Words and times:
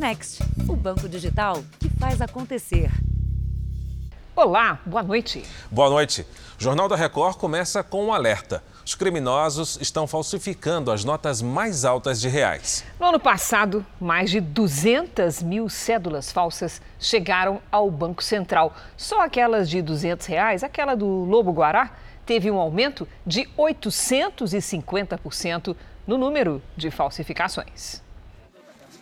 Next, 0.00 0.42
o 0.66 0.74
banco 0.74 1.06
digital 1.06 1.62
que 1.78 1.90
faz 1.90 2.22
acontecer. 2.22 2.90
Olá, 4.34 4.80
boa 4.86 5.02
noite. 5.02 5.44
Boa 5.70 5.90
noite. 5.90 6.26
O 6.58 6.62
Jornal 6.62 6.88
da 6.88 6.96
Record 6.96 7.36
começa 7.36 7.82
com 7.82 8.06
um 8.06 8.14
alerta. 8.14 8.64
Os 8.82 8.94
criminosos 8.94 9.76
estão 9.78 10.06
falsificando 10.06 10.90
as 10.90 11.04
notas 11.04 11.42
mais 11.42 11.84
altas 11.84 12.18
de 12.18 12.30
reais. 12.30 12.82
No 12.98 13.08
ano 13.08 13.20
passado, 13.20 13.84
mais 14.00 14.30
de 14.30 14.40
200 14.40 15.42
mil 15.42 15.68
cédulas 15.68 16.32
falsas 16.32 16.80
chegaram 16.98 17.60
ao 17.70 17.90
Banco 17.90 18.24
Central. 18.24 18.74
Só 18.96 19.20
aquelas 19.20 19.68
de 19.68 19.82
200 19.82 20.26
reais, 20.26 20.64
aquela 20.64 20.94
do 20.94 21.06
Lobo 21.06 21.52
Guará, 21.52 21.90
teve 22.24 22.50
um 22.50 22.58
aumento 22.58 23.06
de 23.26 23.46
850% 23.58 25.76
no 26.06 26.16
número 26.16 26.62
de 26.74 26.90
falsificações. 26.90 28.00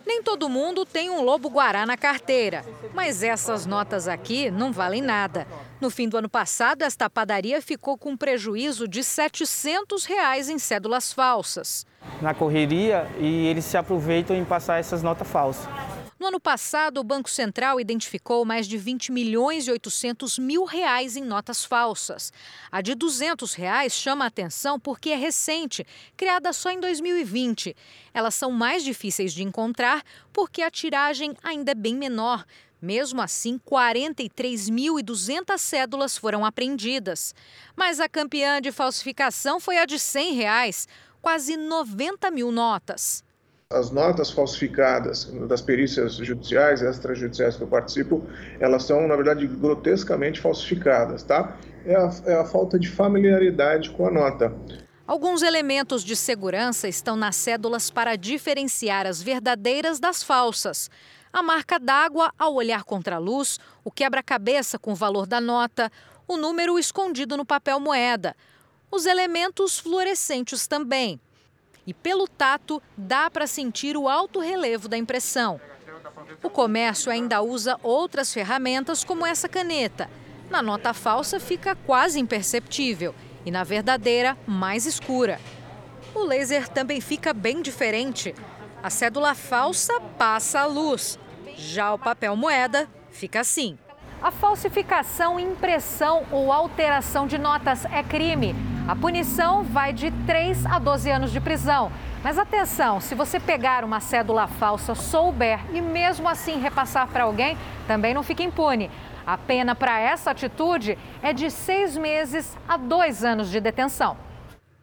Nem 0.08 0.22
todo 0.22 0.48
mundo 0.48 0.86
tem 0.86 1.10
um 1.10 1.20
lobo 1.20 1.50
guará 1.50 1.84
na 1.84 1.94
carteira, 1.94 2.64
mas 2.94 3.22
essas 3.22 3.66
notas 3.66 4.08
aqui 4.08 4.50
não 4.50 4.72
valem 4.72 5.02
nada. 5.02 5.46
No 5.82 5.90
fim 5.90 6.08
do 6.08 6.16
ano 6.16 6.30
passado, 6.30 6.80
esta 6.80 7.10
padaria 7.10 7.60
ficou 7.60 7.98
com 7.98 8.12
um 8.12 8.16
prejuízo 8.16 8.88
de 8.88 9.04
700 9.04 10.06
reais 10.06 10.48
em 10.48 10.58
cédulas 10.58 11.12
falsas. 11.12 11.84
Na 12.22 12.32
correria, 12.32 13.06
e 13.20 13.48
eles 13.48 13.66
se 13.66 13.76
aproveitam 13.76 14.34
em 14.34 14.46
passar 14.46 14.78
essas 14.78 15.02
notas 15.02 15.28
falsas. 15.28 15.68
No 16.18 16.26
ano 16.26 16.40
passado, 16.40 16.98
o 16.98 17.04
Banco 17.04 17.30
Central 17.30 17.80
identificou 17.80 18.44
mais 18.44 18.66
de 18.66 18.76
20 18.76 19.12
milhões 19.12 19.68
e 19.68 19.70
800 19.70 20.36
mil 20.40 20.64
reais 20.64 21.16
em 21.16 21.22
notas 21.22 21.64
falsas. 21.64 22.32
A 22.72 22.80
de 22.80 22.96
200 22.96 23.54
reais 23.54 23.92
chama 23.92 24.24
a 24.24 24.28
atenção 24.28 24.80
porque 24.80 25.10
é 25.10 25.16
recente, 25.16 25.86
criada 26.16 26.52
só 26.52 26.70
em 26.70 26.80
2020. 26.80 27.76
Elas 28.12 28.34
são 28.34 28.50
mais 28.50 28.82
difíceis 28.82 29.32
de 29.32 29.44
encontrar 29.44 30.02
porque 30.32 30.60
a 30.60 30.70
tiragem 30.72 31.36
ainda 31.40 31.70
é 31.70 31.74
bem 31.74 31.94
menor. 31.94 32.44
Mesmo 32.82 33.22
assim, 33.22 33.56
43.200 33.58 35.56
cédulas 35.56 36.18
foram 36.18 36.44
apreendidas. 36.44 37.32
Mas 37.76 38.00
a 38.00 38.08
campeã 38.08 38.60
de 38.60 38.72
falsificação 38.72 39.60
foi 39.60 39.78
a 39.78 39.86
de 39.86 40.00
100 40.00 40.34
reais, 40.34 40.88
quase 41.22 41.56
90 41.56 42.28
mil 42.32 42.50
notas. 42.50 43.22
As 43.70 43.90
notas 43.90 44.30
falsificadas 44.30 45.26
das 45.46 45.60
perícias 45.60 46.14
judiciais, 46.14 46.80
extrajudiciais 46.80 47.54
que 47.54 47.62
eu 47.62 47.66
participo, 47.66 48.26
elas 48.58 48.84
são, 48.84 49.06
na 49.06 49.14
verdade, 49.14 49.46
grotescamente 49.46 50.40
falsificadas, 50.40 51.22
tá? 51.22 51.54
É 51.84 51.94
a, 51.94 52.10
é 52.24 52.34
a 52.36 52.46
falta 52.46 52.78
de 52.78 52.88
familiaridade 52.88 53.90
com 53.90 54.06
a 54.06 54.10
nota. 54.10 54.56
Alguns 55.06 55.42
elementos 55.42 56.02
de 56.02 56.16
segurança 56.16 56.88
estão 56.88 57.14
nas 57.14 57.36
cédulas 57.36 57.90
para 57.90 58.16
diferenciar 58.16 59.06
as 59.06 59.22
verdadeiras 59.22 60.00
das 60.00 60.22
falsas. 60.22 60.90
A 61.30 61.42
marca 61.42 61.78
d'água 61.78 62.32
ao 62.38 62.54
olhar 62.54 62.84
contra 62.84 63.16
a 63.16 63.18
luz, 63.18 63.58
o 63.84 63.90
quebra-cabeça 63.90 64.78
com 64.78 64.92
o 64.92 64.96
valor 64.96 65.26
da 65.26 65.42
nota, 65.42 65.92
o 66.26 66.38
número 66.38 66.78
escondido 66.78 67.36
no 67.36 67.44
papel 67.44 67.78
moeda. 67.78 68.34
Os 68.90 69.04
elementos 69.04 69.78
fluorescentes 69.78 70.66
também 70.66 71.20
e 71.88 71.94
pelo 71.94 72.28
tato 72.28 72.82
dá 72.94 73.30
para 73.30 73.46
sentir 73.46 73.96
o 73.96 74.10
alto 74.10 74.40
relevo 74.40 74.88
da 74.88 74.98
impressão. 74.98 75.58
O 76.42 76.50
comércio 76.50 77.10
ainda 77.10 77.40
usa 77.40 77.80
outras 77.82 78.30
ferramentas 78.30 79.02
como 79.02 79.24
essa 79.24 79.48
caneta. 79.48 80.10
Na 80.50 80.60
nota 80.60 80.92
falsa 80.92 81.40
fica 81.40 81.74
quase 81.86 82.20
imperceptível 82.20 83.14
e 83.46 83.50
na 83.50 83.64
verdadeira 83.64 84.36
mais 84.46 84.84
escura. 84.84 85.40
O 86.14 86.24
laser 86.24 86.68
também 86.68 87.00
fica 87.00 87.32
bem 87.32 87.62
diferente. 87.62 88.34
A 88.82 88.90
cédula 88.90 89.34
falsa 89.34 89.98
passa 90.18 90.60
a 90.60 90.66
luz. 90.66 91.18
Já 91.56 91.94
o 91.94 91.98
papel 91.98 92.36
moeda 92.36 92.86
fica 93.10 93.40
assim. 93.40 93.78
A 94.20 94.30
falsificação, 94.30 95.40
impressão 95.40 96.26
ou 96.30 96.52
alteração 96.52 97.26
de 97.26 97.38
notas 97.38 97.86
é 97.86 98.02
crime. 98.02 98.77
A 98.88 98.96
punição 98.96 99.62
vai 99.64 99.92
de 99.92 100.10
3 100.26 100.64
a 100.64 100.78
12 100.78 101.10
anos 101.10 101.30
de 101.30 101.38
prisão. 101.38 101.92
Mas 102.24 102.38
atenção, 102.38 103.02
se 103.02 103.14
você 103.14 103.38
pegar 103.38 103.84
uma 103.84 104.00
cédula 104.00 104.46
falsa, 104.46 104.94
souber 104.94 105.60
e 105.74 105.80
mesmo 105.82 106.26
assim 106.26 106.58
repassar 106.58 107.06
para 107.06 107.24
alguém, 107.24 107.58
também 107.86 108.14
não 108.14 108.22
fica 108.22 108.42
impune. 108.42 108.90
A 109.26 109.36
pena 109.36 109.74
para 109.74 110.00
essa 110.00 110.30
atitude 110.30 110.96
é 111.22 111.34
de 111.34 111.50
seis 111.50 111.98
meses 111.98 112.56
a 112.66 112.78
dois 112.78 113.22
anos 113.22 113.50
de 113.50 113.60
detenção. 113.60 114.16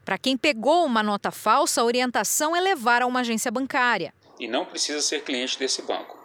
Para 0.05 0.19
quem 0.19 0.37
pegou 0.37 0.85
uma 0.85 1.01
nota 1.01 1.31
falsa, 1.31 1.81
a 1.81 1.83
orientação 1.83 2.55
é 2.55 2.59
levar 2.59 3.01
a 3.01 3.07
uma 3.07 3.21
agência 3.21 3.49
bancária. 3.49 4.13
E 4.39 4.47
não 4.47 4.65
precisa 4.65 5.01
ser 5.01 5.23
cliente 5.23 5.57
desse 5.57 5.81
banco. 5.81 6.15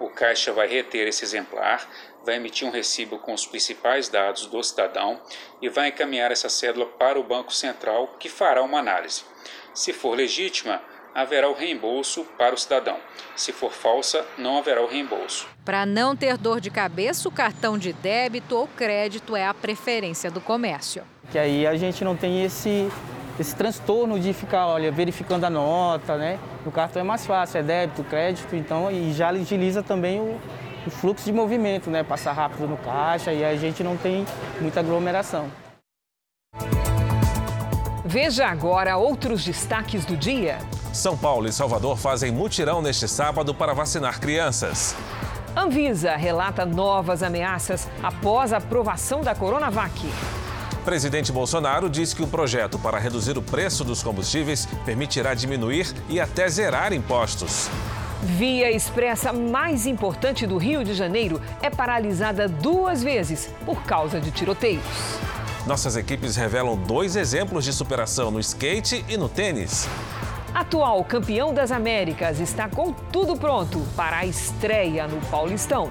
O 0.00 0.08
caixa 0.08 0.52
vai 0.52 0.66
reter 0.66 1.06
esse 1.06 1.24
exemplar, 1.24 1.88
vai 2.28 2.36
emitir 2.36 2.68
um 2.68 2.70
recibo 2.70 3.18
com 3.18 3.32
os 3.32 3.46
principais 3.46 4.10
dados 4.10 4.44
do 4.44 4.62
cidadão 4.62 5.18
e 5.62 5.68
vai 5.70 5.88
encaminhar 5.88 6.30
essa 6.30 6.50
cédula 6.50 6.84
para 6.84 7.18
o 7.18 7.24
Banco 7.24 7.54
Central, 7.54 8.16
que 8.20 8.28
fará 8.28 8.62
uma 8.62 8.80
análise. 8.80 9.22
Se 9.72 9.94
for 9.94 10.14
legítima, 10.14 10.82
haverá 11.14 11.48
o 11.48 11.54
reembolso 11.54 12.26
para 12.36 12.54
o 12.54 12.58
cidadão. 12.58 12.98
Se 13.34 13.50
for 13.50 13.72
falsa, 13.72 14.26
não 14.36 14.58
haverá 14.58 14.82
o 14.82 14.86
reembolso. 14.86 15.48
Para 15.64 15.86
não 15.86 16.14
ter 16.14 16.36
dor 16.36 16.60
de 16.60 16.70
cabeça, 16.70 17.26
o 17.26 17.32
cartão 17.32 17.78
de 17.78 17.94
débito 17.94 18.54
ou 18.56 18.68
crédito 18.68 19.34
é 19.34 19.46
a 19.46 19.54
preferência 19.54 20.30
do 20.30 20.42
comércio. 20.42 21.04
Que 21.32 21.38
aí 21.38 21.66
a 21.66 21.76
gente 21.76 22.04
não 22.04 22.14
tem 22.14 22.44
esse 22.44 22.90
esse 23.40 23.54
transtorno 23.54 24.18
de 24.18 24.32
ficar, 24.32 24.66
olha, 24.66 24.90
verificando 24.90 25.44
a 25.44 25.50
nota, 25.50 26.16
né? 26.16 26.40
No 26.64 26.72
cartão 26.72 27.00
é 27.00 27.04
mais 27.04 27.24
fácil, 27.24 27.58
é 27.60 27.62
débito, 27.62 28.02
crédito, 28.02 28.56
então 28.56 28.90
e 28.90 29.12
já 29.12 29.28
agiliza 29.28 29.80
também 29.80 30.18
o, 30.18 30.40
o 30.86 30.90
fluxo 30.90 31.24
de 31.24 31.32
movimento, 31.32 31.90
né? 31.90 32.02
Passar 32.02 32.32
rápido 32.32 32.66
no 32.66 32.76
caixa 32.76 33.32
e 33.32 33.44
a 33.44 33.56
gente 33.56 33.82
não 33.82 33.96
tem 33.96 34.26
muita 34.60 34.80
aglomeração. 34.80 35.50
Veja 38.04 38.46
agora 38.46 38.96
outros 38.96 39.44
destaques 39.44 40.04
do 40.04 40.16
dia. 40.16 40.58
São 40.94 41.16
Paulo 41.16 41.46
e 41.46 41.52
Salvador 41.52 41.98
fazem 41.98 42.32
mutirão 42.32 42.80
neste 42.80 43.06
sábado 43.06 43.54
para 43.54 43.74
vacinar 43.74 44.18
crianças. 44.18 44.96
Anvisa 45.54 46.16
relata 46.16 46.64
novas 46.64 47.22
ameaças 47.22 47.86
após 48.02 48.52
a 48.52 48.56
aprovação 48.56 49.20
da 49.20 49.34
Coronavac. 49.34 50.08
Presidente 50.84 51.30
Bolsonaro 51.30 51.90
diz 51.90 52.14
que 52.14 52.22
o 52.22 52.26
projeto 52.26 52.78
para 52.78 52.98
reduzir 52.98 53.36
o 53.36 53.42
preço 53.42 53.84
dos 53.84 54.02
combustíveis 54.02 54.66
permitirá 54.86 55.34
diminuir 55.34 55.92
e 56.08 56.18
até 56.18 56.48
zerar 56.48 56.94
impostos. 56.94 57.68
Via 58.22 58.70
expressa 58.70 59.32
mais 59.32 59.86
importante 59.86 60.44
do 60.44 60.56
Rio 60.56 60.82
de 60.82 60.92
Janeiro 60.92 61.40
é 61.62 61.70
paralisada 61.70 62.48
duas 62.48 63.02
vezes 63.02 63.48
por 63.64 63.84
causa 63.84 64.20
de 64.20 64.32
tiroteios. 64.32 64.82
Nossas 65.66 65.96
equipes 65.96 66.34
revelam 66.34 66.76
dois 66.76 67.14
exemplos 67.14 67.64
de 67.64 67.72
superação 67.72 68.30
no 68.30 68.40
skate 68.40 69.04
e 69.08 69.16
no 69.16 69.28
tênis. 69.28 69.88
Atual 70.52 71.04
campeão 71.04 71.54
das 71.54 71.70
Américas 71.70 72.40
está 72.40 72.68
com 72.68 72.92
tudo 72.92 73.36
pronto 73.36 73.80
para 73.94 74.18
a 74.18 74.26
estreia 74.26 75.06
no 75.06 75.20
Paulistão. 75.26 75.88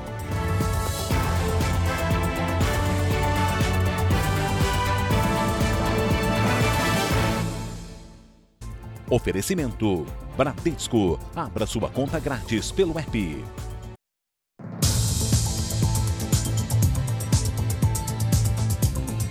Oferecimento: 9.10 10.06
Bradesco. 10.36 11.20
Abra 11.36 11.66
sua 11.66 11.90
conta 11.90 12.20
grátis 12.20 12.72
pelo 12.72 12.98
app. 13.00 13.44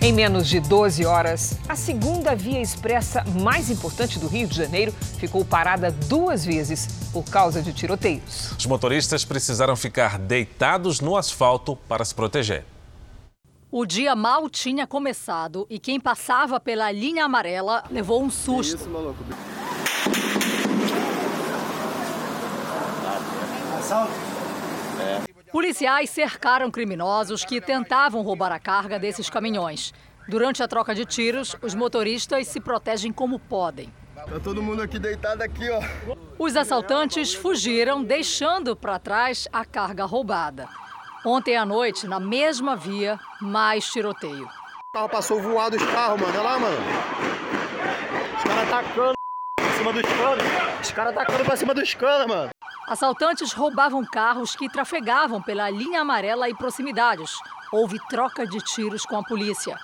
Em 0.00 0.12
menos 0.12 0.47
de 0.47 0.60
12 0.60 1.04
horas, 1.04 1.59
a 1.69 1.75
segunda 1.75 2.34
via 2.36 2.60
expressa 2.60 3.25
mais 3.42 3.70
importante 3.70 4.20
do 4.20 4.28
Rio 4.28 4.47
de 4.47 4.54
Janeiro 4.54 4.92
ficou 5.19 5.44
parada 5.44 5.91
duas 5.91 6.44
vezes 6.44 6.86
por 7.12 7.25
causa 7.25 7.60
de 7.60 7.72
tiroteios. 7.72 8.53
Os 8.56 8.66
motoristas 8.66 9.25
precisaram 9.25 9.74
ficar 9.74 10.16
deitados 10.16 11.00
no 11.00 11.16
asfalto 11.16 11.74
para 11.74 12.04
se 12.04 12.15
proteger. 12.15 12.65
O 13.68 13.84
dia 13.84 14.15
mal 14.15 14.48
tinha 14.48 14.86
começado 14.86 15.66
e 15.68 15.77
quem 15.78 15.98
passava 15.98 16.60
pela 16.60 16.92
linha 16.92 17.24
amarela 17.24 17.83
levou 17.91 18.22
um 18.22 18.30
susto. 18.30 18.77
Isso, 18.77 18.89
maluco. 18.89 19.24
Policiais 25.53 26.10
cercaram 26.10 26.71
criminosos 26.71 27.44
que 27.44 27.60
tentavam 27.60 28.22
roubar 28.22 28.53
a 28.53 28.59
carga 28.59 28.98
desses 28.98 29.30
caminhões. 29.30 29.94
Durante 30.28 30.62
a 30.62 30.68
troca 30.68 30.94
de 30.94 31.04
tiros, 31.04 31.56
os 31.62 31.74
motoristas 31.74 32.48
se 32.48 32.60
protegem 32.60 33.12
como 33.12 33.38
podem. 33.38 33.92
Tá 34.15 34.41
todo 34.42 34.60
mundo 34.60 34.83
aqui 34.83 34.98
deitado 34.98 35.41
aqui, 35.42 35.71
ó. 35.71 35.80
Os 36.36 36.56
assaltantes 36.56 37.33
fugiram, 37.33 38.03
deixando 38.03 38.74
para 38.74 38.98
trás 38.98 39.47
a 39.53 39.65
carga 39.65 40.04
roubada. 40.04 40.68
Ontem 41.24 41.56
à 41.56 41.65
noite, 41.65 42.09
na 42.09 42.18
mesma 42.18 42.74
via, 42.74 43.21
mais 43.41 43.86
tiroteio. 43.86 44.47
O 44.47 44.92
carro 44.92 45.09
passou 45.09 45.41
voado 45.41 45.77
os 45.77 45.83
carros, 45.84 46.21
mano. 46.21 46.33
Olha 46.33 46.42
lá, 46.42 46.59
mano. 46.59 46.77
Os 48.36 48.42
caras 48.42 48.68
atacando 48.68 49.12
pra 49.56 49.71
cima 49.71 49.92
dos 49.92 50.03
canos. 50.03 50.44
Os 50.83 50.91
caras 50.91 51.16
atacando 51.16 51.44
pra 51.44 51.56
cima 51.56 51.74
dos 51.74 51.94
canos, 51.94 52.27
mano. 52.27 52.50
Assaltantes 52.86 53.53
roubavam 53.53 54.04
carros 54.04 54.54
que 54.54 54.68
trafegavam 54.68 55.42
pela 55.42 55.68
linha 55.68 56.03
amarela 56.03 56.48
e 56.48 56.54
proximidades. 56.54 57.33
Houve 57.72 57.98
troca 58.09 58.47
de 58.47 58.59
tiros 58.59 59.04
com 59.04 59.16
a 59.16 59.24
polícia. 59.24 59.77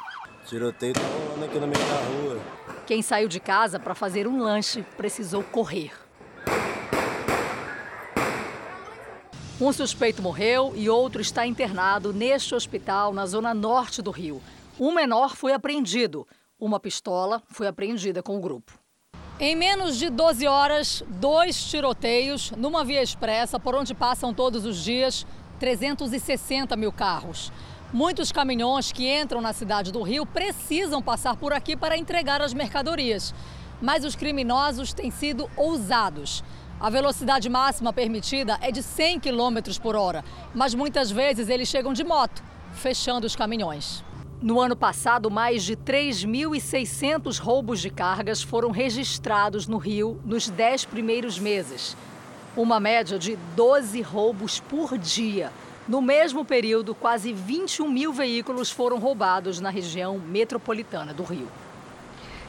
Tiroteio 0.46 0.94
tá 0.94 1.00
rolando 1.00 1.44
aqui 1.44 1.58
no 1.58 1.66
meio 1.66 1.84
da 1.84 1.96
rua. 1.96 2.40
Quem 2.87 3.02
saiu 3.02 3.26
de 3.26 3.40
casa 3.40 3.81
para 3.81 3.93
fazer 3.93 4.28
um 4.28 4.40
lanche 4.40 4.82
precisou 4.96 5.43
correr. 5.43 5.93
Um 9.60 9.72
suspeito 9.72 10.22
morreu 10.22 10.72
e 10.76 10.88
outro 10.88 11.20
está 11.20 11.44
internado 11.44 12.12
neste 12.12 12.54
hospital 12.54 13.12
na 13.12 13.26
zona 13.26 13.52
norte 13.52 14.00
do 14.00 14.12
Rio. 14.12 14.40
Um 14.78 14.93
menor 14.93 15.34
foi 15.34 15.52
apreendido. 15.52 16.25
Uma 16.56 16.78
pistola 16.78 17.43
foi 17.49 17.66
apreendida 17.66 18.22
com 18.22 18.37
o 18.37 18.40
grupo. 18.40 18.81
Em 19.44 19.56
menos 19.56 19.96
de 19.96 20.08
12 20.08 20.46
horas, 20.46 21.02
dois 21.08 21.64
tiroteios 21.64 22.52
numa 22.52 22.84
via 22.84 23.02
expressa 23.02 23.58
por 23.58 23.74
onde 23.74 23.92
passam 23.92 24.32
todos 24.32 24.64
os 24.64 24.84
dias 24.84 25.26
360 25.58 26.76
mil 26.76 26.92
carros. 26.92 27.50
Muitos 27.92 28.30
caminhões 28.30 28.92
que 28.92 29.12
entram 29.12 29.40
na 29.40 29.52
cidade 29.52 29.90
do 29.90 30.00
Rio 30.00 30.24
precisam 30.24 31.02
passar 31.02 31.34
por 31.34 31.52
aqui 31.52 31.76
para 31.76 31.98
entregar 31.98 32.40
as 32.40 32.54
mercadorias. 32.54 33.34
Mas 33.80 34.04
os 34.04 34.14
criminosos 34.14 34.92
têm 34.92 35.10
sido 35.10 35.50
ousados. 35.56 36.44
A 36.78 36.88
velocidade 36.88 37.48
máxima 37.48 37.92
permitida 37.92 38.56
é 38.60 38.70
de 38.70 38.80
100 38.80 39.18
km 39.18 39.76
por 39.82 39.96
hora, 39.96 40.24
mas 40.54 40.72
muitas 40.72 41.10
vezes 41.10 41.48
eles 41.48 41.66
chegam 41.66 41.92
de 41.92 42.04
moto, 42.04 42.44
fechando 42.74 43.26
os 43.26 43.34
caminhões. 43.34 44.04
No 44.42 44.60
ano 44.60 44.74
passado, 44.74 45.30
mais 45.30 45.62
de 45.62 45.76
3.600 45.76 47.38
roubos 47.38 47.80
de 47.80 47.88
cargas 47.88 48.42
foram 48.42 48.72
registrados 48.72 49.68
no 49.68 49.76
Rio 49.76 50.20
nos 50.24 50.48
10 50.48 50.86
primeiros 50.86 51.38
meses. 51.38 51.96
Uma 52.56 52.80
média 52.80 53.20
de 53.20 53.36
12 53.54 54.02
roubos 54.02 54.58
por 54.58 54.98
dia. 54.98 55.52
No 55.86 56.02
mesmo 56.02 56.44
período, 56.44 56.92
quase 56.92 57.32
21 57.32 57.88
mil 57.88 58.12
veículos 58.12 58.68
foram 58.68 58.98
roubados 58.98 59.60
na 59.60 59.70
região 59.70 60.18
metropolitana 60.18 61.14
do 61.14 61.22
Rio. 61.22 61.46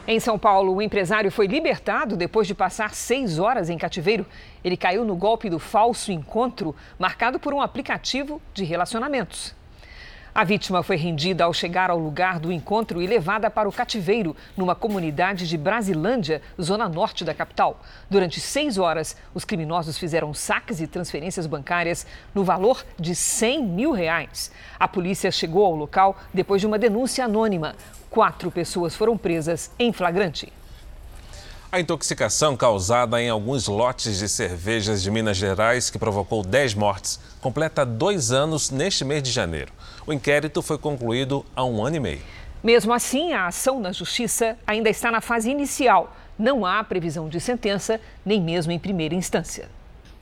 Em 0.04 0.18
São 0.18 0.36
Paulo, 0.36 0.74
o 0.74 0.82
empresário 0.82 1.30
foi 1.30 1.46
libertado 1.46 2.16
depois 2.16 2.48
de 2.48 2.56
passar 2.56 2.92
seis 2.92 3.38
horas 3.38 3.70
em 3.70 3.78
cativeiro. 3.78 4.26
Ele 4.64 4.76
caiu 4.76 5.04
no 5.04 5.14
golpe 5.14 5.48
do 5.48 5.60
falso 5.60 6.10
encontro, 6.10 6.74
marcado 6.98 7.38
por 7.38 7.54
um 7.54 7.60
aplicativo 7.60 8.42
de 8.52 8.64
relacionamentos. 8.64 9.54
A 10.34 10.42
vítima 10.42 10.82
foi 10.82 10.96
rendida 10.96 11.44
ao 11.44 11.54
chegar 11.54 11.90
ao 11.90 11.98
lugar 11.98 12.40
do 12.40 12.50
encontro 12.50 13.00
e 13.00 13.06
levada 13.06 13.48
para 13.48 13.68
o 13.68 13.72
cativeiro, 13.72 14.34
numa 14.56 14.74
comunidade 14.74 15.48
de 15.48 15.56
Brasilândia, 15.56 16.42
zona 16.60 16.88
norte 16.88 17.24
da 17.24 17.32
capital. 17.32 17.80
Durante 18.10 18.40
seis 18.40 18.76
horas, 18.76 19.16
os 19.32 19.44
criminosos 19.44 19.96
fizeram 19.96 20.34
saques 20.34 20.80
e 20.80 20.88
transferências 20.88 21.46
bancárias 21.46 22.04
no 22.34 22.42
valor 22.42 22.84
de 22.98 23.14
100 23.14 23.62
mil 23.64 23.92
reais. 23.92 24.50
A 24.76 24.88
polícia 24.88 25.30
chegou 25.30 25.64
ao 25.64 25.76
local 25.76 26.16
depois 26.34 26.60
de 26.60 26.66
uma 26.66 26.80
denúncia 26.80 27.24
anônima. 27.24 27.76
Quatro 28.10 28.50
pessoas 28.50 28.96
foram 28.96 29.16
presas 29.16 29.70
em 29.78 29.92
flagrante. 29.92 30.52
A 31.74 31.80
intoxicação 31.80 32.56
causada 32.56 33.20
em 33.20 33.28
alguns 33.28 33.66
lotes 33.66 34.20
de 34.20 34.28
cervejas 34.28 35.02
de 35.02 35.10
Minas 35.10 35.36
Gerais, 35.36 35.90
que 35.90 35.98
provocou 35.98 36.40
10 36.40 36.72
mortes, 36.74 37.18
completa 37.40 37.84
dois 37.84 38.30
anos 38.30 38.70
neste 38.70 39.04
mês 39.04 39.20
de 39.24 39.32
janeiro. 39.32 39.72
O 40.06 40.12
inquérito 40.12 40.62
foi 40.62 40.78
concluído 40.78 41.44
há 41.52 41.64
um 41.64 41.84
ano 41.84 41.96
e 41.96 41.98
meio. 41.98 42.22
Mesmo 42.62 42.92
assim, 42.92 43.32
a 43.32 43.48
ação 43.48 43.80
na 43.80 43.90
justiça 43.90 44.56
ainda 44.64 44.88
está 44.88 45.10
na 45.10 45.20
fase 45.20 45.50
inicial. 45.50 46.14
Não 46.38 46.64
há 46.64 46.84
previsão 46.84 47.28
de 47.28 47.40
sentença, 47.40 48.00
nem 48.24 48.40
mesmo 48.40 48.70
em 48.70 48.78
primeira 48.78 49.16
instância. 49.16 49.68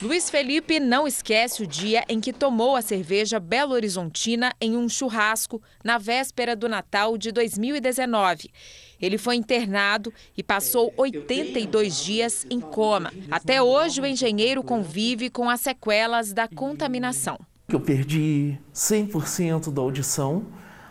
Luiz 0.03 0.29
Felipe 0.29 0.81
não 0.81 1.07
esquece 1.07 1.63
o 1.63 1.67
dia 1.67 2.03
em 2.09 2.19
que 2.19 2.33
tomou 2.33 2.75
a 2.75 2.81
cerveja 2.81 3.39
Belo 3.39 3.73
Horizontina 3.73 4.51
em 4.59 4.75
um 4.75 4.89
churrasco 4.89 5.61
na 5.81 5.97
véspera 5.97 6.57
do 6.57 6.67
Natal 6.67 7.17
de 7.17 7.31
2019. 7.31 8.51
Ele 9.03 9.17
foi 9.17 9.35
internado 9.35 10.13
e 10.37 10.41
passou 10.41 10.93
82 10.95 12.01
dias 12.01 12.45
em 12.49 12.61
coma. 12.61 13.11
Até 13.29 13.61
hoje, 13.61 13.99
o 13.99 14.05
engenheiro 14.05 14.63
convive 14.63 15.29
com 15.29 15.49
as 15.49 15.59
sequelas 15.59 16.31
da 16.31 16.47
contaminação. 16.47 17.37
Eu 17.67 17.81
perdi 17.81 18.57
100% 18.73 19.73
da 19.73 19.81
audição. 19.81 20.45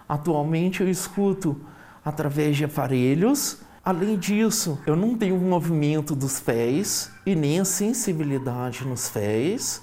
Atualmente 0.07 0.83
eu 0.83 0.91
escuto 0.91 1.59
através 2.05 2.55
de 2.55 2.67
aparelhos. 2.67 3.63
Além 3.83 4.19
disso, 4.19 4.79
eu 4.87 4.95
não 4.95 5.17
tenho 5.17 5.39
movimento 5.39 6.15
dos 6.15 6.39
pés 6.39 7.11
e 7.25 7.35
nem 7.35 7.61
a 7.61 7.65
sensibilidade 7.65 8.87
nos 8.87 9.09
pés, 9.09 9.83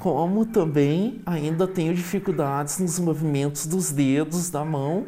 como 0.00 0.44
também 0.44 1.22
ainda 1.24 1.68
tenho 1.68 1.94
dificuldades 1.94 2.80
nos 2.80 2.98
movimentos 2.98 3.66
dos 3.66 3.92
dedos 3.92 4.50
da 4.50 4.64
mão 4.64 5.06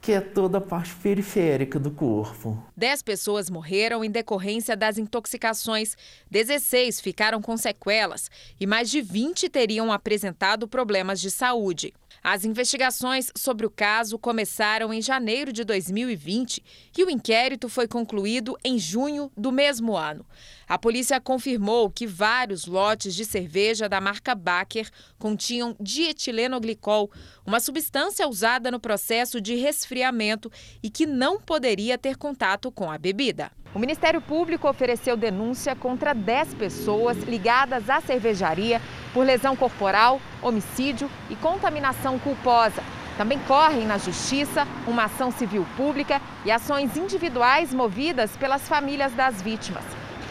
que 0.00 0.12
é 0.12 0.20
toda 0.20 0.58
a 0.58 0.60
parte 0.60 0.94
periférica 0.96 1.78
do 1.78 1.90
corpo. 1.90 2.62
Dez 2.76 3.02
pessoas 3.02 3.50
morreram 3.50 4.04
em 4.04 4.10
decorrência 4.10 4.76
das 4.76 4.98
intoxicações, 4.98 5.96
16 6.30 7.00
ficaram 7.00 7.42
com 7.42 7.56
sequelas 7.56 8.30
e 8.60 8.66
mais 8.66 8.90
de 8.90 9.00
20 9.00 9.48
teriam 9.48 9.92
apresentado 9.92 10.68
problemas 10.68 11.20
de 11.20 11.30
saúde. 11.30 11.92
As 12.22 12.44
investigações 12.44 13.30
sobre 13.36 13.66
o 13.66 13.70
caso 13.70 14.18
começaram 14.18 14.92
em 14.92 15.00
janeiro 15.00 15.52
de 15.52 15.64
2020 15.64 16.62
e 16.96 17.04
o 17.04 17.10
inquérito 17.10 17.68
foi 17.68 17.86
concluído 17.86 18.56
em 18.64 18.78
junho 18.78 19.30
do 19.36 19.52
mesmo 19.52 19.96
ano. 19.96 20.26
A 20.68 20.78
polícia 20.78 21.20
confirmou 21.20 21.90
que 21.90 22.06
vários 22.06 22.66
lotes 22.66 23.14
de 23.14 23.24
cerveja 23.24 23.88
da 23.88 24.00
marca 24.00 24.34
Baker 24.34 24.90
continham 25.18 25.76
dietilenoglicol, 25.80 27.10
uma 27.46 27.60
substância 27.60 28.28
usada 28.28 28.70
no 28.70 28.80
processo 28.80 29.40
de 29.40 29.54
resfriamento 29.54 30.50
e 30.82 30.90
que 30.90 31.06
não 31.06 31.40
poderia 31.40 31.96
ter 31.96 32.16
contato 32.16 32.70
com 32.70 32.90
a 32.90 32.98
bebida. 32.98 33.50
O 33.74 33.78
Ministério 33.78 34.20
Público 34.20 34.68
ofereceu 34.68 35.16
denúncia 35.16 35.76
contra 35.76 36.14
10 36.14 36.54
pessoas 36.54 37.18
ligadas 37.18 37.90
à 37.90 38.00
cervejaria 38.00 38.80
por 39.12 39.26
lesão 39.26 39.54
corporal, 39.54 40.20
homicídio 40.40 41.10
e 41.28 41.36
contaminação 41.36 42.18
culposa. 42.18 42.82
Também 43.18 43.38
correm 43.40 43.86
na 43.86 43.98
Justiça 43.98 44.66
uma 44.86 45.04
ação 45.04 45.30
civil 45.30 45.66
pública 45.76 46.22
e 46.46 46.50
ações 46.50 46.96
individuais 46.96 47.74
movidas 47.74 48.34
pelas 48.36 48.66
famílias 48.66 49.12
das 49.12 49.42
vítimas, 49.42 49.84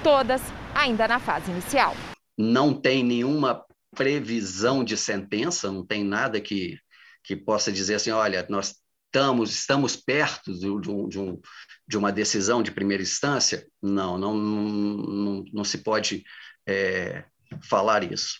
todas 0.04 0.42
ainda 0.74 1.08
na 1.08 1.20
fase 1.20 1.52
inicial. 1.52 1.96
Não 2.36 2.74
tem 2.74 3.04
nenhuma 3.04 3.64
previsão 3.96 4.84
de 4.84 4.98
sentença, 4.98 5.72
não 5.72 5.86
tem 5.86 6.04
nada 6.04 6.42
que, 6.42 6.80
que 7.24 7.36
possa 7.36 7.72
dizer 7.72 7.96
assim: 7.96 8.12
olha, 8.12 8.46
nós 8.50 8.76
estamos, 9.08 9.52
estamos 9.52 9.96
perto 9.96 10.54
de, 10.54 10.70
um, 10.70 11.08
de, 11.08 11.20
um, 11.20 11.40
de 11.88 11.98
uma 11.98 12.12
decisão 12.12 12.62
de 12.62 12.72
primeira 12.72 13.02
instância? 13.02 13.66
Não, 13.82 14.18
não, 14.18 14.36
não, 14.36 15.46
não 15.54 15.64
se 15.64 15.78
pode 15.80 16.24
é, 16.68 17.24
falar 17.62 18.04
isso. 18.04 18.40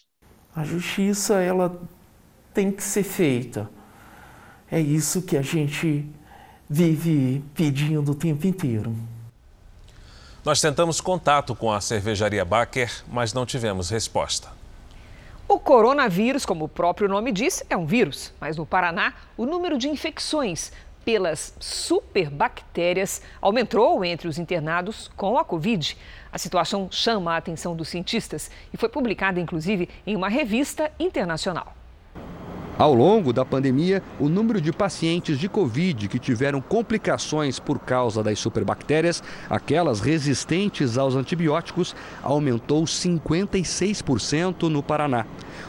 A 0.56 0.64
justiça 0.64 1.36
ela 1.42 1.82
tem 2.54 2.72
que 2.72 2.84
ser 2.84 3.04
feita. 3.04 3.70
É 4.70 4.80
isso 4.80 5.22
que 5.22 5.38
a 5.38 5.42
gente 5.42 6.06
vive 6.70 7.44
pedindo 7.54 8.12
o 8.12 8.16
tempo 8.16 8.46
inteiro. 8.46 8.96
Nós 10.44 10.60
tentamos 10.60 11.00
contato 11.00 11.56
com 11.56 11.72
a 11.72 11.80
cervejaria 11.80 12.44
Baker, 12.44 12.92
mas 13.08 13.34
não 13.34 13.46
tivemos 13.46 13.90
resposta. 13.90 14.50
O 15.48 15.60
coronavírus, 15.60 16.46
como 16.46 16.66
o 16.66 16.70
próprio 16.70 17.08
nome 17.08 17.32
diz, 17.32 17.64
é 17.70 17.78
um 17.78 17.86
vírus, 17.86 18.34
mas 18.40 18.58
no 18.58 18.66
Paraná 18.66 19.14
o 19.38 19.46
número 19.46 19.78
de 19.78 19.88
infecções 19.88 20.74
pelas 21.08 21.56
superbactérias 21.58 23.22
aumentou 23.40 24.04
entre 24.04 24.28
os 24.28 24.38
internados 24.38 25.10
com 25.16 25.38
a 25.38 25.46
Covid. 25.46 25.98
A 26.30 26.38
situação 26.38 26.90
chama 26.92 27.32
a 27.34 27.38
atenção 27.38 27.78
dos 27.78 27.88
cientistas 27.88 28.52
e 28.74 28.78
foi 28.78 28.90
publicada, 28.90 29.40
inclusive, 29.40 29.88
em 30.06 30.18
uma 30.18 30.28
revista 30.28 30.92
internacional. 31.00 31.77
Ao 32.80 32.94
longo 32.94 33.34
da 33.34 33.44
pandemia, 33.44 34.04
o 34.20 34.30
número 34.30 34.62
de 34.62 34.72
pacientes 34.72 35.40
de 35.40 35.50
Covid 35.50 36.08
que 36.08 36.20
tiveram 36.20 36.62
complicações 36.62 37.58
por 37.58 37.80
causa 37.80 38.22
das 38.22 38.38
superbactérias, 38.38 39.24
aquelas 39.50 40.00
resistentes 40.00 40.96
aos 40.96 41.16
antibióticos, 41.16 41.96
aumentou 42.22 42.84
56% 42.84 44.70
no 44.70 44.84
Paraná. 44.84 45.26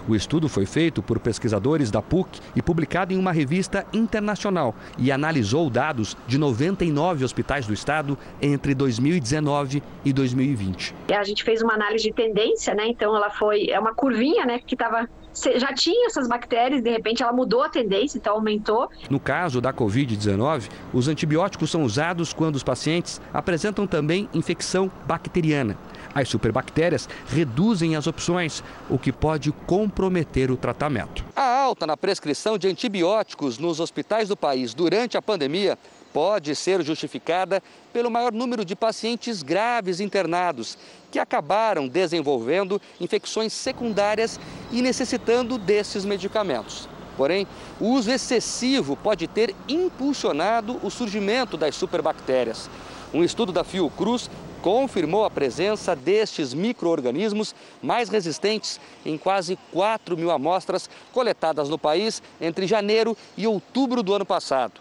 O 0.06 0.14
estudo 0.14 0.50
foi 0.50 0.66
feito 0.66 1.02
por 1.02 1.18
pesquisadores 1.18 1.90
da 1.90 2.02
PUC 2.02 2.40
e 2.54 2.60
publicado 2.60 3.14
em 3.14 3.16
uma 3.16 3.32
revista 3.32 3.86
internacional 3.90 4.74
e 4.98 5.10
analisou 5.10 5.70
dados 5.70 6.14
de 6.26 6.36
99 6.36 7.24
hospitais 7.24 7.66
do 7.66 7.72
estado 7.72 8.18
entre 8.40 8.74
2019 8.74 9.82
e 10.04 10.12
2020. 10.12 10.94
A 11.10 11.24
gente 11.24 11.42
fez 11.42 11.62
uma 11.62 11.72
análise 11.72 12.04
de 12.04 12.12
tendência, 12.12 12.74
né? 12.74 12.86
Então 12.88 13.16
ela 13.16 13.30
foi 13.30 13.70
é 13.70 13.80
uma 13.80 13.94
curvinha, 13.94 14.44
né, 14.44 14.58
que 14.58 14.74
estava 14.74 15.08
já 15.56 15.72
tinha 15.72 16.06
essas 16.06 16.28
bactérias, 16.28 16.82
de 16.82 16.90
repente 16.90 17.22
ela 17.22 17.32
mudou 17.32 17.62
a 17.62 17.68
tendência, 17.68 18.18
então 18.18 18.34
aumentou. 18.34 18.90
No 19.08 19.20
caso 19.20 19.60
da 19.60 19.72
Covid-19, 19.72 20.68
os 20.92 21.08
antibióticos 21.08 21.70
são 21.70 21.82
usados 21.82 22.32
quando 22.32 22.56
os 22.56 22.62
pacientes 22.62 23.20
apresentam 23.32 23.86
também 23.86 24.28
infecção 24.32 24.90
bacteriana. 25.06 25.76
As 26.14 26.28
superbactérias 26.28 27.08
reduzem 27.28 27.94
as 27.94 28.06
opções, 28.06 28.64
o 28.88 28.98
que 28.98 29.12
pode 29.12 29.52
comprometer 29.66 30.50
o 30.50 30.56
tratamento. 30.56 31.24
A 31.36 31.62
alta 31.62 31.86
na 31.86 31.96
prescrição 31.96 32.58
de 32.58 32.66
antibióticos 32.66 33.58
nos 33.58 33.78
hospitais 33.78 34.28
do 34.28 34.36
país 34.36 34.74
durante 34.74 35.16
a 35.16 35.22
pandemia 35.22 35.78
pode 36.12 36.54
ser 36.54 36.82
justificada 36.82 37.62
pelo 37.92 38.10
maior 38.10 38.32
número 38.32 38.64
de 38.64 38.74
pacientes 38.74 39.42
graves 39.42 40.00
internados 40.00 40.78
que 41.10 41.18
acabaram 41.18 41.88
desenvolvendo 41.88 42.80
infecções 43.00 43.52
secundárias 43.52 44.38
e 44.70 44.82
necessitando 44.82 45.58
desses 45.58 46.04
medicamentos. 46.04 46.88
Porém, 47.16 47.46
o 47.80 47.86
uso 47.86 48.10
excessivo 48.10 48.96
pode 48.96 49.26
ter 49.26 49.54
impulsionado 49.68 50.78
o 50.82 50.90
surgimento 50.90 51.56
das 51.56 51.74
superbactérias. 51.74 52.70
Um 53.12 53.24
estudo 53.24 53.50
da 53.50 53.64
Fiocruz 53.64 54.30
confirmou 54.62 55.24
a 55.24 55.30
presença 55.30 55.96
destes 55.96 56.52
micro-organismos 56.52 57.54
mais 57.82 58.08
resistentes 58.08 58.80
em 59.04 59.16
quase 59.16 59.58
4 59.72 60.16
mil 60.16 60.30
amostras 60.30 60.90
coletadas 61.12 61.68
no 61.68 61.78
país 61.78 62.22
entre 62.40 62.66
janeiro 62.66 63.16
e 63.36 63.46
outubro 63.46 64.02
do 64.02 64.14
ano 64.14 64.26
passado. 64.26 64.80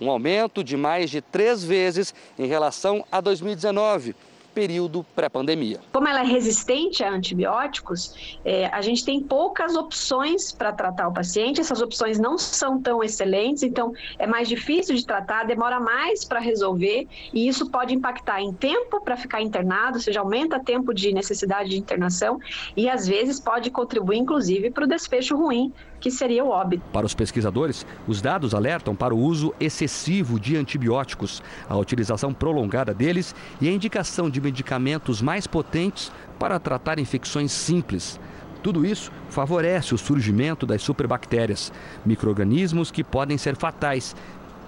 Um 0.00 0.10
aumento 0.10 0.64
de 0.64 0.76
mais 0.76 1.10
de 1.10 1.20
três 1.20 1.62
vezes 1.62 2.14
em 2.38 2.46
relação 2.46 3.04
a 3.10 3.20
2019 3.20 4.14
período 4.54 5.04
pré-pandemia. 5.14 5.80
Como 5.92 6.06
ela 6.06 6.20
é 6.20 6.24
resistente 6.24 7.02
a 7.02 7.10
antibióticos, 7.10 8.38
é, 8.44 8.66
a 8.66 8.80
gente 8.80 9.04
tem 9.04 9.20
poucas 9.20 9.74
opções 9.74 10.52
para 10.52 10.72
tratar 10.72 11.08
o 11.08 11.12
paciente, 11.12 11.60
essas 11.60 11.82
opções 11.82 12.18
não 12.18 12.38
são 12.38 12.80
tão 12.80 13.02
excelentes, 13.02 13.64
então 13.64 13.92
é 14.18 14.26
mais 14.26 14.48
difícil 14.48 14.94
de 14.94 15.04
tratar, 15.04 15.44
demora 15.44 15.80
mais 15.80 16.24
para 16.24 16.38
resolver 16.38 17.08
e 17.32 17.48
isso 17.48 17.68
pode 17.68 17.92
impactar 17.92 18.40
em 18.40 18.52
tempo 18.52 19.02
para 19.02 19.16
ficar 19.16 19.42
internado, 19.42 19.96
ou 19.96 20.00
seja, 20.00 20.20
aumenta 20.20 20.60
tempo 20.60 20.94
de 20.94 21.12
necessidade 21.12 21.70
de 21.70 21.76
internação 21.76 22.38
e 22.76 22.88
às 22.88 23.08
vezes 23.08 23.40
pode 23.40 23.70
contribuir 23.70 24.18
inclusive 24.18 24.70
para 24.70 24.84
o 24.84 24.86
desfecho 24.86 25.36
ruim 25.36 25.72
que 26.04 26.10
seria 26.10 26.44
o 26.44 26.50
óbito. 26.50 26.84
Para 26.92 27.06
os 27.06 27.14
pesquisadores, 27.14 27.86
os 28.06 28.20
dados 28.20 28.54
alertam 28.54 28.94
para 28.94 29.14
o 29.14 29.18
uso 29.18 29.54
excessivo 29.58 30.38
de 30.38 30.54
antibióticos, 30.54 31.42
a 31.66 31.78
utilização 31.78 32.34
prolongada 32.34 32.92
deles 32.92 33.34
e 33.58 33.70
a 33.70 33.72
indicação 33.72 34.28
de 34.28 34.38
medicamentos 34.38 35.22
mais 35.22 35.46
potentes 35.46 36.12
para 36.38 36.60
tratar 36.60 36.98
infecções 36.98 37.52
simples. 37.52 38.20
Tudo 38.62 38.84
isso 38.84 39.10
favorece 39.30 39.94
o 39.94 39.98
surgimento 39.98 40.66
das 40.66 40.82
superbactérias, 40.82 41.72
microrganismos 42.04 42.90
que 42.90 43.02
podem 43.02 43.38
ser 43.38 43.56
fatais 43.56 44.14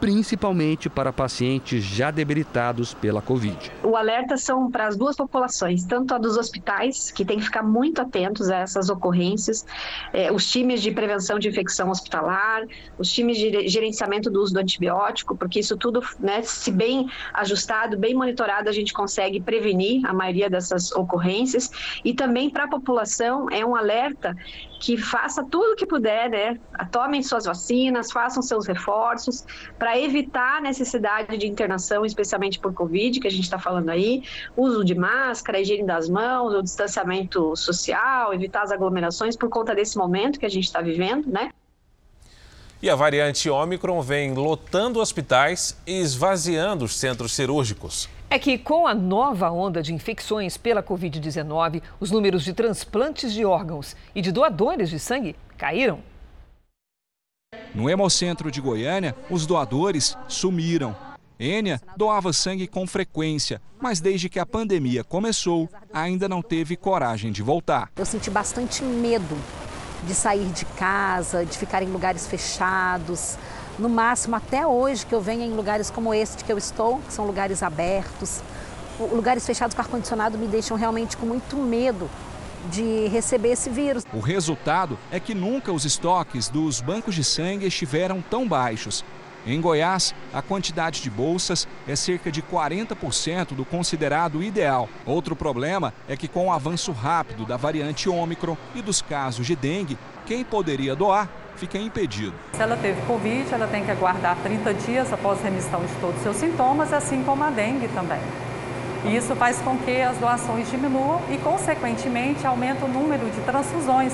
principalmente 0.01 0.89
para 0.89 1.13
pacientes 1.13 1.83
já 1.83 2.11
debilitados 2.11 2.95
pela 2.95 3.21
Covid. 3.23 3.73
O 3.83 3.97
alerta 3.97 4.37
são 4.37 4.71
para 4.71 4.87
as 4.87 4.97
duas 4.97 5.17
populações, 5.17 5.85
tanto 5.85 6.15
a 6.15 6.19
dos 6.19 6.37
hospitais, 6.37 7.11
que 7.11 7.25
tem 7.25 7.39
que 7.39 7.45
ficar 7.45 7.63
muito 7.63 8.01
atentos 8.01 8.51
a 8.51 8.59
essas 8.59 8.89
ocorrências, 8.89 9.65
eh, 10.13 10.31
os 10.31 10.51
times 10.51 10.83
de 10.83 10.91
prevenção 10.91 11.39
de 11.39 11.49
infecção 11.49 11.91
hospitalar, 11.91 12.65
os 12.99 13.11
times 13.11 13.39
de 13.39 13.69
gerenciamento 13.69 14.31
do 14.31 14.43
uso 14.43 14.55
do 14.55 14.61
antibiótico, 14.61 15.37
porque 15.37 15.61
isso 15.61 15.77
tudo, 15.77 16.01
né, 16.19 16.43
se 16.43 16.71
bem 16.71 17.09
ajustado, 17.35 17.99
bem 17.99 18.15
monitorado, 18.15 18.69
a 18.69 18.73
gente 18.73 18.93
consegue 18.93 19.41
prevenir 19.41 20.05
a 20.07 20.13
maioria 20.13 20.51
dessas 20.51 20.93
ocorrências. 20.93 21.71
E 22.05 22.15
também 22.15 22.51
para 22.51 22.65
a 22.65 22.69
população 22.69 23.49
é 23.51 23.65
um 23.65 23.75
alerta 23.75 24.37
que 24.81 24.97
faça 24.97 25.43
tudo 25.45 25.73
o 25.73 25.77
que 25.77 25.87
puder, 25.87 26.29
né? 26.29 26.59
Tomem 26.91 27.23
suas 27.23 27.47
vacinas, 27.47 28.13
façam 28.13 28.43
seus 28.43 28.67
reforços 28.67 29.45
para 29.79 29.86
evitar 29.95 30.59
a 30.59 30.61
necessidade 30.61 31.37
de 31.37 31.47
internação, 31.47 32.05
especialmente 32.05 32.59
por 32.59 32.73
Covid, 32.73 33.21
que 33.21 33.27
a 33.27 33.31
gente 33.31 33.45
está 33.45 33.59
falando 33.59 33.91
aí, 33.91 34.23
uso 34.57 34.85
de 34.85 34.95
máscara, 34.95 35.61
higiene 35.61 35.85
das 35.85 36.09
mãos, 36.09 36.55
o 36.55 36.63
distanciamento 36.63 37.55
social, 37.57 38.33
evitar 38.33 38.63
as 38.63 38.73
aglomerações 38.73 39.37
por 39.37 39.49
conta 39.49 39.75
desse 39.75 39.99
momento 39.99 40.41
que 40.41 40.47
a 40.47 40.51
gente 40.51 40.65
está 40.65 40.81
vivendo, 40.81 41.31
né? 41.31 41.51
E 42.83 42.91
a 42.91 42.95
variante 42.95 43.49
Ômicron 43.49 44.01
vem 44.03 44.35
lotando 44.35 45.01
hospitais 45.01 45.77
e 45.87 45.99
esvaziando 45.99 46.85
os 46.85 46.95
centros 46.95 47.33
cirúrgicos. 47.33 48.09
É 48.29 48.39
que 48.39 48.59
com 48.59 48.87
a 48.87 48.95
nova 48.95 49.51
onda 49.51 49.83
de 49.83 49.95
infecções 49.95 50.57
pela 50.57 50.83
Covid-19, 50.83 51.81
os 51.99 52.11
números 52.11 52.45
de 52.45 52.53
transplantes 52.53 53.33
de 53.33 53.45
órgãos 53.45 53.97
e 54.15 54.21
de 54.21 54.33
doadores 54.33 54.91
de 54.91 54.99
sangue 54.99 55.37
caíram. 55.57 56.01
No 57.77 57.91
Hemocentro 57.91 58.51
de 58.51 58.59
Goiânia, 58.59 59.15
os 59.29 59.45
doadores 59.45 60.17
sumiram. 60.27 60.97
Ênia 61.39 61.79
doava 61.95 62.33
sangue 62.33 62.67
com 62.67 62.87
frequência, 62.87 63.61
mas 63.79 64.01
desde 64.01 64.31
que 64.31 64.39
a 64.39 64.47
pandemia 64.47 65.05
começou, 65.05 65.69
ainda 65.93 66.27
não 66.27 66.41
teve 66.41 66.75
coragem 66.75 67.31
de 67.31 67.43
voltar. 67.43 67.91
Eu 67.95 68.07
senti 68.07 68.31
bastante 68.31 68.83
medo 68.83 69.37
de 70.05 70.15
sair 70.15 70.49
de 70.53 70.65
casa, 70.65 71.45
de 71.45 71.59
ficar 71.59 71.83
em 71.83 71.89
lugares 71.89 72.27
fechados. 72.27 73.37
No 73.79 73.91
máximo, 73.91 74.37
até 74.37 74.67
hoje, 74.67 75.05
que 75.05 75.15
eu 75.15 75.21
venho 75.21 75.43
em 75.43 75.53
lugares 75.53 75.91
como 75.91 76.15
este 76.15 76.45
que 76.45 76.51
eu 76.51 76.57
estou, 76.57 76.99
que 77.01 77.13
são 77.13 77.27
lugares 77.27 77.63
abertos. 77.63 78.41
Lugares 78.99 79.45
fechados 79.45 79.75
com 79.75 79.83
ar-condicionado 79.83 80.39
me 80.39 80.47
deixam 80.47 80.79
realmente 80.79 81.15
com 81.15 81.27
muito 81.27 81.55
medo 81.59 82.09
de 82.67 83.09
receber 83.09 83.53
esse 83.53 83.71
vírus. 83.71 84.05
O 84.13 84.21
resultado 84.21 84.99
é 85.11 85.19
que 85.19 85.35
nunca 85.35 85.73
os 85.73 85.85
estoques 85.85 86.49
dos 86.49 86.81
bancos 86.81 87.15
de 87.15 87.25
sangue 87.25 87.67
estiveram 87.67 88.21
tão 88.21 88.47
baixos. 88.47 89.05
Em 89.47 89.61
Goiás, 89.61 90.13
a 90.35 90.43
quantidade 90.43 91.01
de 91.01 91.09
bolsas 91.09 91.69
é 91.87 91.95
cerca 91.95 92.33
de 92.33 92.43
40% 92.43 93.55
do 93.55 93.65
considerado 93.65 94.43
ideal. 94.43 94.89
Outro 95.07 95.37
problema 95.37 95.95
é 96.09 96.17
que, 96.17 96.27
com 96.27 96.49
o 96.49 96.53
avanço 96.53 96.91
rápido 96.91 97.47
da 97.47 97.57
variante 97.57 98.09
Ômicron 98.09 98.57
e 98.75 98.83
dos 98.83 99.01
casos 99.01 99.47
de 99.47 99.55
dengue, 99.55 99.97
quem 100.27 100.43
poderia 100.43 100.97
doar 100.97 101.31
fica 101.55 101.79
impedido. 101.79 102.35
Se 102.55 102.61
ela 102.61 102.77
teve 102.77 103.01
Covid, 103.03 103.47
ela 103.55 103.69
tem 103.69 103.85
que 103.85 103.91
aguardar 103.91 104.37
30 104.43 104.75
dias 104.75 105.13
após 105.13 105.41
remissão 105.41 105.81
de 105.85 105.95
todos 106.01 106.17
os 106.17 106.23
seus 106.23 106.37
sintomas, 106.37 106.93
assim 106.93 107.23
como 107.23 107.45
a 107.45 107.51
dengue 107.51 107.87
também. 107.89 108.21
Isso 109.15 109.37
faz 109.37 109.59
com 109.59 109.79
que 109.79 110.03
as 110.03 110.17
doações 110.19 110.69
diminuam 110.71 111.21
e, 111.31 111.39
consequentemente, 111.39 112.47
aumenta 112.47 112.85
o 112.85 112.89
número 112.89 113.31
de 113.31 113.41
transfusões 113.43 114.13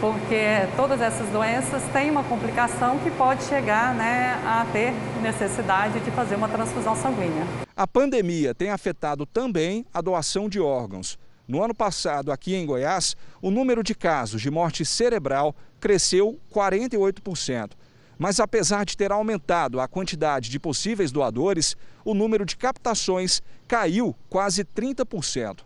porque 0.00 0.68
todas 0.76 1.00
essas 1.00 1.28
doenças 1.30 1.82
têm 1.92 2.10
uma 2.10 2.22
complicação 2.22 2.98
que 2.98 3.10
pode 3.10 3.42
chegar 3.44 3.94
né, 3.94 4.40
a 4.44 4.66
ter 4.72 4.92
necessidade 5.20 5.98
de 6.00 6.10
fazer 6.12 6.36
uma 6.36 6.48
transfusão 6.48 6.94
sanguínea. 6.94 7.44
A 7.76 7.86
pandemia 7.86 8.54
tem 8.54 8.70
afetado 8.70 9.26
também 9.26 9.84
a 9.92 10.00
doação 10.00 10.48
de 10.48 10.60
órgãos. 10.60 11.18
No 11.46 11.62
ano 11.62 11.74
passado, 11.74 12.30
aqui 12.30 12.54
em 12.54 12.66
Goiás, 12.66 13.16
o 13.40 13.50
número 13.50 13.82
de 13.82 13.94
casos 13.94 14.40
de 14.40 14.50
morte 14.50 14.84
cerebral 14.84 15.54
cresceu 15.80 16.38
48%. 16.54 17.70
Mas 18.18 18.40
apesar 18.40 18.84
de 18.84 18.96
ter 18.96 19.12
aumentado 19.12 19.80
a 19.80 19.86
quantidade 19.86 20.50
de 20.50 20.58
possíveis 20.58 21.12
doadores, 21.12 21.76
o 22.04 22.14
número 22.14 22.44
de 22.44 22.56
captações 22.56 23.40
caiu 23.68 24.16
quase 24.28 24.64
30%, 24.64 25.60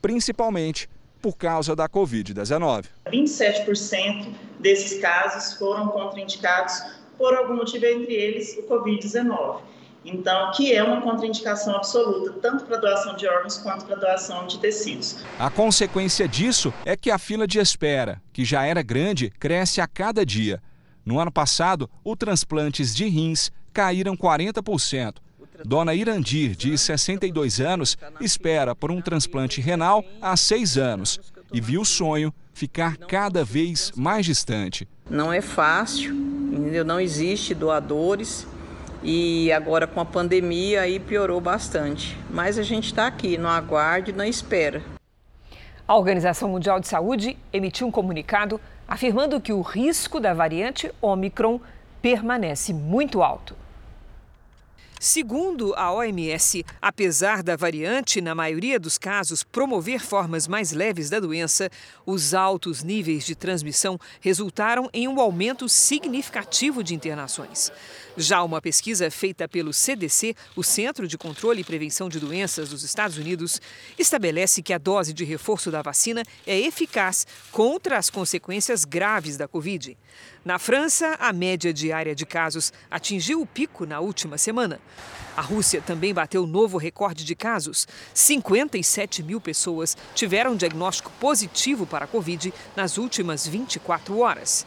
principalmente 0.00 0.88
por 1.20 1.36
causa 1.36 1.74
da 1.74 1.88
Covid-19. 1.88 2.84
27% 3.08 4.32
desses 4.60 5.00
casos 5.00 5.58
foram 5.58 5.88
contraindicados 5.88 6.80
por 7.16 7.34
algum 7.34 7.56
motivo, 7.56 7.84
entre 7.86 8.14
eles 8.14 8.56
o 8.56 8.62
Covid-19. 8.62 9.60
Então, 10.04 10.52
que 10.52 10.72
é 10.72 10.82
uma 10.82 11.02
contraindicação 11.02 11.74
absoluta, 11.74 12.32
tanto 12.40 12.64
para 12.64 12.76
doação 12.76 13.16
de 13.16 13.26
órgãos 13.26 13.58
quanto 13.58 13.84
para 13.84 13.96
doação 13.96 14.46
de 14.46 14.58
tecidos. 14.60 15.16
A 15.38 15.50
consequência 15.50 16.28
disso 16.28 16.72
é 16.84 16.96
que 16.96 17.10
a 17.10 17.18
fila 17.18 17.46
de 17.46 17.58
espera, 17.58 18.22
que 18.32 18.44
já 18.44 18.64
era 18.64 18.80
grande, 18.80 19.30
cresce 19.40 19.80
a 19.80 19.88
cada 19.88 20.24
dia. 20.24 20.62
No 21.08 21.18
ano 21.18 21.32
passado, 21.32 21.88
os 22.04 22.18
transplantes 22.18 22.94
de 22.94 23.08
rins 23.08 23.50
caíram 23.72 24.14
40%. 24.14 25.14
Dona 25.64 25.94
Irandir, 25.94 26.54
de 26.54 26.76
62 26.76 27.62
anos, 27.62 27.96
espera 28.20 28.74
por 28.74 28.92
um 28.92 29.00
transplante 29.00 29.58
renal 29.58 30.04
há 30.20 30.36
seis 30.36 30.76
anos 30.76 31.18
e 31.50 31.62
viu 31.62 31.80
o 31.80 31.84
sonho 31.86 32.30
ficar 32.52 32.98
cada 32.98 33.42
vez 33.42 33.90
mais 33.96 34.26
distante. 34.26 34.86
Não 35.08 35.32
é 35.32 35.40
fácil, 35.40 36.14
entendeu? 36.52 36.84
não 36.84 37.00
existe 37.00 37.54
doadores 37.54 38.46
e 39.02 39.50
agora 39.50 39.86
com 39.86 40.00
a 40.00 40.04
pandemia 40.04 40.82
aí 40.82 41.00
piorou 41.00 41.40
bastante. 41.40 42.18
Mas 42.28 42.58
a 42.58 42.62
gente 42.62 42.84
está 42.84 43.06
aqui, 43.06 43.38
no 43.38 43.48
aguardo 43.48 44.10
e 44.10 44.12
na 44.12 44.28
espera. 44.28 44.82
A 45.88 45.96
Organização 45.96 46.50
Mundial 46.50 46.78
de 46.78 46.86
Saúde 46.86 47.38
emitiu 47.50 47.86
um 47.86 47.90
comunicado 47.90 48.60
afirmando 48.88 49.40
que 49.40 49.52
o 49.52 49.60
risco 49.60 50.18
da 50.18 50.32
variante 50.32 50.90
Omicron 51.02 51.60
permanece 52.00 52.72
muito 52.72 53.22
alto. 53.22 53.54
Segundo 55.00 55.74
a 55.76 55.92
OMS, 55.92 56.64
apesar 56.82 57.40
da 57.42 57.54
variante, 57.54 58.20
na 58.20 58.34
maioria 58.34 58.80
dos 58.80 58.98
casos, 58.98 59.44
promover 59.44 60.00
formas 60.00 60.48
mais 60.48 60.72
leves 60.72 61.08
da 61.08 61.20
doença, 61.20 61.70
os 62.04 62.34
altos 62.34 62.82
níveis 62.82 63.24
de 63.24 63.36
transmissão 63.36 63.98
resultaram 64.20 64.90
em 64.92 65.06
um 65.06 65.20
aumento 65.20 65.68
significativo 65.68 66.82
de 66.82 66.96
internações. 66.96 67.70
Já 68.16 68.42
uma 68.42 68.60
pesquisa 68.60 69.08
feita 69.08 69.46
pelo 69.46 69.72
CDC, 69.72 70.34
o 70.56 70.64
Centro 70.64 71.06
de 71.06 71.16
Controle 71.16 71.60
e 71.60 71.64
Prevenção 71.64 72.08
de 72.08 72.18
Doenças 72.18 72.70
dos 72.70 72.82
Estados 72.82 73.16
Unidos, 73.16 73.60
estabelece 73.96 74.60
que 74.60 74.72
a 74.72 74.78
dose 74.78 75.12
de 75.12 75.24
reforço 75.24 75.70
da 75.70 75.80
vacina 75.80 76.24
é 76.44 76.58
eficaz 76.58 77.24
contra 77.52 77.96
as 77.96 78.10
consequências 78.10 78.84
graves 78.84 79.36
da 79.36 79.46
Covid. 79.46 79.96
Na 80.44 80.58
França, 80.58 81.16
a 81.18 81.32
média 81.32 81.72
diária 81.72 82.14
de 82.14 82.24
casos 82.24 82.72
atingiu 82.90 83.40
o 83.42 83.46
pico 83.46 83.84
na 83.84 84.00
última 84.00 84.38
semana. 84.38 84.80
A 85.36 85.40
Rússia 85.40 85.80
também 85.80 86.14
bateu 86.14 86.46
novo 86.46 86.78
recorde 86.78 87.24
de 87.24 87.34
casos. 87.34 87.86
57 88.14 89.22
mil 89.22 89.40
pessoas 89.40 89.96
tiveram 90.14 90.56
diagnóstico 90.56 91.12
positivo 91.20 91.86
para 91.86 92.04
a 92.04 92.08
Covid 92.08 92.52
nas 92.76 92.98
últimas 92.98 93.46
24 93.46 94.18
horas. 94.18 94.66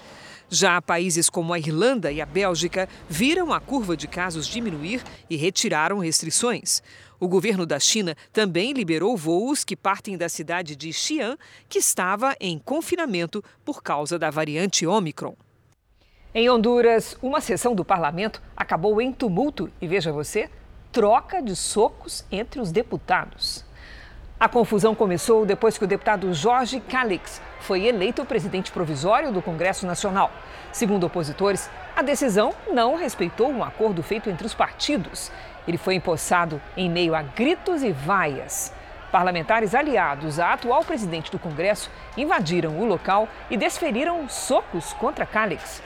Já 0.49 0.81
países 0.81 1.29
como 1.29 1.53
a 1.53 1.59
Irlanda 1.59 2.11
e 2.11 2.19
a 2.19 2.25
Bélgica 2.25 2.87
viram 3.09 3.53
a 3.53 3.59
curva 3.61 3.95
de 3.95 4.05
casos 4.05 4.45
diminuir 4.45 5.01
e 5.29 5.37
retiraram 5.37 5.99
restrições. 5.99 6.83
O 7.17 7.27
governo 7.27 7.65
da 7.65 7.79
China 7.79 8.17
também 8.33 8.73
liberou 8.73 9.15
voos 9.15 9.63
que 9.63 9.77
partem 9.77 10.17
da 10.17 10.27
cidade 10.27 10.75
de 10.75 10.91
Xi'an, 10.91 11.37
que 11.69 11.79
estava 11.79 12.35
em 12.39 12.59
confinamento 12.59 13.41
por 13.63 13.81
causa 13.81 14.19
da 14.19 14.29
variante 14.29 14.85
Omicron. 14.85 15.35
Em 16.33 16.49
Honduras, 16.49 17.17
uma 17.21 17.41
sessão 17.41 17.75
do 17.75 17.83
parlamento 17.83 18.41
acabou 18.55 19.01
em 19.01 19.11
tumulto 19.11 19.69
e 19.81 19.87
veja 19.87 20.13
você, 20.13 20.49
troca 20.89 21.41
de 21.41 21.53
socos 21.57 22.25
entre 22.31 22.61
os 22.61 22.71
deputados. 22.71 23.65
A 24.39 24.47
confusão 24.47 24.95
começou 24.95 25.45
depois 25.45 25.77
que 25.77 25.83
o 25.83 25.87
deputado 25.87 26.33
Jorge 26.33 26.79
Calix 26.79 27.41
foi 27.59 27.85
eleito 27.85 28.23
presidente 28.23 28.71
provisório 28.71 29.29
do 29.33 29.41
Congresso 29.41 29.85
Nacional. 29.85 30.31
Segundo 30.71 31.05
opositores, 31.05 31.69
a 31.97 32.01
decisão 32.01 32.53
não 32.71 32.95
respeitou 32.95 33.49
um 33.49 33.61
acordo 33.61 34.01
feito 34.01 34.29
entre 34.29 34.47
os 34.47 34.53
partidos. 34.53 35.29
Ele 35.67 35.77
foi 35.77 35.95
empossado 35.95 36.61
em 36.77 36.89
meio 36.89 37.13
a 37.13 37.23
gritos 37.23 37.83
e 37.83 37.91
vaias. 37.91 38.73
Parlamentares 39.11 39.75
aliados 39.75 40.39
à 40.39 40.53
atual 40.53 40.85
presidente 40.85 41.29
do 41.29 41.37
Congresso 41.37 41.91
invadiram 42.15 42.79
o 42.79 42.85
local 42.85 43.27
e 43.49 43.57
desferiram 43.57 44.29
socos 44.29 44.93
contra 44.93 45.25
Calix. 45.25 45.83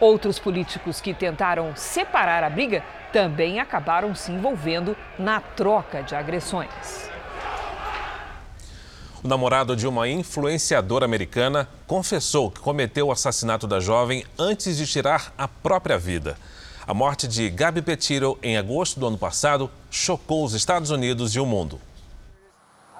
Outros 0.00 0.38
políticos 0.38 1.00
que 1.00 1.14
tentaram 1.14 1.74
separar 1.76 2.42
a 2.42 2.50
briga 2.50 2.82
também 3.12 3.60
acabaram 3.60 4.14
se 4.14 4.32
envolvendo 4.32 4.96
na 5.18 5.40
troca 5.40 6.02
de 6.02 6.14
agressões. 6.16 7.08
O 9.22 9.28
namorado 9.28 9.74
de 9.74 9.86
uma 9.86 10.06
influenciadora 10.06 11.04
americana 11.06 11.68
confessou 11.86 12.50
que 12.50 12.60
cometeu 12.60 13.06
o 13.06 13.12
assassinato 13.12 13.66
da 13.66 13.80
jovem 13.80 14.24
antes 14.38 14.76
de 14.76 14.86
tirar 14.86 15.32
a 15.38 15.48
própria 15.48 15.96
vida. 15.96 16.36
A 16.86 16.92
morte 16.92 17.26
de 17.26 17.48
Gabi 17.48 17.80
Petiro 17.80 18.38
em 18.42 18.58
agosto 18.58 19.00
do 19.00 19.06
ano 19.06 19.16
passado 19.16 19.70
chocou 19.90 20.44
os 20.44 20.52
Estados 20.52 20.90
Unidos 20.90 21.34
e 21.34 21.40
o 21.40 21.46
mundo. 21.46 21.80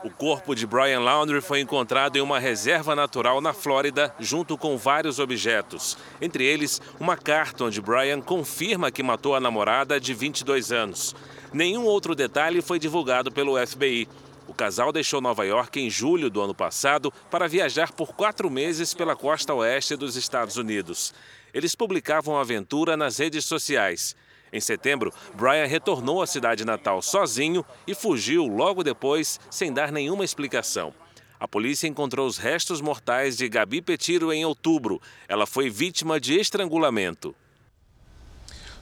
O 0.05 0.11
corpo 0.11 0.55
de 0.55 0.67
Brian 0.67 1.01
Laundrie 1.01 1.41
foi 1.41 1.61
encontrado 1.61 2.17
em 2.17 2.21
uma 2.21 2.39
reserva 2.39 2.95
natural 2.95 3.41
na 3.41 3.55
Flórida, 3.55 4.15
junto 4.21 4.59
com 4.59 4.77
vários 4.77 5.19
objetos. 5.19 5.97
Entre 6.21 6.45
eles, 6.45 6.79
uma 7.01 7.17
carta 7.17 7.65
onde 7.65 7.81
Brian 7.81 8.21
confirma 8.21 8.91
que 8.91 9.03
matou 9.03 9.35
a 9.35 9.41
namorada 9.41 9.99
de 9.99 10.13
22 10.13 10.73
anos. 10.73 11.17
Nenhum 11.55 11.85
outro 11.85 12.15
detalhe 12.15 12.61
foi 12.61 12.79
divulgado 12.79 13.33
pelo 13.33 13.57
FBI. 13.67 14.07
O 14.47 14.53
casal 14.53 14.93
deixou 14.93 15.23
Nova 15.23 15.47
York 15.47 15.81
em 15.81 15.89
julho 15.89 16.29
do 16.29 16.43
ano 16.43 16.55
passado 16.55 17.11
para 17.31 17.49
viajar 17.49 17.91
por 17.91 18.13
quatro 18.15 18.51
meses 18.51 18.93
pela 18.93 19.17
costa 19.17 19.55
oeste 19.55 19.97
dos 19.97 20.17
Estados 20.17 20.59
Unidos. 20.59 21.15
Eles 21.55 21.75
publicavam 21.75 22.37
a 22.37 22.43
aventura 22.43 22.95
nas 22.95 23.17
redes 23.17 23.47
sociais. 23.47 24.15
Em 24.55 24.61
setembro, 24.61 25.13
Brian 25.35 25.67
retornou 25.67 26.23
à 26.23 26.29
cidade 26.29 26.65
natal 26.65 27.03
sozinho 27.03 27.65
e 27.89 27.93
fugiu 27.93 28.47
logo 28.47 28.85
depois, 28.85 29.41
sem 29.51 29.73
dar 29.73 29.91
nenhuma 29.91 30.25
explicação. 30.25 30.95
A 31.41 31.49
polícia 31.49 31.89
encontrou 31.89 32.25
os 32.25 32.39
restos 32.39 32.81
mortais 32.81 33.37
de 33.37 33.49
Gabi 33.49 33.83
Petiro 33.83 34.33
em 34.33 34.45
outubro. 34.45 35.03
Ela 35.27 35.45
foi 35.45 35.69
vítima 35.69 36.21
de 36.21 36.39
estrangulamento. 36.39 37.35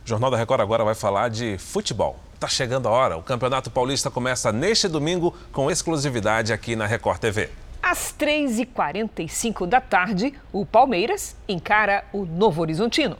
O 0.04 0.06
Jornal 0.06 0.30
da 0.30 0.36
Record 0.36 0.60
agora 0.60 0.84
vai 0.84 0.94
falar 0.94 1.30
de 1.30 1.56
futebol. 1.56 2.20
Está 2.34 2.48
chegando 2.48 2.86
a 2.86 2.90
hora. 2.90 3.16
O 3.16 3.22
Campeonato 3.22 3.70
Paulista 3.70 4.10
começa 4.10 4.52
neste 4.52 4.88
domingo 4.88 5.34
com 5.52 5.70
exclusividade 5.70 6.52
aqui 6.52 6.76
na 6.76 6.84
Record 6.84 7.18
TV. 7.18 7.48
Às 7.82 8.14
3h45 8.18 9.66
da 9.66 9.80
tarde, 9.80 10.34
o 10.52 10.66
Palmeiras 10.66 11.34
encara 11.48 12.04
o 12.12 12.26
Novo 12.26 12.60
Horizontino. 12.60 13.16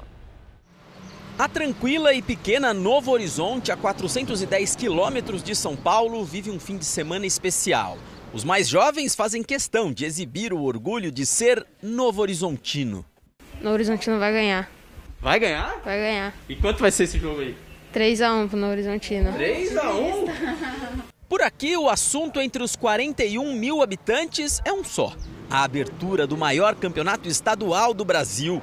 A 1.39 1.49
tranquila 1.49 2.13
e 2.13 2.21
pequena 2.21 2.75
Novo 2.75 3.11
Horizonte, 3.11 3.73
a 3.73 3.77
410 3.77 4.77
quilômetros 4.77 5.43
de 5.43 5.57
São 5.57 5.75
Paulo, 5.75 6.25
vive 6.25 6.51
um 6.51 6.61
fim 6.61 6.77
de 6.77 6.85
semana 6.85 7.27
especial. 7.27 7.97
Os 8.35 8.45
mais 8.45 8.69
jovens 8.69 9.15
fazem 9.15 9.43
questão 9.43 9.93
de 9.93 10.05
exibir 10.05 10.53
o 10.53 10.63
orgulho 10.63 11.11
de 11.11 11.25
ser 11.25 11.67
Novo 11.83 12.21
Horizontino. 12.21 13.05
Novo 13.61 13.75
Horizontino 13.75 14.19
vai 14.19 14.31
ganhar. 14.31 14.71
Vai 15.21 15.41
ganhar? 15.41 15.81
Vai 15.83 15.99
ganhar. 15.99 16.35
E 16.49 16.55
quanto 16.55 16.81
vai 16.81 16.91
ser 16.91 17.05
esse 17.05 17.19
jogo 17.19 17.41
aí? 17.41 17.57
3x1 17.95 18.49
pro 18.49 18.59
Novo 18.59 18.73
Horizontino. 18.73 19.33
3x1? 19.33 21.03
Por 21.29 21.41
aqui, 21.41 21.77
o 21.79 21.89
assunto 21.89 22.41
entre 22.43 22.63
os 22.63 22.77
41 22.77 23.55
mil 23.55 23.83
habitantes 23.83 24.61
é 24.67 24.73
um 24.73 24.85
só: 24.85 25.17
a 25.51 25.65
abertura 25.65 26.27
do 26.27 26.37
maior 26.37 26.75
campeonato 26.75 27.27
estadual 27.27 27.95
do 27.95 28.05
Brasil. 28.05 28.63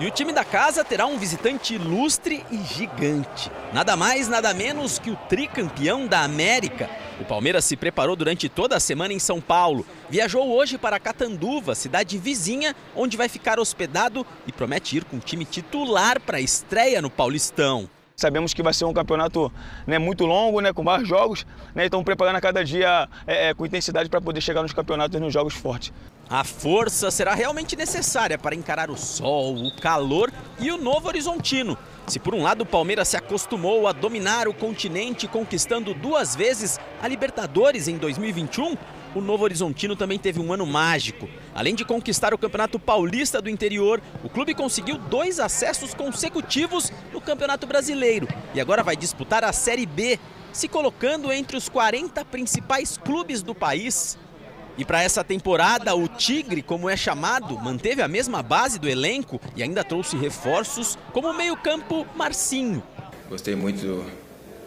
E 0.00 0.06
o 0.06 0.10
time 0.10 0.32
da 0.32 0.42
casa 0.42 0.82
terá 0.82 1.04
um 1.04 1.18
visitante 1.18 1.74
ilustre 1.74 2.42
e 2.50 2.56
gigante. 2.64 3.52
Nada 3.70 3.94
mais, 3.98 4.28
nada 4.28 4.54
menos 4.54 4.98
que 4.98 5.10
o 5.10 5.16
tricampeão 5.28 6.06
da 6.06 6.22
América. 6.22 6.88
O 7.20 7.24
Palmeiras 7.26 7.66
se 7.66 7.76
preparou 7.76 8.16
durante 8.16 8.48
toda 8.48 8.74
a 8.74 8.80
semana 8.80 9.12
em 9.12 9.18
São 9.18 9.42
Paulo. 9.42 9.84
Viajou 10.08 10.50
hoje 10.50 10.78
para 10.78 10.98
Catanduva, 10.98 11.74
cidade 11.74 12.16
vizinha, 12.16 12.74
onde 12.96 13.18
vai 13.18 13.28
ficar 13.28 13.60
hospedado 13.60 14.26
e 14.46 14.52
promete 14.52 14.96
ir 14.96 15.04
com 15.04 15.18
o 15.18 15.20
time 15.20 15.44
titular 15.44 16.18
para 16.18 16.38
a 16.38 16.40
estreia 16.40 17.02
no 17.02 17.10
Paulistão. 17.10 17.86
Sabemos 18.16 18.54
que 18.54 18.62
vai 18.62 18.72
ser 18.72 18.86
um 18.86 18.94
campeonato 18.94 19.52
né, 19.86 19.98
muito 19.98 20.24
longo, 20.24 20.62
né, 20.62 20.72
com 20.72 20.82
vários 20.82 21.08
jogos, 21.08 21.46
né, 21.74 21.84
então 21.84 22.02
preparando 22.02 22.36
a 22.36 22.40
cada 22.40 22.64
dia 22.64 23.06
é, 23.26 23.48
é, 23.48 23.54
com 23.54 23.66
intensidade 23.66 24.08
para 24.08 24.20
poder 24.20 24.40
chegar 24.40 24.62
nos 24.62 24.72
campeonatos 24.72 25.14
e 25.14 25.20
nos 25.20 25.32
jogos 25.32 25.52
fortes. 25.52 25.92
A 26.30 26.44
força 26.44 27.10
será 27.10 27.34
realmente 27.34 27.74
necessária 27.74 28.38
para 28.38 28.54
encarar 28.54 28.88
o 28.88 28.96
sol, 28.96 29.56
o 29.56 29.74
calor 29.80 30.32
e 30.60 30.70
o 30.70 30.78
Novo 30.78 31.08
Horizontino. 31.08 31.76
Se 32.06 32.20
por 32.20 32.36
um 32.36 32.44
lado 32.44 32.60
o 32.60 32.66
Palmeiras 32.66 33.08
se 33.08 33.16
acostumou 33.16 33.88
a 33.88 33.92
dominar 33.92 34.46
o 34.46 34.54
continente, 34.54 35.26
conquistando 35.26 35.92
duas 35.92 36.36
vezes 36.36 36.78
a 37.02 37.08
Libertadores 37.08 37.88
em 37.88 37.98
2021, 37.98 38.76
o 39.12 39.20
Novo 39.20 39.42
Horizontino 39.42 39.96
também 39.96 40.20
teve 40.20 40.38
um 40.38 40.52
ano 40.52 40.64
mágico. 40.64 41.28
Além 41.52 41.74
de 41.74 41.84
conquistar 41.84 42.32
o 42.32 42.38
Campeonato 42.38 42.78
Paulista 42.78 43.42
do 43.42 43.50
Interior, 43.50 44.00
o 44.22 44.28
clube 44.28 44.54
conseguiu 44.54 44.98
dois 44.98 45.40
acessos 45.40 45.94
consecutivos 45.94 46.92
no 47.12 47.20
Campeonato 47.20 47.66
Brasileiro 47.66 48.28
e 48.54 48.60
agora 48.60 48.84
vai 48.84 48.94
disputar 48.94 49.42
a 49.42 49.52
Série 49.52 49.84
B, 49.84 50.16
se 50.52 50.68
colocando 50.68 51.32
entre 51.32 51.56
os 51.56 51.68
40 51.68 52.24
principais 52.26 52.96
clubes 52.96 53.42
do 53.42 53.52
país. 53.52 54.16
E 54.78 54.84
para 54.84 55.02
essa 55.02 55.22
temporada, 55.22 55.94
o 55.94 56.08
Tigre, 56.08 56.62
como 56.62 56.88
é 56.88 56.96
chamado, 56.96 57.58
manteve 57.58 58.02
a 58.02 58.08
mesma 58.08 58.42
base 58.42 58.78
do 58.78 58.88
elenco 58.88 59.40
e 59.56 59.62
ainda 59.62 59.84
trouxe 59.84 60.16
reforços 60.16 60.98
como 61.12 61.28
o 61.28 61.36
meio-campo 61.36 62.06
Marcinho. 62.14 62.82
Gostei 63.28 63.54
muito 63.54 64.04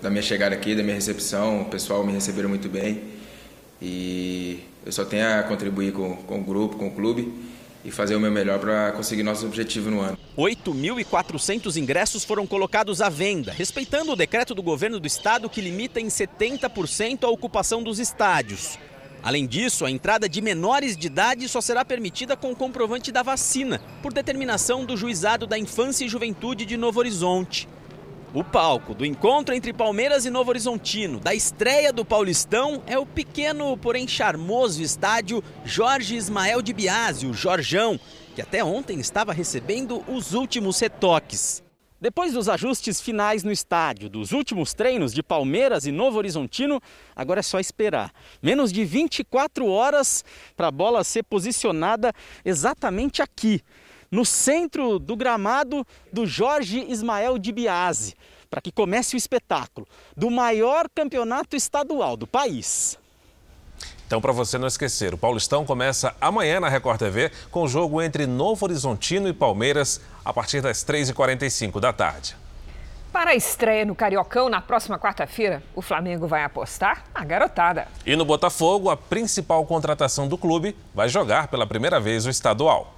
da 0.02 0.10
minha 0.10 0.22
chegada 0.22 0.54
aqui, 0.54 0.76
da 0.76 0.84
minha 0.84 0.96
recepção, 0.96 1.62
o 1.62 1.66
pessoal 1.66 2.06
me 2.06 2.12
receberam 2.12 2.50
muito 2.50 2.68
bem. 2.70 3.02
E 3.82 4.60
eu 4.86 4.92
só 4.92 5.04
tenho 5.04 5.26
a 5.40 5.44
contribuir 5.44 5.94
com, 5.94 6.16
com 6.18 6.40
o 6.40 6.44
grupo, 6.44 6.78
com 6.78 6.88
o 6.88 6.92
clube 6.92 7.34
e 7.84 7.92
fazer 7.92 8.16
o 8.16 8.20
meu 8.20 8.32
melhor 8.32 8.60
para 8.60 8.92
conseguir 8.94 9.24
nosso 9.24 9.46
objetivo 9.46 9.90
no 9.90 10.00
ano. 10.00 10.18
8.400 10.38 11.76
ingressos 11.76 12.24
foram 12.24 12.48
colocados 12.48 13.02
à 13.02 13.10
venda, 13.10 13.52
respeitando 13.52 14.12
o 14.12 14.16
decreto 14.16 14.56
do 14.56 14.64
governo 14.64 15.00
do 15.00 15.08
estado 15.08 15.50
que 15.50 15.62
limita 15.62 16.00
em 16.00 16.08
70% 16.08 17.24
a 17.24 17.30
ocupação 17.30 17.84
dos 17.84 18.00
estádios. 18.00 18.78
Além 19.24 19.48
disso, 19.48 19.86
a 19.86 19.90
entrada 19.90 20.28
de 20.28 20.42
menores 20.42 20.98
de 20.98 21.08
idade 21.08 21.48
só 21.48 21.62
será 21.62 21.86
permitida 21.86 22.36
com 22.36 22.52
o 22.52 22.56
comprovante 22.56 23.10
da 23.10 23.24
vacina, 23.24 23.82
por 24.02 24.12
determinação 24.12 24.84
do 24.84 24.98
Juizado 24.98 25.48
da 25.48 25.58
Infância 25.58 26.04
e 26.04 26.10
Juventude 26.10 26.66
de 26.66 26.76
Novo 26.76 27.00
Horizonte. 27.00 27.70
O 28.34 28.44
palco 28.44 28.94
do 28.94 29.06
encontro 29.06 29.56
entre 29.56 29.72
Palmeiras 29.72 30.26
e 30.26 30.30
Novo 30.30 30.50
Horizontino, 30.50 31.22
da 31.22 31.34
estreia 31.34 31.94
do 31.94 32.04
Paulistão, 32.04 32.84
é 32.86 33.00
o 33.00 33.06
pequeno, 33.06 33.78
porém 33.78 34.08
charmoso 34.08 34.82
estádio 34.82 35.42
Jorge 35.64 36.16
Ismael 36.16 36.62
de 36.62 36.74
Biasi, 36.74 37.26
o 37.26 37.34
Jorjão, 37.34 37.98
que 38.36 38.42
até 38.42 38.62
ontem 38.62 39.00
estava 39.00 39.32
recebendo 39.32 40.04
os 40.08 40.34
últimos 40.34 40.80
retoques. 40.80 41.64
Depois 42.04 42.34
dos 42.34 42.50
ajustes 42.50 43.00
finais 43.00 43.46
no 43.46 43.52
estádio, 43.54 44.10
dos 44.10 44.34
últimos 44.34 44.74
treinos 44.74 45.14
de 45.14 45.24
Palmeiras 45.24 45.86
e 45.86 45.92
Novo 45.94 46.18
Horizontino, 46.18 46.82
agora 47.16 47.40
é 47.40 47.42
só 47.42 47.62
esperar. 47.62 48.12
Menos 48.42 48.74
de 48.74 48.84
24 48.84 49.66
horas 49.66 50.26
para 50.54 50.68
a 50.68 50.72
bola 50.72 51.06
ser 51.06 51.24
posicionada 51.24 52.12
exatamente 52.44 53.22
aqui, 53.22 53.62
no 54.12 54.26
centro 54.26 55.00
do 55.00 55.16
gramado 55.16 55.88
do 56.12 56.26
Jorge 56.26 56.86
Ismael 56.90 57.38
de 57.38 57.54
Biase, 57.54 58.16
para 58.50 58.60
que 58.60 58.70
comece 58.70 59.16
o 59.16 59.18
espetáculo 59.18 59.88
do 60.14 60.30
maior 60.30 60.90
campeonato 60.94 61.56
estadual 61.56 62.18
do 62.18 62.28
país. 62.28 63.00
Então, 64.14 64.22
para 64.22 64.32
você 64.32 64.60
não 64.60 64.68
esquecer, 64.68 65.12
o 65.12 65.18
Paulistão 65.18 65.66
começa 65.66 66.16
amanhã 66.22 66.60
na 66.60 66.70
Record 66.70 67.00
TV 67.00 67.32
com 67.50 67.64
o 67.64 67.68
jogo 67.68 68.00
entre 68.00 68.28
Novo 68.28 68.64
Horizontino 68.64 69.28
e 69.28 69.34
Palmeiras 69.34 70.00
a 70.24 70.32
partir 70.32 70.62
das 70.62 70.86
3h45 70.86 71.80
da 71.80 71.92
tarde. 71.92 72.38
Para 73.12 73.32
a 73.32 73.36
estreia 73.36 73.84
no 73.84 73.96
Cariocão 73.96 74.50
na 74.50 74.62
próxima 74.62 75.00
quarta-feira, 75.00 75.64
o 75.74 75.82
Flamengo 75.82 76.28
vai 76.28 76.44
apostar 76.44 77.06
na 77.12 77.26
garotada. 77.26 77.88
E 78.06 78.16
no 78.16 78.24
Botafogo, 78.24 78.92
a 78.92 78.96
principal 78.96 79.66
contratação 79.66 80.28
do 80.28 80.38
clube 80.38 80.78
vai 80.94 81.10
jogar 81.10 81.48
pela 81.48 81.66
primeira 81.66 82.00
vez 82.00 82.28
o 82.28 82.30
estadual. 82.30 82.94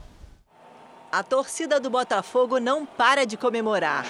A 1.10 1.24
torcida 1.24 1.80
do 1.80 1.90
Botafogo 1.90 2.60
não 2.60 2.86
para 2.86 3.26
de 3.26 3.38
comemorar. 3.38 4.06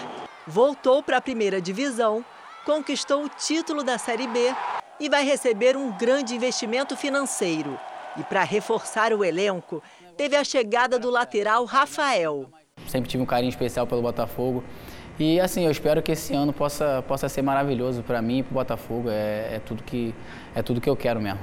Voltou 0.48 1.04
para 1.04 1.18
a 1.18 1.22
primeira 1.22 1.62
divisão, 1.62 2.26
conquistou 2.66 3.24
o 3.24 3.30
título 3.30 3.84
da 3.84 4.00
Série 4.00 4.26
B 4.26 4.56
e 5.00 5.10
vai 5.10 5.26
receber 5.26 5.76
um 5.76 5.92
grande 5.98 6.36
investimento 6.36 6.96
financeiro. 6.96 7.80
E 8.18 8.24
para 8.24 8.44
reforçar 8.44 9.14
o 9.14 9.24
elenco, 9.24 9.84
teve 10.16 10.36
a 10.36 10.44
chegada 10.44 10.98
do 10.98 11.10
lateral 11.10 11.66
Rafael. 11.66 12.50
Sempre 12.88 13.10
tive 13.10 13.22
um 13.22 13.26
carinho 13.26 13.50
especial 13.50 13.86
pelo 13.86 14.02
Botafogo. 14.02 14.64
E 15.20 15.40
assim, 15.40 15.66
eu 15.66 15.72
espero 15.72 16.02
que 16.04 16.12
esse 16.12 16.34
ano 16.34 16.52
possa, 16.52 17.02
possa 17.08 17.30
ser 17.30 17.42
maravilhoso 17.42 18.04
para 18.04 18.22
mim 18.22 18.40
e 18.40 18.44
para 18.44 18.52
o 18.52 18.54
Botafogo. 18.54 19.10
É, 19.10 19.56
é, 19.56 19.62
tudo 19.66 19.84
que, 19.84 20.14
é 20.54 20.62
tudo 20.62 20.82
que 20.82 20.90
eu 20.90 20.96
quero 20.96 21.22
mesmo. 21.22 21.40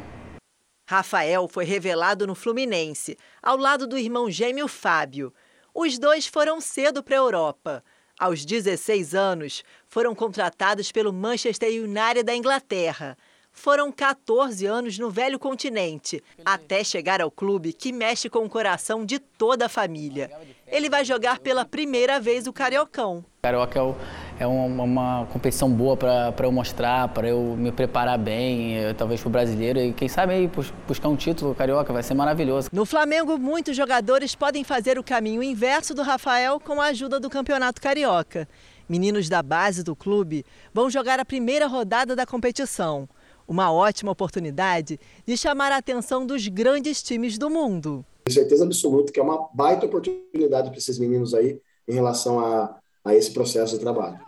Rafael 0.89 1.49
foi 1.49 1.65
revelado 1.65 2.27
no 2.27 2.35
Fluminense, 2.35 3.17
ao 3.43 3.57
lado 3.57 3.87
do 3.87 3.97
irmão 3.97 4.31
gêmeo 4.31 4.69
Fábio. 4.69 5.33
Os 5.75 5.99
dois 5.99 6.27
foram 6.27 6.61
cedo 6.61 7.03
para 7.03 7.17
a 7.17 7.19
Europa. 7.19 7.85
Aos 8.19 8.45
16 8.45 9.15
anos, 9.15 9.65
foram 9.89 10.15
contratados 10.15 10.93
pelo 10.93 11.13
Manchester 11.13 11.71
United 11.71 12.23
da 12.25 12.37
Inglaterra. 12.37 13.17
Foram 13.53 13.93
14 13.93 14.67
anos 14.67 14.99
no 14.99 15.11
velho 15.11 15.39
continente, 15.39 16.23
até 16.45 16.83
chegar 16.83 17.21
ao 17.21 17.31
clube 17.31 17.73
que 17.73 17.93
mexe 17.93 18.29
com 18.29 18.41
o 18.41 18.49
coração 18.49 19.05
de 19.05 19.19
toda 19.19 19.67
a 19.67 19.69
família. 19.69 20.31
Ele 20.67 20.89
vai 20.89 21.05
jogar 21.05 21.39
pela 21.39 21.65
primeira 21.65 22.19
vez 22.19 22.47
o 22.47 22.53
Cariocão. 22.53 23.25
Carioca 23.43 23.79
é, 23.79 24.43
é 24.45 24.47
uma, 24.47 24.85
uma, 24.85 25.27
competição 25.27 25.71
boa 25.71 25.97
para 25.97 26.35
eu 26.43 26.51
mostrar, 26.51 27.09
para 27.09 27.29
eu 27.29 27.55
me 27.57 27.71
preparar 27.71 28.19
bem, 28.19 28.75
eu, 28.75 28.95
talvez 28.95 29.21
para 29.21 29.29
o 29.29 29.31
brasileiro. 29.31 29.79
E 29.79 29.93
quem 29.93 30.09
sabe 30.09 30.33
aí 30.33 30.51
buscar 30.89 31.09
um 31.09 31.17
título 31.17 31.55
carioca 31.55 31.93
vai 31.93 32.03
ser 32.03 32.15
maravilhoso. 32.15 32.69
No 32.73 32.87
Flamengo, 32.87 33.39
muitos 33.39 33.77
jogadores 33.77 34.35
podem 34.35 34.65
fazer 34.65 34.99
o 34.99 35.05
caminho 35.05 35.43
inverso 35.43 35.95
do 35.95 36.03
Rafael 36.03 36.59
com 36.59 36.81
a 36.81 36.87
ajuda 36.87 37.21
do 37.21 37.29
Campeonato 37.29 37.81
Carioca. 37.81 38.49
Meninos 38.89 39.29
da 39.29 39.43
base 39.43 39.83
do 39.83 39.95
clube 39.95 40.45
vão 40.73 40.89
jogar 40.89 41.21
a 41.21 41.25
primeira 41.25 41.67
rodada 41.67 42.17
da 42.17 42.25
competição. 42.25 43.09
Uma 43.47 43.73
ótima 43.73 44.13
oportunidade 44.13 44.99
de 45.27 45.37
chamar 45.37 45.73
a 45.73 45.77
atenção 45.77 46.27
dos 46.27 46.47
grandes 46.49 47.03
times 47.03 47.39
do 47.39 47.51
mundo. 47.51 48.05
Tenho 48.25 48.35
certeza 48.35 48.65
absoluta 48.65 49.13
que 49.13 49.21
é 49.21 49.23
uma 49.23 49.49
baita 49.53 49.87
oportunidade 49.87 50.71
para 50.71 50.79
esses 50.79 50.99
meninos 50.99 51.35
aí 51.35 51.61
em 51.87 51.95
relação 51.95 52.41
a, 52.41 52.77
a 53.05 53.15
esse 53.15 53.31
processo 53.33 53.75
de 53.75 53.81
trabalho. 53.81 54.19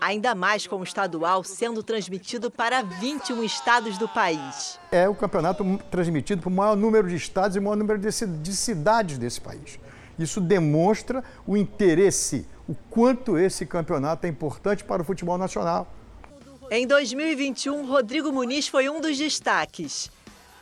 Ainda 0.00 0.34
mais 0.34 0.66
com 0.66 0.76
o 0.76 0.82
estadual 0.82 1.42
sendo 1.42 1.82
transmitido 1.82 2.50
para 2.50 2.82
21 2.82 3.42
estados 3.42 3.98
do 3.98 4.08
país. 4.08 4.78
É 4.90 5.08
o 5.08 5.14
campeonato 5.14 5.64
transmitido 5.90 6.42
para 6.42 6.48
o 6.48 6.52
maior 6.52 6.76
número 6.76 7.08
de 7.08 7.16
estados 7.16 7.56
e 7.56 7.58
o 7.58 7.62
maior 7.62 7.76
número 7.76 7.98
de, 7.98 8.08
de 8.08 8.56
cidades 8.56 9.18
desse 9.18 9.40
país. 9.40 9.78
Isso 10.18 10.40
demonstra 10.40 11.24
o 11.46 11.56
interesse, 11.56 12.46
o 12.68 12.74
quanto 12.90 13.38
esse 13.38 13.64
campeonato 13.64 14.26
é 14.26 14.28
importante 14.28 14.84
para 14.84 15.02
o 15.02 15.04
futebol 15.04 15.38
nacional. 15.38 15.88
Em 16.72 16.86
2021, 16.86 17.84
Rodrigo 17.84 18.30
Muniz 18.30 18.68
foi 18.68 18.88
um 18.88 19.00
dos 19.00 19.18
destaques. 19.18 20.08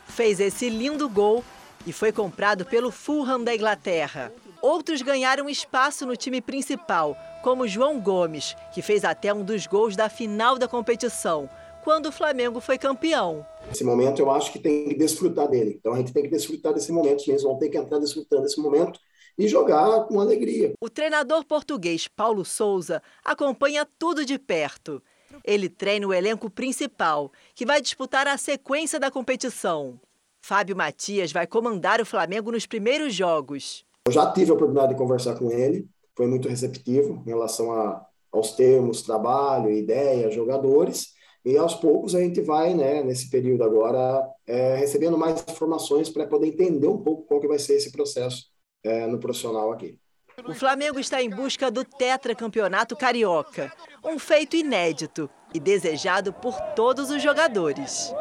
Fez 0.07 0.39
esse 0.39 0.67
lindo 0.67 1.07
gol 1.07 1.43
e 1.85 1.93
foi 1.93 2.11
comprado 2.11 2.65
pelo 2.65 2.89
Fulham 2.89 3.43
da 3.43 3.53
Inglaterra. 3.53 4.33
Outros 4.59 5.03
ganharam 5.03 5.47
espaço 5.47 6.07
no 6.07 6.17
time 6.17 6.41
principal, 6.41 7.15
como 7.43 7.67
João 7.67 7.99
Gomes, 7.99 8.55
que 8.73 8.81
fez 8.81 9.05
até 9.05 9.31
um 9.31 9.43
dos 9.43 9.67
gols 9.67 9.95
da 9.95 10.09
final 10.09 10.57
da 10.57 10.67
competição, 10.67 11.47
quando 11.83 12.07
o 12.07 12.11
Flamengo 12.11 12.59
foi 12.59 12.79
campeão. 12.79 13.45
Esse 13.71 13.83
momento 13.83 14.19
eu 14.19 14.31
acho 14.31 14.51
que 14.51 14.57
tem 14.57 14.89
que 14.89 14.95
desfrutar 14.95 15.47
dele. 15.47 15.75
Então 15.79 15.93
a 15.93 15.97
gente 15.97 16.11
tem 16.11 16.23
que 16.23 16.29
desfrutar 16.29 16.73
desse 16.73 16.91
momento, 16.91 17.19
os 17.19 17.27
meninos 17.27 17.43
vão 17.43 17.59
ter 17.59 17.69
que 17.69 17.77
entrar 17.77 17.99
desfrutando 17.99 18.41
desse 18.41 18.59
momento 18.59 18.99
e 19.37 19.47
jogar 19.47 20.05
com 20.05 20.19
alegria. 20.19 20.73
O 20.81 20.89
treinador 20.89 21.45
português 21.45 22.07
Paulo 22.07 22.43
Souza 22.43 22.99
acompanha 23.23 23.87
tudo 23.99 24.25
de 24.25 24.39
perto. 24.39 25.03
Ele 25.43 25.69
treina 25.69 26.07
o 26.07 26.13
elenco 26.13 26.49
principal, 26.49 27.31
que 27.55 27.65
vai 27.65 27.81
disputar 27.81 28.27
a 28.27 28.37
sequência 28.37 28.99
da 28.99 29.11
competição. 29.11 29.99
Fábio 30.41 30.75
Matias 30.75 31.31
vai 31.31 31.45
comandar 31.45 32.01
o 32.01 32.05
Flamengo 32.05 32.51
nos 32.51 32.65
primeiros 32.65 33.13
jogos. 33.13 33.85
Eu 34.05 34.11
já 34.11 34.31
tive 34.31 34.51
a 34.51 34.53
oportunidade 34.53 34.93
de 34.93 34.97
conversar 34.97 35.35
com 35.35 35.51
ele, 35.51 35.87
foi 36.15 36.27
muito 36.27 36.47
receptivo 36.49 37.21
em 37.25 37.29
relação 37.29 37.71
a, 37.71 38.05
aos 38.31 38.53
termos, 38.53 39.01
trabalho, 39.01 39.71
ideia, 39.71 40.31
jogadores. 40.31 41.13
E 41.45 41.57
aos 41.57 41.75
poucos 41.75 42.15
a 42.15 42.19
gente 42.19 42.41
vai, 42.41 42.73
né, 42.73 43.03
nesse 43.03 43.29
período 43.29 43.63
agora, 43.63 44.27
é, 44.45 44.75
recebendo 44.75 45.17
mais 45.17 45.43
informações 45.47 46.09
para 46.09 46.27
poder 46.27 46.47
entender 46.47 46.87
um 46.87 47.01
pouco 47.01 47.23
como 47.23 47.39
que 47.39 47.47
vai 47.47 47.59
ser 47.59 47.75
esse 47.75 47.91
processo 47.91 48.45
é, 48.83 49.07
no 49.07 49.19
profissional 49.19 49.71
aqui. 49.71 49.97
O 50.45 50.53
Flamengo 50.53 50.99
está 50.99 51.21
em 51.21 51.29
busca 51.29 51.69
do 51.69 51.83
tetracampeonato 51.83 52.95
carioca, 52.95 53.71
um 54.03 54.17
feito 54.17 54.55
inédito 54.55 55.29
e 55.53 55.59
desejado 55.59 56.31
por 56.31 56.59
todos 56.75 57.09
os 57.09 57.21
jogadores. 57.21 58.13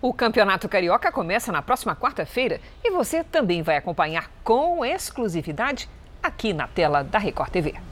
O 0.00 0.12
Campeonato 0.12 0.68
Carioca 0.68 1.12
começa 1.12 1.52
na 1.52 1.62
próxima 1.62 1.94
quarta-feira 1.94 2.60
e 2.82 2.90
você 2.90 3.22
também 3.22 3.62
vai 3.62 3.76
acompanhar 3.76 4.30
com 4.42 4.84
exclusividade 4.84 5.88
aqui 6.22 6.52
na 6.52 6.66
tela 6.66 7.04
da 7.04 7.18
Record 7.18 7.50
TV. 7.50 7.91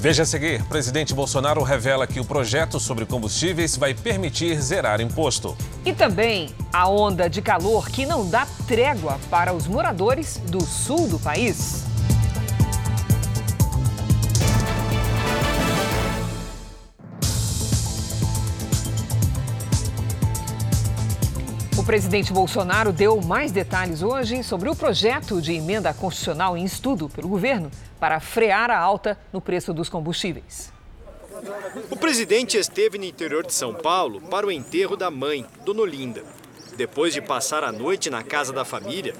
Veja 0.00 0.22
a 0.22 0.26
seguir: 0.26 0.62
presidente 0.64 1.12
Bolsonaro 1.12 1.60
revela 1.64 2.06
que 2.06 2.20
o 2.20 2.24
projeto 2.24 2.78
sobre 2.78 3.04
combustíveis 3.04 3.76
vai 3.76 3.94
permitir 3.94 4.60
zerar 4.60 5.00
imposto. 5.00 5.56
E 5.84 5.92
também 5.92 6.50
a 6.72 6.88
onda 6.88 7.28
de 7.28 7.42
calor 7.42 7.88
que 7.88 8.06
não 8.06 8.28
dá 8.28 8.46
trégua 8.68 9.18
para 9.28 9.52
os 9.52 9.66
moradores 9.66 10.40
do 10.46 10.60
sul 10.60 11.08
do 11.08 11.18
país. 11.18 11.87
Presidente 21.88 22.34
Bolsonaro 22.34 22.92
deu 22.92 23.18
mais 23.22 23.50
detalhes 23.50 24.02
hoje 24.02 24.42
sobre 24.42 24.68
o 24.68 24.76
projeto 24.76 25.40
de 25.40 25.54
emenda 25.54 25.94
constitucional 25.94 26.54
em 26.54 26.62
estudo 26.62 27.08
pelo 27.08 27.28
governo 27.28 27.70
para 27.98 28.20
frear 28.20 28.70
a 28.70 28.78
alta 28.78 29.18
no 29.32 29.40
preço 29.40 29.72
dos 29.72 29.88
combustíveis. 29.88 30.70
O 31.90 31.96
presidente 31.96 32.58
esteve 32.58 32.98
no 32.98 33.06
interior 33.06 33.42
de 33.42 33.54
São 33.54 33.72
Paulo 33.72 34.20
para 34.20 34.46
o 34.46 34.52
enterro 34.52 34.98
da 34.98 35.10
mãe, 35.10 35.46
Dona 35.64 35.80
Olinda. 35.80 36.22
Depois 36.76 37.14
de 37.14 37.22
passar 37.22 37.64
a 37.64 37.72
noite 37.72 38.10
na 38.10 38.22
casa 38.22 38.52
da 38.52 38.66
família, 38.66 39.14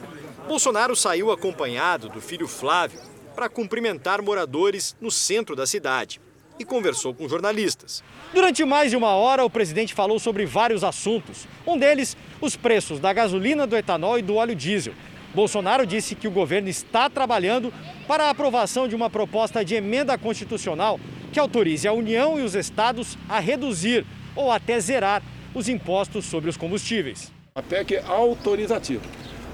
Bolsonaro 0.46 0.94
saiu 0.94 1.32
acompanhado 1.32 2.10
do 2.10 2.20
filho 2.20 2.46
Flávio 2.46 3.00
para 3.34 3.48
cumprimentar 3.48 4.20
moradores 4.20 4.94
no 5.00 5.10
centro 5.10 5.56
da 5.56 5.66
cidade 5.66 6.20
e 6.58 6.64
conversou 6.64 7.14
com 7.14 7.28
jornalistas. 7.28 8.02
Durante 8.34 8.64
mais 8.64 8.90
de 8.90 8.96
uma 8.96 9.10
hora, 9.10 9.44
o 9.44 9.50
presidente 9.50 9.94
falou 9.94 10.18
sobre 10.18 10.44
vários 10.44 10.82
assuntos. 10.82 11.46
Um 11.66 11.78
deles, 11.78 12.16
os 12.40 12.56
preços 12.56 12.98
da 12.98 13.12
gasolina, 13.12 13.66
do 13.66 13.76
etanol 13.76 14.18
e 14.18 14.22
do 14.22 14.36
óleo 14.36 14.54
diesel. 14.54 14.94
Bolsonaro 15.34 15.86
disse 15.86 16.14
que 16.14 16.26
o 16.26 16.30
governo 16.30 16.68
está 16.68 17.08
trabalhando 17.08 17.72
para 18.06 18.24
a 18.24 18.30
aprovação 18.30 18.88
de 18.88 18.96
uma 18.96 19.10
proposta 19.10 19.64
de 19.64 19.74
emenda 19.74 20.16
constitucional 20.16 20.98
que 21.32 21.38
autorize 21.38 21.86
a 21.86 21.92
União 21.92 22.38
e 22.38 22.42
os 22.42 22.54
estados 22.54 23.18
a 23.28 23.38
reduzir 23.38 24.06
ou 24.34 24.50
até 24.50 24.80
zerar 24.80 25.22
os 25.54 25.68
impostos 25.68 26.24
sobre 26.24 26.48
os 26.48 26.56
combustíveis. 26.56 27.30
A 27.54 27.62
PEC 27.62 27.96
é 27.96 28.04
autorizativa. 28.06 29.02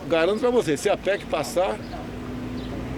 Garanto 0.09 0.41
para 0.41 0.51
você, 0.51 0.77
se 0.77 0.89
a 0.89 0.97
PEC 0.97 1.25
passar, 1.27 1.79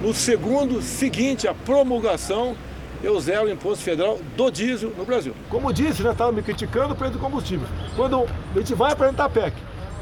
no 0.03 0.13
segundo 0.13 0.83
seguinte 0.83 1.49
à 1.49 1.55
promulgação, 1.55 2.57
eu 3.03 3.19
zero 3.21 3.47
o 3.47 3.51
imposto 3.51 3.85
federal 3.85 4.19
do 4.37 4.51
diesel 4.51 4.93
no 4.97 5.05
Brasil. 5.05 5.35
Como 5.49 5.73
disse, 5.73 6.03
já 6.03 6.13
estava 6.13 6.33
me 6.33 6.43
criticando 6.43 6.95
o 6.95 6.97
preço 6.97 7.15
do 7.15 7.19
combustível. 7.19 7.67
Quando 7.95 8.27
a 8.55 8.59
gente 8.59 8.75
vai 8.75 8.93
apresentar 8.93 9.25
a 9.27 9.29
PEC, 9.29 9.57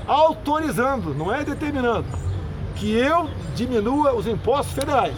autorizando, 0.07 1.15
não 1.15 1.35
é 1.35 1.45
determinando, 1.45 2.07
que 2.77 2.93
eu 2.93 3.29
diminua 3.55 4.15
os 4.15 4.27
impostos 4.27 4.75
federais. 4.75 5.17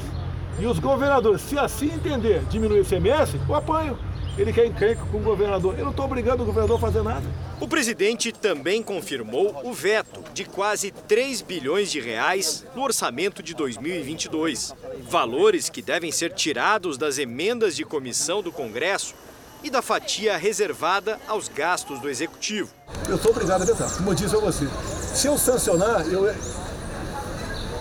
E 0.58 0.66
os 0.66 0.78
governadores, 0.78 1.42
se 1.42 1.58
assim 1.58 1.92
entender, 1.92 2.42
diminuir 2.48 2.80
o 2.80 2.82
ICMS, 2.82 3.38
eu 3.48 3.54
apanho. 3.54 3.98
Ele 4.38 4.52
quer 4.52 4.66
encrenca 4.66 5.02
com 5.10 5.18
o 5.18 5.22
governador. 5.22 5.74
Eu 5.78 5.84
não 5.84 5.90
estou 5.90 6.04
obrigando 6.04 6.42
o 6.42 6.46
governador 6.46 6.76
a 6.76 6.80
fazer 6.80 7.02
nada. 7.02 7.24
O 7.58 7.66
presidente 7.66 8.32
também 8.32 8.82
confirmou 8.82 9.62
o 9.64 9.72
veto 9.72 10.22
de 10.34 10.44
quase 10.44 10.90
3 10.90 11.40
bilhões 11.40 11.90
de 11.90 11.98
reais 12.00 12.66
no 12.74 12.82
orçamento 12.82 13.42
de 13.42 13.54
2022. 13.54 14.74
Valores 15.08 15.70
que 15.70 15.80
devem 15.80 16.12
ser 16.12 16.34
tirados 16.34 16.98
das 16.98 17.16
emendas 17.16 17.74
de 17.74 17.82
comissão 17.82 18.42
do 18.42 18.52
Congresso 18.52 19.14
e 19.64 19.70
da 19.70 19.80
fatia 19.80 20.36
reservada 20.36 21.18
aos 21.26 21.48
gastos 21.48 21.98
do 21.98 22.10
executivo. 22.10 22.68
Eu 23.08 23.16
sou 23.16 23.30
obrigado 23.30 23.62
a 23.62 23.64
vetar, 23.64 23.90
como 23.96 24.10
eu 24.10 24.14
disse 24.14 24.36
a 24.36 24.38
você. 24.38 24.68
Se 25.14 25.26
eu 25.26 25.38
sancionar, 25.38 26.06
eu, 26.08 26.26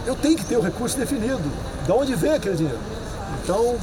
eu 0.05 0.15
tenho 0.15 0.37
que 0.37 0.45
ter 0.45 0.55
o 0.55 0.61
recurso 0.61 0.97
definido. 0.97 1.43
De 1.85 1.91
onde 1.91 2.15
vem 2.15 2.31
aquele 2.31 2.55
dinheiro? 2.55 2.79
Então, 3.43 3.77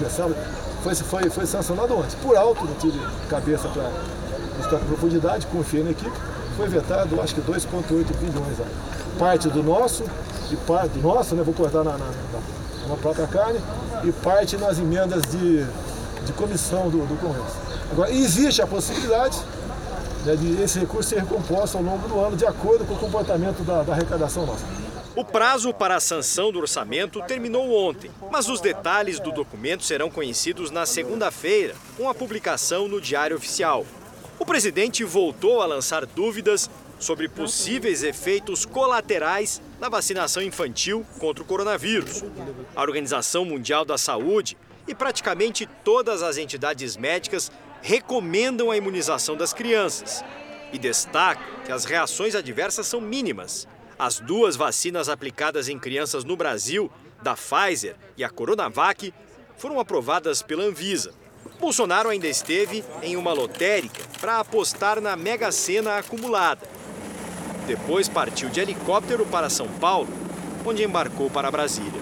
já 0.00 0.08
sabe, 0.08 0.34
foi, 0.82 0.94
foi, 0.94 1.30
foi 1.30 1.46
sancionado 1.46 1.94
ontem. 1.98 2.16
Por 2.22 2.34
alto, 2.34 2.64
não 2.64 2.74
tive 2.76 2.98
cabeça 3.28 3.68
para 3.68 3.92
buscar 4.58 4.78
profundidade, 4.78 5.46
confiei 5.46 5.82
na 5.82 5.90
equipe. 5.90 6.12
Foi 6.56 6.68
vetado, 6.68 7.20
acho 7.20 7.34
que 7.34 7.40
2,8 7.40 7.88
bilhões. 8.18 8.58
Parte 9.18 9.48
do 9.48 9.62
nosso, 9.62 10.04
e 10.50 10.56
parte 10.56 10.90
do 10.92 11.00
nosso, 11.00 11.34
né? 11.34 11.42
Vou 11.42 11.54
cortar 11.54 11.84
na, 11.84 11.92
na, 11.92 11.98
na, 11.98 12.88
na 12.88 12.96
própria 12.96 13.26
carne, 13.26 13.60
e 14.04 14.12
parte 14.12 14.56
nas 14.56 14.78
emendas 14.78 15.22
de, 15.22 15.64
de 16.24 16.32
comissão 16.32 16.90
do, 16.90 17.06
do 17.06 17.20
Congresso. 17.20 17.56
Agora, 17.90 18.10
existe 18.10 18.60
a 18.60 18.66
possibilidade 18.66 19.38
né, 20.24 20.36
de 20.36 20.62
esse 20.62 20.78
recurso 20.78 21.08
ser 21.10 21.20
recomposto 21.20 21.78
ao 21.78 21.82
longo 21.82 22.06
do 22.08 22.20
ano, 22.20 22.36
de 22.36 22.46
acordo 22.46 22.84
com 22.84 22.94
o 22.94 22.98
comportamento 22.98 23.62
da, 23.64 23.82
da 23.82 23.92
arrecadação 23.92 24.44
nossa. 24.44 24.64
O 25.16 25.24
prazo 25.24 25.72
para 25.74 25.96
a 25.96 26.00
sanção 26.00 26.52
do 26.52 26.60
orçamento 26.60 27.20
terminou 27.22 27.72
ontem, 27.88 28.10
mas 28.30 28.48
os 28.48 28.60
detalhes 28.60 29.18
do 29.18 29.32
documento 29.32 29.82
serão 29.82 30.10
conhecidos 30.10 30.70
na 30.70 30.86
segunda-feira, 30.86 31.74
com 31.96 32.08
a 32.08 32.14
publicação 32.14 32.86
no 32.86 33.00
Diário 33.00 33.36
Oficial. 33.36 33.84
O 34.38 34.46
presidente 34.46 35.02
voltou 35.02 35.60
a 35.60 35.66
lançar 35.66 36.06
dúvidas 36.06 36.70
sobre 37.00 37.28
possíveis 37.28 38.04
efeitos 38.04 38.64
colaterais 38.64 39.60
da 39.80 39.88
vacinação 39.88 40.42
infantil 40.42 41.04
contra 41.18 41.42
o 41.42 41.46
coronavírus. 41.46 42.22
A 42.74 42.82
Organização 42.82 43.44
Mundial 43.44 43.84
da 43.84 43.98
Saúde 43.98 44.56
e 44.86 44.94
praticamente 44.94 45.68
todas 45.84 46.22
as 46.22 46.36
entidades 46.38 46.96
médicas 46.96 47.50
recomendam 47.82 48.70
a 48.70 48.76
imunização 48.76 49.36
das 49.36 49.52
crianças 49.52 50.24
e 50.72 50.78
destacam 50.78 51.44
que 51.64 51.72
as 51.72 51.84
reações 51.84 52.34
adversas 52.34 52.86
são 52.86 53.00
mínimas. 53.00 53.66
As 53.98 54.20
duas 54.20 54.54
vacinas 54.54 55.08
aplicadas 55.08 55.68
em 55.68 55.78
crianças 55.78 56.24
no 56.24 56.36
Brasil, 56.36 56.90
da 57.20 57.34
Pfizer 57.34 57.96
e 58.16 58.22
a 58.22 58.30
Coronavac, 58.30 59.12
foram 59.56 59.80
aprovadas 59.80 60.42
pela 60.42 60.62
Anvisa. 60.62 61.12
Bolsonaro 61.60 62.08
ainda 62.08 62.28
esteve 62.28 62.84
em 63.02 63.16
uma 63.16 63.32
lotérica 63.32 64.02
para 64.20 64.38
apostar 64.38 65.00
na 65.00 65.16
Mega 65.16 65.50
Sena 65.50 65.98
acumulada. 65.98 66.62
Depois 67.66 68.08
partiu 68.08 68.48
de 68.48 68.60
helicóptero 68.60 69.26
para 69.26 69.50
São 69.50 69.68
Paulo, 69.68 70.08
onde 70.64 70.84
embarcou 70.84 71.28
para 71.28 71.50
Brasília. 71.50 72.00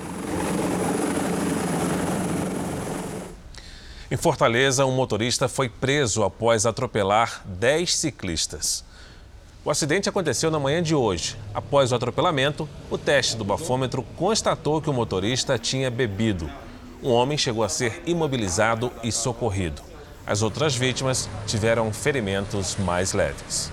Em 4.08 4.16
Fortaleza, 4.16 4.86
um 4.86 4.94
motorista 4.94 5.48
foi 5.48 5.68
preso 5.68 6.22
após 6.22 6.64
atropelar 6.64 7.42
10 7.46 7.92
ciclistas. 7.96 8.84
O 9.64 9.70
acidente 9.70 10.08
aconteceu 10.08 10.48
na 10.48 10.60
manhã 10.60 10.80
de 10.80 10.94
hoje. 10.94 11.36
Após 11.52 11.90
o 11.90 11.96
atropelamento, 11.96 12.68
o 12.88 12.96
teste 12.96 13.36
do 13.36 13.44
bafômetro 13.44 14.04
constatou 14.16 14.80
que 14.80 14.88
o 14.88 14.92
motorista 14.92 15.58
tinha 15.58 15.90
bebido. 15.90 16.48
Um 17.02 17.10
homem 17.10 17.36
chegou 17.36 17.62
a 17.62 17.68
ser 17.68 18.02
imobilizado 18.06 18.90
e 19.02 19.12
socorrido. 19.12 19.82
As 20.26 20.40
outras 20.42 20.74
vítimas 20.74 21.28
tiveram 21.46 21.92
ferimentos 21.92 22.76
mais 22.76 23.12
leves. 23.12 23.70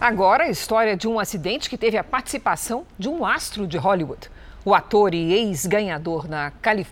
Agora, 0.00 0.44
a 0.44 0.48
história 0.48 0.96
de 0.96 1.06
um 1.06 1.20
acidente 1.20 1.70
que 1.70 1.78
teve 1.78 1.96
a 1.96 2.02
participação 2.02 2.84
de 2.98 3.08
um 3.08 3.24
astro 3.24 3.68
de 3.68 3.78
Hollywood. 3.78 4.28
O 4.64 4.74
ator 4.74 5.14
e 5.14 5.32
ex-ganhador, 5.32 6.26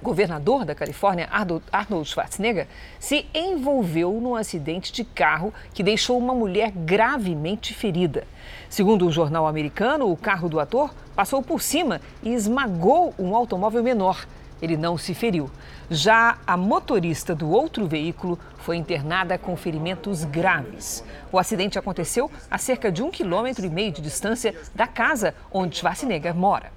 governador 0.01 0.64
da 0.64 0.75
Califórnia, 0.75 1.29
Arnold 1.31 2.09
Schwarzenegger, 2.09 2.68
se 2.99 3.27
envolveu 3.35 4.12
num 4.12 4.37
acidente 4.37 4.92
de 4.92 5.05
carro 5.05 5.53
que 5.75 5.83
deixou 5.83 6.18
uma 6.18 6.35
mulher 6.35 6.70
gravemente 6.70 7.75
ferida. 7.75 8.27
Segundo 8.68 9.07
um 9.07 9.12
jornal 9.12 9.46
americano, 9.46 10.11
o 10.11 10.16
carro 10.16 10.49
do 10.49 10.61
ator 10.61 10.94
passou 11.14 11.42
por 11.42 11.61
cima 11.61 12.01
e 12.23 12.33
esmagou 12.33 13.12
um 13.18 13.35
automóvel 13.35 13.83
menor. 13.83 14.25
Ele 14.61 14.77
não 14.77 14.99
se 14.99 15.14
feriu. 15.14 15.51
Já 15.90 16.38
a 16.46 16.57
motorista 16.57 17.35
do 17.35 17.51
outro 17.51 17.87
veículo 17.87 18.38
foi 18.59 18.77
internada 18.77 19.38
com 19.38 19.57
ferimentos 19.57 20.25
graves. 20.25 21.03
O 21.33 21.38
acidente 21.38 21.79
aconteceu 21.79 22.31
a 22.51 22.59
cerca 22.59 22.92
de 22.92 23.03
um 23.03 23.11
quilômetro 23.11 23.64
e 23.64 23.70
meio 23.70 23.92
de 23.92 24.03
distância 24.03 24.55
da 24.75 24.87
casa 24.87 25.35
onde 25.53 25.79
Schwarzenegger 25.79 26.35
mora. 26.35 26.73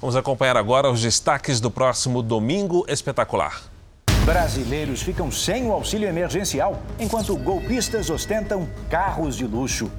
Vamos 0.00 0.14
acompanhar 0.14 0.56
agora 0.56 0.88
os 0.90 1.02
destaques 1.02 1.60
do 1.60 1.70
próximo 1.70 2.22
Domingo 2.22 2.84
Espetacular. 2.88 3.62
Brasileiros 4.24 5.02
ficam 5.02 5.30
sem 5.32 5.66
o 5.66 5.72
auxílio 5.72 6.08
emergencial, 6.08 6.80
enquanto 7.00 7.36
golpistas 7.36 8.10
ostentam 8.10 8.68
carros 8.88 9.34
de 9.34 9.44
luxo. 9.44 9.90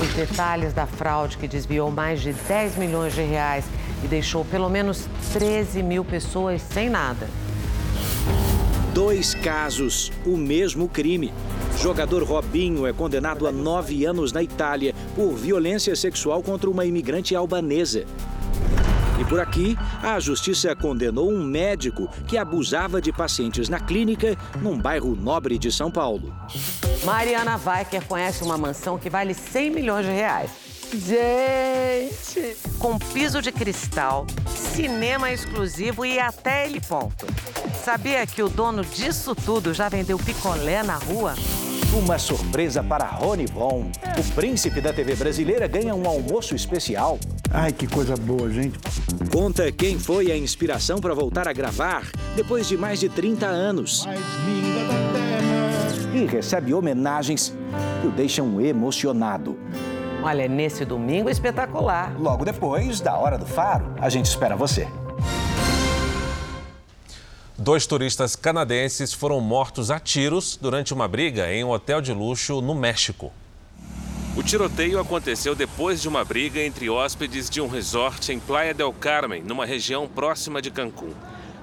Os 0.00 0.14
detalhes 0.14 0.72
da 0.72 0.86
fraude 0.86 1.38
que 1.38 1.48
desviou 1.48 1.90
mais 1.90 2.20
de 2.20 2.32
10 2.32 2.76
milhões 2.76 3.14
de 3.14 3.22
reais 3.22 3.64
e 4.02 4.06
deixou 4.06 4.44
pelo 4.44 4.68
menos 4.68 5.06
13 5.32 5.82
mil 5.82 6.04
pessoas 6.04 6.62
sem 6.62 6.90
nada. 6.90 7.28
Dois 8.92 9.34
casos, 9.34 10.12
o 10.26 10.36
mesmo 10.36 10.88
crime. 10.88 11.32
Jogador 11.78 12.22
Robinho 12.22 12.86
é 12.86 12.92
condenado 12.92 13.46
a 13.46 13.52
nove 13.52 14.04
anos 14.04 14.32
na 14.32 14.42
Itália 14.42 14.94
por 15.16 15.32
violência 15.34 15.96
sexual 15.96 16.42
contra 16.42 16.68
uma 16.68 16.84
imigrante 16.84 17.34
albanesa. 17.34 18.04
E 19.18 19.24
por 19.24 19.40
aqui, 19.40 19.78
a 20.02 20.18
justiça 20.20 20.74
condenou 20.74 21.30
um 21.30 21.42
médico 21.42 22.08
que 22.26 22.36
abusava 22.36 23.00
de 23.00 23.12
pacientes 23.12 23.68
na 23.68 23.80
clínica 23.80 24.36
num 24.60 24.78
bairro 24.78 25.14
nobre 25.14 25.58
de 25.58 25.70
São 25.70 25.90
Paulo. 25.90 26.34
Mariana 27.04 27.60
Weicker 27.64 28.04
conhece 28.06 28.44
uma 28.44 28.58
mansão 28.58 28.98
que 28.98 29.08
vale 29.08 29.32
100 29.32 29.70
milhões 29.70 30.04
de 30.04 30.12
reais. 30.12 30.50
Gente! 30.94 32.54
Com 32.78 32.98
piso 32.98 33.40
de 33.40 33.50
cristal, 33.50 34.26
cinema 34.54 35.32
exclusivo 35.32 36.04
e 36.04 36.20
até 36.20 36.66
heliponto. 36.66 37.26
Sabia 37.82 38.26
que 38.26 38.42
o 38.42 38.48
dono 38.48 38.84
disso 38.84 39.34
tudo 39.34 39.72
já 39.72 39.88
vendeu 39.88 40.18
picolé 40.18 40.82
na 40.82 40.96
rua? 40.96 41.34
Uma 41.94 42.18
surpresa 42.18 42.82
para 42.82 43.06
Rony 43.06 43.46
Von. 43.46 43.90
O 44.18 44.34
príncipe 44.34 44.82
da 44.82 44.92
TV 44.92 45.14
brasileira 45.14 45.66
ganha 45.66 45.94
um 45.94 46.06
almoço 46.06 46.54
especial. 46.54 47.18
Ai, 47.50 47.72
que 47.72 47.86
coisa 47.86 48.14
boa, 48.14 48.50
gente. 48.50 48.78
Conta 49.32 49.72
quem 49.72 49.98
foi 49.98 50.30
a 50.30 50.36
inspiração 50.36 50.98
para 50.98 51.14
voltar 51.14 51.48
a 51.48 51.52
gravar 51.54 52.06
depois 52.36 52.68
de 52.68 52.76
mais 52.76 53.00
de 53.00 53.08
30 53.08 53.46
anos. 53.46 54.06
E 56.14 56.26
recebe 56.26 56.74
homenagens 56.74 57.54
que 58.02 58.06
o 58.06 58.10
deixam 58.10 58.60
emocionado. 58.60 59.58
Olha, 60.22 60.46
nesse 60.46 60.84
domingo 60.84 61.28
espetacular. 61.28 62.14
Logo 62.16 62.44
depois 62.44 63.00
da 63.00 63.16
Hora 63.16 63.36
do 63.36 63.44
Faro, 63.44 63.94
a 64.00 64.08
gente 64.08 64.26
espera 64.26 64.54
você. 64.54 64.86
Dois 67.58 67.86
turistas 67.86 68.36
canadenses 68.36 69.12
foram 69.12 69.40
mortos 69.40 69.90
a 69.90 69.98
tiros 69.98 70.56
durante 70.60 70.94
uma 70.94 71.08
briga 71.08 71.52
em 71.52 71.64
um 71.64 71.70
hotel 71.70 72.00
de 72.00 72.12
luxo 72.12 72.60
no 72.60 72.72
México. 72.74 73.32
O 74.36 74.42
tiroteio 74.44 75.00
aconteceu 75.00 75.56
depois 75.56 76.00
de 76.00 76.08
uma 76.08 76.24
briga 76.24 76.60
entre 76.60 76.88
hóspedes 76.88 77.50
de 77.50 77.60
um 77.60 77.66
resort 77.66 78.32
em 78.32 78.38
Playa 78.38 78.72
del 78.72 78.92
Carmen, 78.92 79.42
numa 79.42 79.66
região 79.66 80.08
próxima 80.08 80.62
de 80.62 80.70
Cancún. 80.70 81.12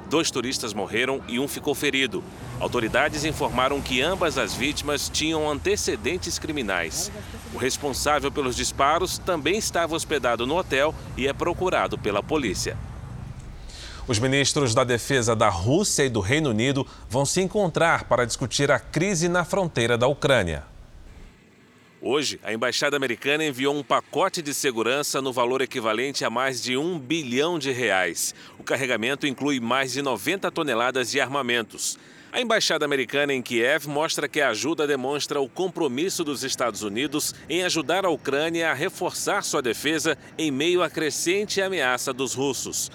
Dois 0.09 0.29
turistas 0.29 0.73
morreram 0.73 1.21
e 1.27 1.39
um 1.39 1.47
ficou 1.47 1.73
ferido. 1.73 2.23
Autoridades 2.59 3.23
informaram 3.23 3.81
que 3.81 4.01
ambas 4.01 4.37
as 4.37 4.53
vítimas 4.53 5.07
tinham 5.07 5.49
antecedentes 5.49 6.37
criminais. 6.37 7.09
O 7.53 7.57
responsável 7.57 8.29
pelos 8.29 8.55
disparos 8.55 9.17
também 9.17 9.57
estava 9.57 9.95
hospedado 9.95 10.45
no 10.45 10.57
hotel 10.57 10.93
e 11.15 11.25
é 11.27 11.31
procurado 11.31 11.97
pela 11.97 12.21
polícia. 12.21 12.77
Os 14.05 14.19
ministros 14.19 14.73
da 14.73 14.83
Defesa 14.83 15.35
da 15.35 15.49
Rússia 15.49 16.03
e 16.03 16.09
do 16.09 16.19
Reino 16.19 16.49
Unido 16.49 16.85
vão 17.07 17.25
se 17.25 17.41
encontrar 17.41 18.05
para 18.05 18.25
discutir 18.25 18.71
a 18.71 18.79
crise 18.79 19.29
na 19.29 19.45
fronteira 19.45 19.97
da 19.97 20.07
Ucrânia. 20.07 20.65
Hoje, 22.01 22.39
a 22.43 22.51
embaixada 22.51 22.97
americana 22.97 23.43
enviou 23.43 23.75
um 23.75 23.83
pacote 23.83 24.41
de 24.41 24.53
segurança 24.53 25.21
no 25.21 25.31
valor 25.31 25.61
equivalente 25.61 26.25
a 26.25 26.29
mais 26.29 26.61
de 26.61 26.75
um 26.75 26.97
bilhão 26.97 27.59
de 27.59 27.71
reais. 27.71 28.33
O 28.57 28.63
carregamento 28.63 29.27
inclui 29.27 29.59
mais 29.59 29.91
de 29.91 30.01
90 30.01 30.49
toneladas 30.49 31.11
de 31.11 31.21
armamentos. 31.21 31.99
A 32.31 32.39
embaixada 32.39 32.85
americana 32.85 33.33
em 33.33 33.41
Kiev 33.41 33.87
mostra 33.87 34.27
que 34.27 34.39
a 34.39 34.49
ajuda 34.49 34.85
demonstra 34.85 35.41
o 35.41 35.49
compromisso 35.49 36.23
dos 36.23 36.43
Estados 36.43 36.83
Unidos 36.83 37.33
em 37.49 37.63
ajudar 37.63 38.05
a 38.05 38.09
Ucrânia 38.09 38.69
a 38.69 38.73
reforçar 38.73 39.43
sua 39.43 39.63
defesa 39.63 40.15
em 40.37 40.51
meio 40.51 40.83
à 40.83 40.89
crescente 40.91 41.59
ameaça 41.59 42.13
dos 42.13 42.35
russos. 42.35 42.91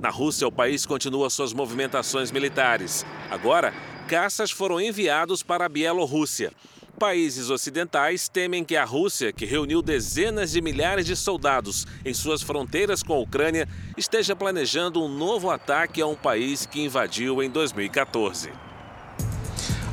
Na 0.00 0.08
Rússia, 0.08 0.46
o 0.46 0.52
país 0.52 0.86
continua 0.86 1.28
suas 1.30 1.52
movimentações 1.52 2.30
militares. 2.30 3.04
Agora, 3.28 3.74
caças 4.06 4.52
foram 4.52 4.80
enviados 4.80 5.42
para 5.42 5.64
a 5.64 5.68
Bielorrússia. 5.68 6.52
Países 6.96 7.50
ocidentais 7.50 8.28
temem 8.28 8.64
que 8.64 8.76
a 8.76 8.84
Rússia, 8.84 9.32
que 9.32 9.44
reuniu 9.44 9.82
dezenas 9.82 10.52
de 10.52 10.62
milhares 10.62 11.04
de 11.04 11.16
soldados 11.16 11.86
em 12.04 12.14
suas 12.14 12.40
fronteiras 12.40 13.02
com 13.02 13.14
a 13.14 13.18
Ucrânia, 13.18 13.68
esteja 13.96 14.36
planejando 14.36 15.02
um 15.02 15.08
novo 15.08 15.50
ataque 15.50 16.00
a 16.00 16.06
um 16.06 16.14
país 16.14 16.66
que 16.66 16.80
invadiu 16.80 17.42
em 17.42 17.50
2014. 17.50 18.65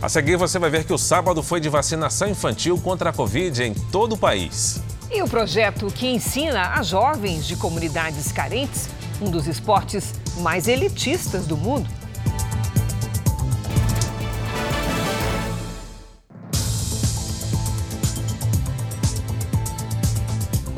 A 0.04 0.10
seguir, 0.10 0.36
você 0.36 0.60
vai 0.60 0.70
ver 0.70 0.84
que 0.84 0.92
o 0.92 0.98
sábado 0.98 1.42
foi 1.42 1.62
de 1.62 1.70
vacinação 1.70 2.28
infantil 2.28 2.78
contra 2.78 3.12
a 3.12 3.13
Covid 3.13 3.63
em 3.63 3.74
todo 3.74 4.16
o 4.16 4.18
país. 4.18 4.82
E 5.10 5.22
o 5.22 5.28
projeto 5.30 5.88
que 5.88 6.06
ensina 6.06 6.74
a 6.78 6.84
jovens 6.84 7.48
de 7.48 7.56
comunidades 7.56 8.30
carentes 8.30 8.89
um 9.22 9.32
dos 9.32 9.48
esportes 9.48 10.13
mais 10.39 10.68
elitistas 10.68 11.48
do 11.48 11.56
mundo. 11.56 11.89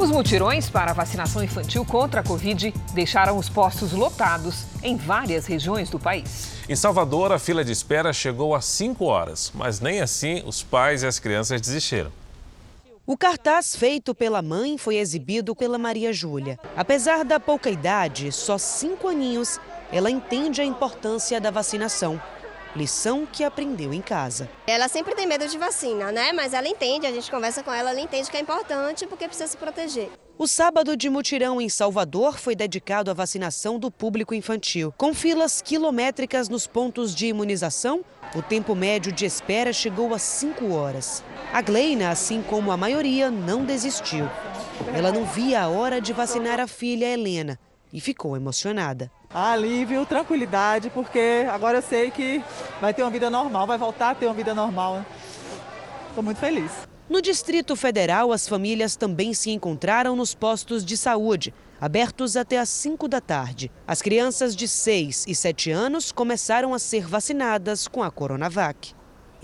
Os 0.05 0.11
mutirões 0.11 0.69
para 0.69 0.91
a 0.91 0.93
vacinação 0.93 1.43
infantil 1.43 1.83
contra 1.83 2.21
a 2.21 2.23
Covid 2.23 2.71
deixaram 2.93 3.39
os 3.39 3.49
postos 3.49 3.91
lotados 3.91 4.63
em 4.83 4.95
várias 4.95 5.47
regiões 5.47 5.89
do 5.89 5.97
país. 5.97 6.51
Em 6.69 6.75
Salvador, 6.75 7.31
a 7.31 7.39
fila 7.39 7.65
de 7.65 7.71
espera 7.71 8.13
chegou 8.13 8.53
a 8.53 8.61
5 8.61 9.03
horas, 9.03 9.51
mas 9.55 9.79
nem 9.79 10.01
assim 10.01 10.43
os 10.45 10.61
pais 10.61 11.01
e 11.01 11.07
as 11.07 11.17
crianças 11.17 11.59
desistiram. 11.59 12.11
O 13.03 13.17
cartaz 13.17 13.75
feito 13.75 14.13
pela 14.13 14.43
mãe 14.43 14.77
foi 14.77 14.97
exibido 14.97 15.55
pela 15.55 15.79
Maria 15.79 16.13
Júlia. 16.13 16.59
Apesar 16.77 17.25
da 17.25 17.39
pouca 17.39 17.71
idade, 17.71 18.31
só 18.31 18.59
cinco 18.59 19.07
aninhos, 19.07 19.59
ela 19.91 20.11
entende 20.11 20.61
a 20.61 20.65
importância 20.65 21.41
da 21.41 21.49
vacinação 21.49 22.21
lição 22.75 23.25
que 23.25 23.43
aprendeu 23.43 23.93
em 23.93 24.01
casa. 24.01 24.49
Ela 24.67 24.87
sempre 24.87 25.15
tem 25.15 25.25
medo 25.25 25.47
de 25.47 25.57
vacina, 25.57 26.11
né? 26.11 26.33
Mas 26.33 26.53
ela 26.53 26.67
entende, 26.67 27.07
a 27.07 27.11
gente 27.11 27.31
conversa 27.31 27.63
com 27.63 27.71
ela, 27.71 27.91
ela 27.91 27.99
entende 27.99 28.29
que 28.29 28.37
é 28.37 28.39
importante 28.39 29.07
porque 29.07 29.27
precisa 29.27 29.47
se 29.47 29.57
proteger. 29.57 30.09
O 30.37 30.47
sábado 30.47 30.97
de 30.97 31.09
mutirão 31.09 31.61
em 31.61 31.69
Salvador 31.69 32.37
foi 32.37 32.55
dedicado 32.55 33.09
à 33.09 33.13
vacinação 33.13 33.79
do 33.79 33.89
público 33.89 34.33
infantil. 34.33 34.93
Com 34.97 35.13
filas 35.13 35.61
quilométricas 35.61 36.49
nos 36.49 36.67
pontos 36.67 37.15
de 37.15 37.27
imunização, 37.27 38.03
o 38.35 38.41
tempo 38.41 38.75
médio 38.75 39.13
de 39.13 39.25
espera 39.25 39.71
chegou 39.71 40.13
a 40.13 40.19
5 40.19 40.73
horas. 40.73 41.23
A 41.53 41.61
Gleina, 41.61 42.09
assim 42.09 42.41
como 42.41 42.69
a 42.69 42.75
maioria, 42.75 43.31
não 43.31 43.63
desistiu. 43.63 44.29
Ela 44.93 45.09
não 45.09 45.23
via 45.23 45.61
a 45.61 45.69
hora 45.69 46.01
de 46.01 46.11
vacinar 46.11 46.59
a 46.59 46.67
filha 46.67 47.05
Helena 47.05 47.57
e 47.91 47.99
ficou 47.99 48.35
emocionada 48.35 49.11
alívio, 49.35 50.05
tranquilidade, 50.05 50.89
porque 50.89 51.45
agora 51.51 51.79
eu 51.79 51.81
sei 51.81 52.09
que 52.09 52.41
vai 52.79 52.93
ter 52.93 53.03
uma 53.03 53.11
vida 53.11 53.29
normal, 53.29 53.67
vai 53.67 53.77
voltar 53.77 54.11
a 54.11 54.15
ter 54.15 54.27
uma 54.27 54.33
vida 54.33 54.55
normal. 54.55 55.05
Estou 56.07 56.23
muito 56.23 56.37
feliz. 56.37 56.71
No 57.09 57.21
Distrito 57.21 57.75
Federal, 57.75 58.31
as 58.31 58.47
famílias 58.47 58.95
também 58.95 59.33
se 59.33 59.51
encontraram 59.51 60.15
nos 60.15 60.33
postos 60.33 60.85
de 60.85 60.95
saúde, 60.95 61.53
abertos 61.79 62.37
até 62.37 62.57
às 62.57 62.69
5 62.69 63.09
da 63.09 63.19
tarde. 63.19 63.69
As 63.85 64.01
crianças 64.01 64.55
de 64.55 64.67
6 64.67 65.25
e 65.27 65.35
7 65.35 65.69
anos 65.69 66.13
começaram 66.13 66.73
a 66.73 66.79
ser 66.79 67.05
vacinadas 67.05 67.89
com 67.89 68.01
a 68.01 68.09
Coronavac. 68.09 68.95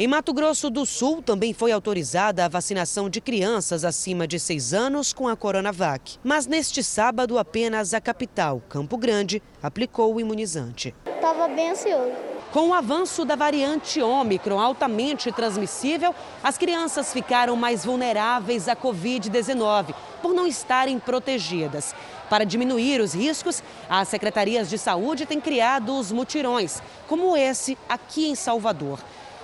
Em 0.01 0.07
Mato 0.07 0.33
Grosso 0.33 0.71
do 0.71 0.83
Sul, 0.83 1.21
também 1.21 1.53
foi 1.53 1.71
autorizada 1.71 2.43
a 2.43 2.47
vacinação 2.47 3.07
de 3.07 3.21
crianças 3.21 3.85
acima 3.85 4.27
de 4.27 4.39
6 4.39 4.73
anos 4.73 5.13
com 5.13 5.27
a 5.27 5.35
Coronavac. 5.35 6.17
Mas 6.23 6.47
neste 6.47 6.83
sábado, 6.83 7.37
apenas 7.37 7.93
a 7.93 8.01
capital, 8.01 8.63
Campo 8.67 8.97
Grande, 8.97 9.43
aplicou 9.61 10.15
o 10.15 10.19
imunizante. 10.19 10.95
Estava 11.05 11.47
bem 11.47 11.69
ansioso. 11.69 12.13
Com 12.51 12.69
o 12.69 12.73
avanço 12.73 13.23
da 13.23 13.35
variante 13.35 14.01
Ômicron 14.01 14.59
altamente 14.59 15.31
transmissível, 15.31 16.15
as 16.43 16.57
crianças 16.57 17.13
ficaram 17.13 17.55
mais 17.55 17.85
vulneráveis 17.85 18.67
à 18.67 18.75
Covid-19 18.75 19.93
por 20.19 20.33
não 20.33 20.47
estarem 20.47 20.97
protegidas. 20.97 21.93
Para 22.27 22.43
diminuir 22.43 23.01
os 23.01 23.13
riscos, 23.13 23.61
as 23.87 24.07
secretarias 24.07 24.67
de 24.67 24.79
saúde 24.79 25.27
têm 25.27 25.39
criado 25.39 25.95
os 25.95 26.11
mutirões, 26.11 26.81
como 27.07 27.37
esse 27.37 27.77
aqui 27.87 28.27
em 28.27 28.33
Salvador. 28.33 28.97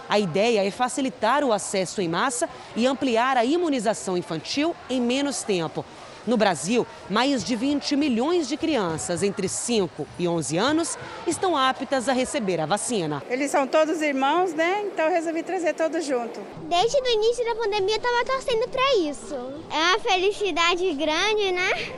A 0.09 0.19
ideia 0.19 0.65
é 0.65 0.71
facilitar 0.71 1.43
o 1.43 1.51
acesso 1.51 2.01
em 2.01 2.07
massa 2.07 2.49
e 2.75 2.85
ampliar 2.85 3.37
a 3.37 3.45
imunização 3.45 4.17
infantil 4.17 4.75
em 4.89 5.01
menos 5.01 5.43
tempo. 5.43 5.83
No 6.27 6.35
Brasil, 6.35 6.85
mais 7.09 7.41
de 7.41 7.55
20 7.55 7.95
milhões 7.95 8.49
de 8.49 8.57
crianças 8.57 9.23
entre 9.23 9.47
5 9.47 10.05
e 10.19 10.27
11 10.27 10.57
anos 10.57 10.97
estão 11.25 11.55
aptas 11.55 12.09
a 12.09 12.13
receber 12.13 12.59
a 12.59 12.65
vacina. 12.65 13.23
Eles 13.29 13.49
são 13.49 13.65
todos 13.65 14.01
irmãos, 14.01 14.53
né? 14.53 14.83
Então 14.87 15.05
eu 15.05 15.11
resolvi 15.11 15.41
trazer 15.41 15.73
todos 15.73 16.03
junto. 16.03 16.41
Desde 16.63 16.97
o 16.99 17.07
início 17.07 17.45
da 17.45 17.55
pandemia 17.55 17.95
eu 17.95 17.97
estava 17.97 18.25
torcendo 18.25 18.67
para 18.67 18.95
isso. 18.97 19.35
É 19.71 19.75
uma 19.75 19.99
felicidade 19.99 20.93
grande, 20.95 21.51
né? 21.53 21.93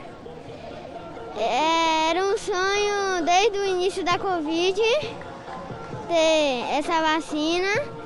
Era 2.08 2.24
um 2.24 2.38
sonho 2.38 3.24
desde 3.24 3.58
o 3.58 3.66
início 3.66 4.04
da 4.04 4.16
Covid 4.16 4.80
ter 6.06 6.78
essa 6.78 7.00
vacina. 7.00 7.99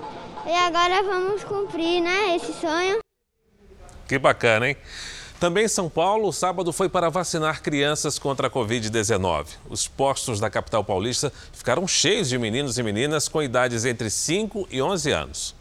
E 0.47 0.53
agora 0.53 1.03
vamos 1.03 1.43
cumprir, 1.43 2.03
né, 2.03 2.37
esse 2.37 2.53
sonho. 2.53 2.99
Que 4.07 4.19
bacana, 4.19 4.69
hein? 4.69 4.77
Também 5.41 5.65
em 5.65 5.69
São 5.69 5.89
Paulo, 5.89 6.29
o 6.29 6.33
sábado 6.33 6.73
foi 6.73 6.89
para 6.89 7.09
vacinar 7.09 7.63
crianças 7.63 8.19
contra 8.19 8.49
a 8.49 8.51
Covid-19. 8.51 9.47
Os 9.69 9.89
postos 9.89 10.39
da 10.39 10.51
capital 10.51 10.85
paulista 10.85 11.33
ficaram 11.53 11.89
cheios 11.89 12.29
de 12.29 12.39
meninos 12.39 12.79
e 12.79 12.83
meninas 12.83 13.27
com 13.27 13.43
idades 13.43 13.85
entre 13.87 14.11
5 14.11 14.69
e 14.71 14.83
11 14.83 15.11
anos. 15.11 15.55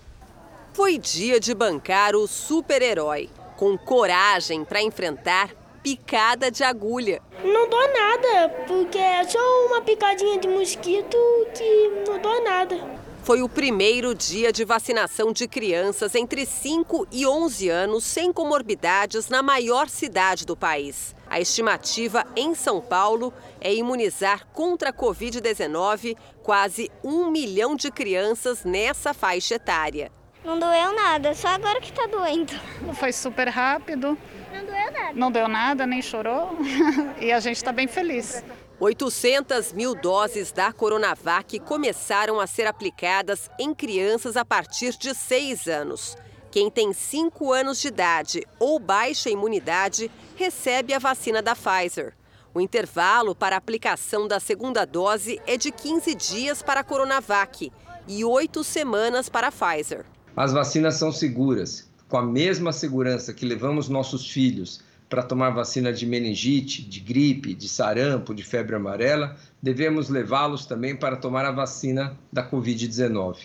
Foi 0.73 0.97
dia 0.97 1.39
de 1.39 1.53
bancar 1.53 2.15
o 2.15 2.27
super-herói, 2.27 3.29
com 3.55 3.77
coragem 3.77 4.65
para 4.65 4.81
enfrentar 4.81 5.49
picada 5.81 6.51
de 6.51 6.63
agulha. 6.63 7.21
Não 7.43 7.69
dou 7.69 7.93
nada, 7.93 8.49
porque 8.67 8.97
é 8.97 9.23
só 9.23 9.39
uma 9.67 9.81
picadinha 9.81 10.39
de 10.39 10.47
mosquito 10.47 11.17
que 11.53 12.03
não 12.05 12.19
dou 12.19 12.43
nada 12.43 12.92
foi 13.23 13.41
o 13.41 13.47
primeiro 13.47 14.13
dia 14.13 14.51
de 14.51 14.65
vacinação 14.65 15.31
de 15.31 15.47
crianças 15.47 16.13
entre 16.13 16.45
5 16.45 17.07
e 17.09 17.25
11 17.25 17.69
anos 17.69 18.03
sem 18.03 18.33
comorbidades 18.33 19.29
na 19.29 19.41
maior 19.41 19.87
cidade 19.87 20.45
do 20.45 20.57
país. 20.57 21.15
A 21.29 21.39
estimativa 21.39 22.25
em 22.35 22.53
São 22.53 22.81
Paulo 22.81 23.33
é 23.61 23.73
imunizar 23.73 24.45
contra 24.47 24.89
a 24.89 24.93
Covid-19 24.93 26.17
quase 26.43 26.91
um 27.01 27.31
milhão 27.31 27.77
de 27.77 27.89
crianças 27.89 28.65
nessa 28.65 29.13
faixa 29.13 29.55
etária. 29.55 30.11
Não 30.43 30.59
doeu 30.59 30.93
nada, 30.93 31.33
só 31.33 31.47
agora 31.47 31.79
que 31.79 31.91
está 31.91 32.05
doendo. 32.05 32.51
Foi 32.95 33.13
super 33.13 33.47
rápido. 33.47 34.17
Não 34.53 34.65
doeu 34.65 34.91
nada. 34.91 35.13
Não 35.13 35.31
deu 35.31 35.47
nada, 35.47 35.87
nem 35.87 36.01
chorou. 36.01 36.57
e 37.21 37.31
a 37.31 37.39
gente 37.39 37.55
está 37.55 37.71
bem 37.71 37.87
feliz. 37.87 38.43
800 38.79 39.71
mil 39.71 39.93
doses 39.93 40.51
da 40.51 40.73
Coronavac 40.73 41.59
começaram 41.59 42.39
a 42.39 42.47
ser 42.47 42.65
aplicadas 42.65 43.49
em 43.59 43.73
crianças 43.73 44.35
a 44.35 44.43
partir 44.43 44.97
de 44.97 45.13
6 45.13 45.67
anos. 45.67 46.17
Quem 46.51 46.69
tem 46.69 46.91
5 46.91 47.53
anos 47.53 47.79
de 47.79 47.87
idade 47.87 48.43
ou 48.59 48.79
baixa 48.79 49.29
imunidade 49.29 50.09
recebe 50.35 50.93
a 50.93 50.99
vacina 50.99 51.41
da 51.41 51.55
Pfizer. 51.55 52.13
O 52.53 52.59
intervalo 52.59 53.33
para 53.33 53.55
aplicação 53.55 54.27
da 54.27 54.39
segunda 54.39 54.85
dose 54.85 55.39
é 55.47 55.55
de 55.55 55.71
15 55.71 56.13
dias 56.15 56.61
para 56.61 56.81
a 56.81 56.83
Coronavac 56.83 57.71
e 58.07 58.25
8 58.25 58.63
semanas 58.63 59.29
para 59.29 59.47
a 59.47 59.51
Pfizer. 59.51 60.05
As 60.35 60.51
vacinas 60.51 60.95
são 60.95 61.11
seguras, 61.11 61.87
com 62.09 62.17
a 62.17 62.23
mesma 62.23 62.71
segurança 62.71 63.33
que 63.33 63.45
levamos 63.45 63.87
nossos 63.87 64.29
filhos 64.29 64.81
para 65.13 65.21
tomar 65.21 65.51
vacina 65.51 65.93
de 65.93 66.07
meningite, 66.07 66.81
de 66.81 66.99
gripe, 66.99 67.53
de 67.53 67.69
sarampo, 67.69 68.33
de 68.33 68.41
febre 68.41 68.75
amarela, 68.75 69.35
devemos 69.61 70.09
levá-los 70.09 70.65
também 70.65 70.95
para 70.95 71.15
tomar 71.15 71.45
a 71.45 71.51
vacina 71.51 72.17
da 72.31 72.43
Covid-19. 72.43 73.37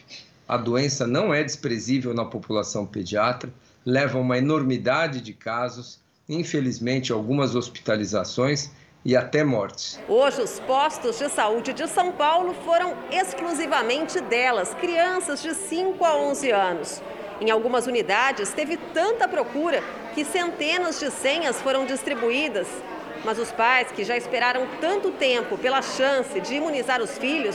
A 0.49 0.57
doença 0.57 1.07
não 1.07 1.35
é 1.35 1.45
desprezível 1.45 2.15
na 2.15 2.25
população 2.25 2.87
pediatra, 2.87 3.53
leva 3.85 4.19
uma 4.19 4.39
enormidade 4.39 5.21
de 5.21 5.35
casos, 5.35 6.01
infelizmente 6.27 7.13
algumas 7.13 7.55
hospitalizações 7.55 8.71
e 9.05 9.15
até 9.15 9.45
mortes. 9.45 10.01
Hoje, 10.09 10.41
os 10.41 10.59
postos 10.61 11.19
de 11.19 11.29
saúde 11.29 11.75
de 11.75 11.87
São 11.87 12.13
Paulo 12.13 12.55
foram 12.65 12.97
exclusivamente 13.13 14.23
delas, 14.23 14.73
crianças 14.73 15.43
de 15.43 15.53
5 15.53 16.03
a 16.03 16.17
11 16.17 16.51
anos. 16.51 17.03
Em 17.43 17.51
algumas 17.51 17.87
unidades, 17.87 18.55
teve 18.55 18.79
tanta 18.95 19.29
procura 19.29 19.83
que 20.19 20.25
centenas 20.25 20.99
de 20.99 21.13
senhas 21.13 21.63
foram 21.63 21.87
distribuídas. 21.87 22.67
Mas 23.25 23.39
os 23.39 23.53
pais, 23.53 23.93
que 23.93 24.03
já 24.03 24.17
esperaram 24.17 24.67
tanto 24.81 25.13
tempo 25.13 25.57
pela 25.57 25.81
chance 25.81 26.41
de 26.41 26.57
imunizar 26.57 27.01
os 27.01 27.17
filhos, 27.19 27.55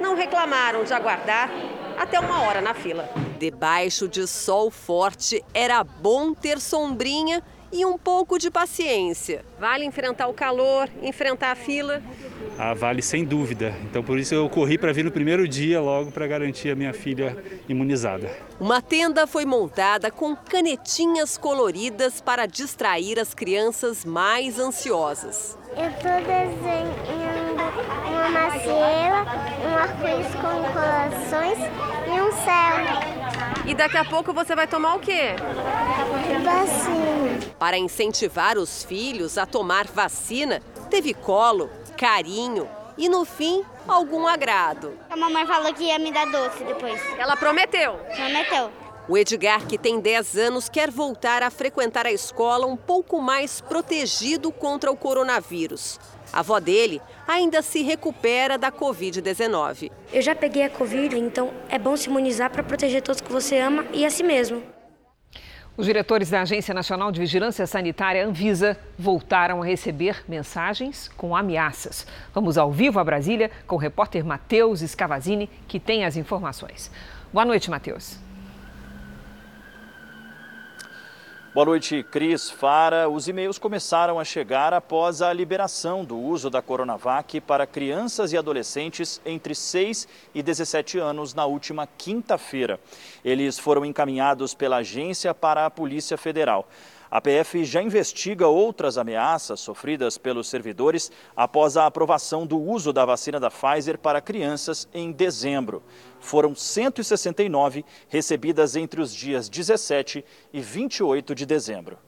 não 0.00 0.14
reclamaram 0.14 0.82
de 0.82 0.94
aguardar 0.94 1.50
até 1.98 2.18
uma 2.18 2.40
hora 2.40 2.62
na 2.62 2.72
fila. 2.72 3.06
Debaixo 3.38 4.08
de 4.08 4.26
sol 4.26 4.70
forte, 4.70 5.44
era 5.52 5.84
bom 5.84 6.32
ter 6.32 6.58
sombrinha 6.58 7.42
e 7.70 7.84
um 7.84 7.98
pouco 7.98 8.38
de 8.38 8.50
paciência. 8.50 9.44
Vale 9.58 9.84
enfrentar 9.84 10.26
o 10.28 10.32
calor, 10.32 10.88
enfrentar 11.02 11.50
a 11.50 11.54
fila? 11.54 12.02
Ah, 12.62 12.74
vale 12.74 13.00
sem 13.00 13.24
dúvida. 13.24 13.74
Então 13.84 14.02
por 14.02 14.18
isso 14.18 14.34
eu 14.34 14.46
corri 14.50 14.76
para 14.76 14.92
vir 14.92 15.02
no 15.02 15.10
primeiro 15.10 15.48
dia 15.48 15.80
logo 15.80 16.12
para 16.12 16.26
garantir 16.26 16.68
a 16.68 16.74
minha 16.76 16.92
filha 16.92 17.34
imunizada. 17.66 18.30
Uma 18.60 18.82
tenda 18.82 19.26
foi 19.26 19.46
montada 19.46 20.10
com 20.10 20.36
canetinhas 20.36 21.38
coloridas 21.38 22.20
para 22.20 22.44
distrair 22.44 23.18
as 23.18 23.32
crianças 23.32 24.04
mais 24.04 24.58
ansiosas. 24.58 25.56
Eu 25.74 25.88
estou 25.88 26.12
desenhando 26.20 27.62
uma 28.10 28.28
macieira, 28.28 29.24
um 29.66 29.74
arco-íris 29.78 30.34
com 30.34 30.62
corações 30.74 31.58
e 32.06 32.20
um 32.20 32.30
céu. 32.44 33.40
E 33.64 33.74
daqui 33.74 33.96
a 33.96 34.04
pouco 34.04 34.34
você 34.34 34.54
vai 34.54 34.66
tomar 34.66 34.96
o 34.96 35.00
quê? 35.00 35.34
Vacina. 36.44 37.40
Para 37.58 37.78
incentivar 37.78 38.58
os 38.58 38.84
filhos 38.84 39.38
a 39.38 39.46
tomar 39.46 39.86
vacina, 39.86 40.60
teve 40.90 41.14
colo, 41.14 41.70
carinho 42.00 42.66
e, 42.96 43.10
no 43.10 43.26
fim, 43.26 43.62
algum 43.86 44.26
agrado. 44.26 44.94
A 45.10 45.16
mamãe 45.18 45.46
falou 45.46 45.74
que 45.74 45.84
ia 45.84 45.98
me 45.98 46.10
dar 46.10 46.24
doce 46.24 46.64
depois. 46.64 46.98
Ela 47.18 47.36
prometeu? 47.36 48.00
Prometeu. 48.16 48.70
O 49.06 49.18
Edgar, 49.18 49.66
que 49.66 49.76
tem 49.76 50.00
10 50.00 50.36
anos, 50.38 50.70
quer 50.70 50.90
voltar 50.90 51.42
a 51.42 51.50
frequentar 51.50 52.06
a 52.06 52.12
escola 52.12 52.66
um 52.66 52.76
pouco 52.76 53.20
mais 53.20 53.60
protegido 53.60 54.50
contra 54.50 54.90
o 54.90 54.96
coronavírus. 54.96 56.00
A 56.32 56.38
avó 56.38 56.58
dele 56.58 57.02
ainda 57.28 57.60
se 57.60 57.82
recupera 57.82 58.56
da 58.56 58.72
Covid-19. 58.72 59.90
Eu 60.10 60.22
já 60.22 60.34
peguei 60.34 60.62
a 60.62 60.70
Covid, 60.70 61.18
então 61.18 61.52
é 61.68 61.78
bom 61.78 61.94
se 61.98 62.08
imunizar 62.08 62.50
para 62.50 62.62
proteger 62.62 63.02
todos 63.02 63.20
que 63.20 63.30
você 63.30 63.58
ama 63.58 63.84
e 63.92 64.06
a 64.06 64.10
si 64.10 64.22
mesmo. 64.22 64.62
Os 65.80 65.86
diretores 65.86 66.28
da 66.28 66.42
Agência 66.42 66.74
Nacional 66.74 67.10
de 67.10 67.20
Vigilância 67.20 67.66
Sanitária, 67.66 68.26
Anvisa, 68.26 68.76
voltaram 68.98 69.62
a 69.62 69.64
receber 69.64 70.22
mensagens 70.28 71.08
com 71.16 71.34
ameaças. 71.34 72.06
Vamos 72.34 72.58
ao 72.58 72.70
vivo 72.70 73.00
a 73.00 73.04
Brasília 73.04 73.50
com 73.66 73.76
o 73.76 73.78
repórter 73.78 74.22
Matheus 74.22 74.80
Scavazini, 74.80 75.48
que 75.66 75.80
tem 75.80 76.04
as 76.04 76.18
informações. 76.18 76.90
Boa 77.32 77.46
noite, 77.46 77.70
Matheus. 77.70 78.18
Boa 81.52 81.66
noite, 81.66 82.04
Cris 82.04 82.48
Fara. 82.48 83.08
Os 83.08 83.26
e-mails 83.26 83.58
começaram 83.58 84.20
a 84.20 84.24
chegar 84.24 84.72
após 84.72 85.20
a 85.20 85.32
liberação 85.32 86.04
do 86.04 86.16
uso 86.16 86.48
da 86.48 86.62
Coronavac 86.62 87.40
para 87.40 87.66
crianças 87.66 88.32
e 88.32 88.38
adolescentes 88.38 89.20
entre 89.26 89.52
6 89.52 90.06
e 90.32 90.44
17 90.44 91.00
anos 91.00 91.34
na 91.34 91.44
última 91.46 91.88
quinta-feira. 91.98 92.78
Eles 93.24 93.58
foram 93.58 93.84
encaminhados 93.84 94.54
pela 94.54 94.76
agência 94.76 95.34
para 95.34 95.66
a 95.66 95.70
Polícia 95.70 96.16
Federal. 96.16 96.68
A 97.10 97.20
PF 97.20 97.64
já 97.64 97.82
investiga 97.82 98.46
outras 98.46 98.96
ameaças 98.96 99.58
sofridas 99.58 100.16
pelos 100.16 100.48
servidores 100.48 101.10
após 101.34 101.76
a 101.76 101.84
aprovação 101.84 102.46
do 102.46 102.56
uso 102.56 102.92
da 102.92 103.04
vacina 103.04 103.40
da 103.40 103.50
Pfizer 103.50 103.98
para 103.98 104.20
crianças 104.20 104.88
em 104.94 105.10
dezembro. 105.10 105.82
Foram 106.20 106.54
169 106.54 107.84
recebidas 108.08 108.76
entre 108.76 109.00
os 109.00 109.12
dias 109.12 109.48
17 109.48 110.24
e 110.52 110.60
28 110.60 111.34
de 111.34 111.44
dezembro. 111.44 111.98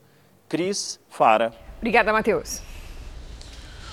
Cris 0.49 1.01
Fara. 1.09 1.53
Obrigada, 1.79 2.13
Matheus. 2.13 2.63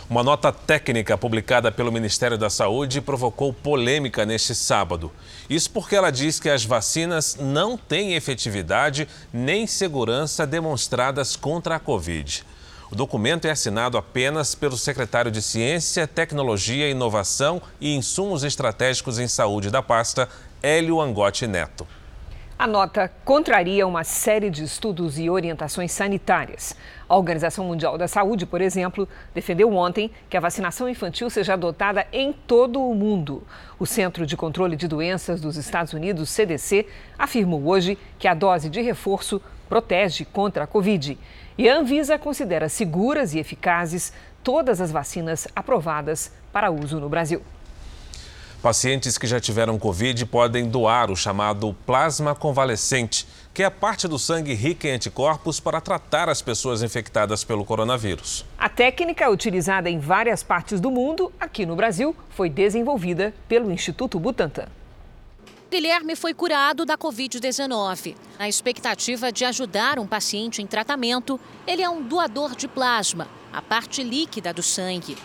Uma 0.10 0.24
nota 0.24 0.52
técnica 0.52 1.16
publicada 1.16 1.72
pelo 1.72 1.92
Ministério 1.92 2.36
da 2.36 2.50
Saúde 2.50 3.00
provocou 3.00 3.54
polêmica 3.54 4.26
neste 4.26 4.56
sábado. 4.56 5.12
Isso 5.48 5.70
porque 5.70 5.96
ela 5.96 6.10
diz 6.10 6.40
que 6.40 6.50
as 6.50 6.66
vacinas 6.66 7.38
não 7.40 7.78
têm 7.78 8.16
efetividade 8.16 9.08
nem 9.32 9.68
segurança 9.68 10.48
demonstradas 10.48 11.36
contra 11.36 11.76
a 11.76 11.80
Covid. 11.80 12.44
O 12.90 12.96
documento 12.96 13.46
é 13.46 13.52
assinado 13.52 14.00
apenas 14.00 14.56
pelo 14.56 14.80
secretário 14.80 15.30
de 15.30 15.44
Ciência, 15.44 16.08
Tecnologia, 16.08 16.90
Inovação 16.90 17.62
e 17.80 17.94
Insumos 17.94 18.44
Estratégicos 18.44 19.20
em 19.20 19.28
Saúde 19.28 19.70
da 19.70 19.84
pasta, 19.84 20.28
Hélio 20.64 21.00
Angotti 21.00 21.46
Neto. 21.46 21.86
A 22.60 22.68
nota 22.68 23.10
contraria 23.24 23.88
uma 23.88 24.04
série 24.04 24.50
de 24.50 24.66
estudos 24.66 25.18
e 25.18 25.30
orientações 25.30 25.94
sanitárias. 25.94 26.76
A 27.08 27.16
Organização 27.16 27.64
Mundial 27.64 27.98
da 27.98 28.06
Saúde, 28.06 28.46
por 28.46 28.60
exemplo, 28.60 29.08
defendeu 29.34 29.74
ontem 29.74 30.12
que 30.30 30.36
a 30.36 30.42
vacinação 30.42 30.90
infantil 30.90 31.30
seja 31.30 31.54
adotada 31.54 32.06
em 32.12 32.34
todo 32.34 32.84
o 32.84 32.94
mundo. 32.94 33.48
O 33.80 33.86
Centro 33.86 34.26
de 34.26 34.36
Controle 34.36 34.76
de 34.76 34.90
Doenças 34.90 35.40
dos 35.40 35.56
Estados 35.56 35.94
Unidos, 35.94 36.32
CDC, 36.32 36.86
afirmou 37.18 37.66
hoje 37.66 37.98
que 38.20 38.28
a 38.28 38.34
dose 38.34 38.70
de 38.70 38.82
reforço 38.82 39.42
protege 39.70 40.26
contra 40.26 40.66
a 40.66 40.68
Covid. 40.68 41.18
E 41.58 41.70
a 41.70 41.78
Anvisa 41.78 42.20
considera 42.20 42.68
seguras 42.68 43.34
e 43.34 43.40
eficazes 43.40 44.12
todas 44.44 44.82
as 44.82 44.92
vacinas 44.92 45.48
aprovadas 45.56 46.34
para 46.52 46.70
uso 46.70 47.00
no 47.00 47.08
Brasil. 47.08 47.42
Pacientes 48.62 49.18
que 49.18 49.26
já 49.26 49.40
tiveram 49.40 49.80
Covid 49.80 50.26
podem 50.26 50.68
doar 50.68 51.10
o 51.10 51.16
chamado 51.16 51.74
plasma 51.86 52.36
convalescente, 52.36 53.26
que 53.54 53.64
é 53.64 53.70
parte 53.70 54.06
do 54.06 54.20
sangue 54.20 54.54
rica 54.54 54.86
em 54.86 54.92
anticorpos 54.92 55.62
para 55.62 55.80
tratar 55.80 56.28
as 56.28 56.42
pessoas 56.42 56.84
infectadas 56.84 57.46
pelo 57.46 57.64
coronavírus. 57.64 58.46
A 58.58 58.68
técnica, 58.68 59.30
utilizada 59.30 59.90
em 59.90 59.98
várias 59.98 60.44
partes 60.44 60.82
do 60.82 60.92
mundo, 60.92 61.32
aqui 61.40 61.66
no 61.66 61.74
Brasil, 61.74 62.14
foi 62.32 62.50
desenvolvida 62.50 63.34
pelo 63.48 63.72
Instituto 63.72 64.20
Butantan. 64.20 64.68
Guilherme 65.72 66.18
foi 66.18 66.34
curado 66.34 66.86
da 66.86 66.98
Covid-19. 66.98 68.16
Na 68.38 68.50
expectativa 68.50 69.32
de 69.32 69.46
ajudar 69.46 69.98
um 70.00 70.08
paciente 70.08 70.62
em 70.62 70.68
tratamento, 70.68 71.40
ele 71.66 71.82
é 71.82 71.90
um 71.90 72.04
doador 72.04 72.54
de 72.58 72.68
plasma, 72.68 73.26
a 73.54 73.62
parte 73.62 74.04
líquida 74.04 74.54
do 74.54 74.62
sangue. 74.62 75.16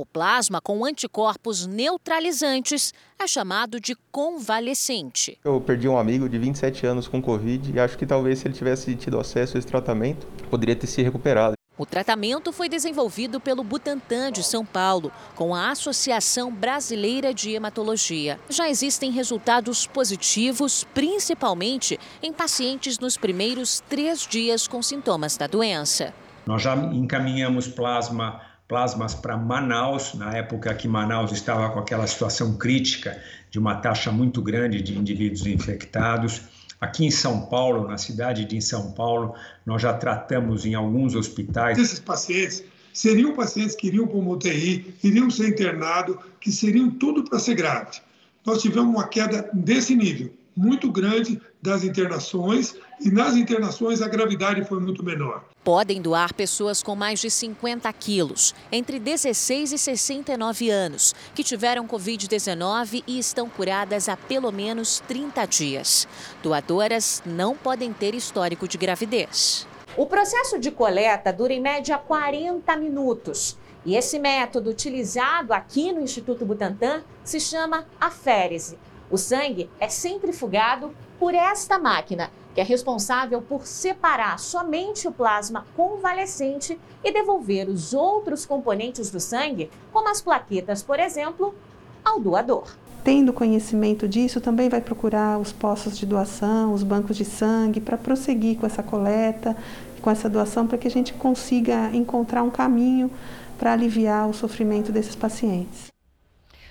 O 0.00 0.06
plasma 0.06 0.62
com 0.62 0.82
anticorpos 0.82 1.66
neutralizantes 1.66 2.94
é 3.18 3.26
chamado 3.26 3.78
de 3.78 3.94
convalescente. 4.10 5.38
Eu 5.44 5.60
perdi 5.60 5.86
um 5.86 5.98
amigo 5.98 6.26
de 6.26 6.38
27 6.38 6.86
anos 6.86 7.06
com 7.06 7.20
Covid 7.20 7.70
e 7.70 7.78
acho 7.78 7.98
que 7.98 8.06
talvez 8.06 8.38
se 8.38 8.48
ele 8.48 8.54
tivesse 8.54 8.96
tido 8.96 9.20
acesso 9.20 9.58
a 9.58 9.58
esse 9.58 9.68
tratamento, 9.68 10.26
poderia 10.48 10.74
ter 10.74 10.86
se 10.86 11.02
recuperado. 11.02 11.52
O 11.76 11.84
tratamento 11.84 12.50
foi 12.50 12.66
desenvolvido 12.66 13.38
pelo 13.38 13.62
Butantan 13.62 14.32
de 14.32 14.42
São 14.42 14.64
Paulo, 14.64 15.12
com 15.36 15.54
a 15.54 15.70
Associação 15.70 16.50
Brasileira 16.50 17.34
de 17.34 17.52
Hematologia. 17.52 18.40
Já 18.48 18.70
existem 18.70 19.10
resultados 19.10 19.86
positivos, 19.86 20.82
principalmente 20.94 22.00
em 22.22 22.32
pacientes 22.32 22.98
nos 22.98 23.18
primeiros 23.18 23.82
três 23.86 24.26
dias 24.26 24.66
com 24.66 24.82
sintomas 24.82 25.36
da 25.36 25.46
doença. 25.46 26.14
Nós 26.46 26.62
já 26.62 26.74
encaminhamos 26.74 27.68
plasma 27.68 28.40
plasmas 28.70 29.16
para 29.16 29.36
Manaus, 29.36 30.14
na 30.14 30.32
época 30.36 30.72
que 30.76 30.86
Manaus 30.86 31.32
estava 31.32 31.68
com 31.70 31.80
aquela 31.80 32.06
situação 32.06 32.56
crítica 32.56 33.20
de 33.50 33.58
uma 33.58 33.74
taxa 33.74 34.12
muito 34.12 34.40
grande 34.40 34.80
de 34.80 34.96
indivíduos 34.96 35.44
infectados. 35.44 36.42
Aqui 36.80 37.04
em 37.04 37.10
São 37.10 37.46
Paulo, 37.46 37.88
na 37.88 37.98
cidade 37.98 38.44
de 38.44 38.62
São 38.62 38.92
Paulo, 38.92 39.34
nós 39.66 39.82
já 39.82 39.92
tratamos 39.92 40.64
em 40.64 40.74
alguns 40.74 41.16
hospitais. 41.16 41.76
Esses 41.78 41.98
pacientes 41.98 42.62
seriam 42.92 43.34
pacientes 43.34 43.74
que 43.74 43.88
iriam 43.88 44.06
para 44.06 44.18
uma 44.18 44.30
UTI, 44.30 44.94
iriam 45.02 45.28
ser 45.28 45.48
internados, 45.48 46.16
que 46.40 46.52
seriam 46.52 46.90
tudo 46.90 47.24
para 47.24 47.40
ser 47.40 47.56
grave. 47.56 47.98
Nós 48.46 48.62
tivemos 48.62 48.94
uma 48.94 49.08
queda 49.08 49.50
desse 49.52 49.96
nível, 49.96 50.32
muito 50.56 50.92
grande 50.92 51.40
das 51.62 51.84
internações, 51.84 52.74
e 53.00 53.10
nas 53.10 53.34
internações 53.34 54.00
a 54.00 54.08
gravidade 54.08 54.64
foi 54.64 54.80
muito 54.80 55.04
menor. 55.04 55.44
Podem 55.62 56.00
doar 56.00 56.32
pessoas 56.32 56.82
com 56.82 56.96
mais 56.96 57.20
de 57.20 57.30
50 57.30 57.92
quilos, 57.92 58.54
entre 58.72 58.98
16 58.98 59.72
e 59.72 59.78
69 59.78 60.70
anos, 60.70 61.14
que 61.34 61.44
tiveram 61.44 61.86
Covid-19 61.86 63.04
e 63.06 63.18
estão 63.18 63.48
curadas 63.48 64.08
há 64.08 64.16
pelo 64.16 64.50
menos 64.50 65.00
30 65.06 65.46
dias. 65.46 66.08
Doadoras 66.42 67.22
não 67.26 67.54
podem 67.54 67.92
ter 67.92 68.14
histórico 68.14 68.66
de 68.66 68.78
gravidez. 68.78 69.66
O 69.96 70.06
processo 70.06 70.58
de 70.58 70.70
coleta 70.70 71.32
dura 71.32 71.52
em 71.52 71.60
média 71.60 71.98
40 71.98 72.76
minutos. 72.76 73.58
E 73.84 73.96
esse 73.96 74.18
método 74.18 74.70
utilizado 74.70 75.52
aqui 75.52 75.90
no 75.92 76.00
Instituto 76.00 76.44
Butantan 76.44 77.02
se 77.24 77.40
chama 77.40 77.86
aférese. 78.00 78.78
O 79.10 79.16
sangue 79.16 79.68
é 79.80 79.88
centrifugado 79.88 80.94
por 81.20 81.34
esta 81.34 81.78
máquina, 81.78 82.30
que 82.54 82.62
é 82.62 82.64
responsável 82.64 83.42
por 83.42 83.66
separar 83.66 84.38
somente 84.38 85.06
o 85.06 85.12
plasma 85.12 85.66
convalescente 85.76 86.80
e 87.04 87.12
devolver 87.12 87.68
os 87.68 87.92
outros 87.92 88.46
componentes 88.46 89.10
do 89.10 89.20
sangue, 89.20 89.70
como 89.92 90.08
as 90.08 90.22
plaquetas, 90.22 90.82
por 90.82 90.98
exemplo, 90.98 91.54
ao 92.02 92.18
doador. 92.18 92.64
Tendo 93.04 93.34
conhecimento 93.34 94.08
disso, 94.08 94.40
também 94.40 94.70
vai 94.70 94.80
procurar 94.80 95.38
os 95.38 95.52
postos 95.52 95.98
de 95.98 96.06
doação, 96.06 96.72
os 96.72 96.82
bancos 96.82 97.18
de 97.18 97.24
sangue, 97.26 97.82
para 97.82 97.98
prosseguir 97.98 98.58
com 98.58 98.64
essa 98.64 98.82
coleta, 98.82 99.54
com 100.00 100.10
essa 100.10 100.28
doação, 100.28 100.66
para 100.66 100.78
que 100.78 100.88
a 100.88 100.90
gente 100.90 101.12
consiga 101.12 101.90
encontrar 101.94 102.42
um 102.42 102.50
caminho 102.50 103.10
para 103.58 103.74
aliviar 103.74 104.26
o 104.26 104.32
sofrimento 104.32 104.90
desses 104.90 105.14
pacientes. 105.14 105.89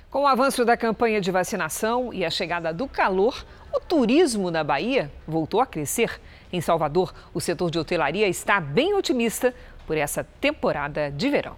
Com 0.10 0.24
o 0.24 0.28
avanço 0.28 0.66
da 0.66 0.76
campanha 0.76 1.22
de 1.22 1.30
vacinação 1.30 2.12
e 2.12 2.26
a 2.26 2.32
chegada 2.32 2.74
do 2.74 2.88
calor, 2.88 3.46
o 3.72 3.80
turismo 3.80 4.50
na 4.50 4.64
Bahia 4.64 5.12
voltou 5.28 5.62
a 5.62 5.68
crescer. 5.68 6.20
Em 6.52 6.60
Salvador, 6.60 7.14
o 7.32 7.40
setor 7.40 7.70
de 7.70 7.78
hotelaria 7.78 8.28
está 8.28 8.60
bem 8.60 8.96
otimista 8.96 9.54
por 9.86 9.96
essa 9.96 10.24
temporada 10.42 11.12
de 11.12 11.30
verão. 11.30 11.56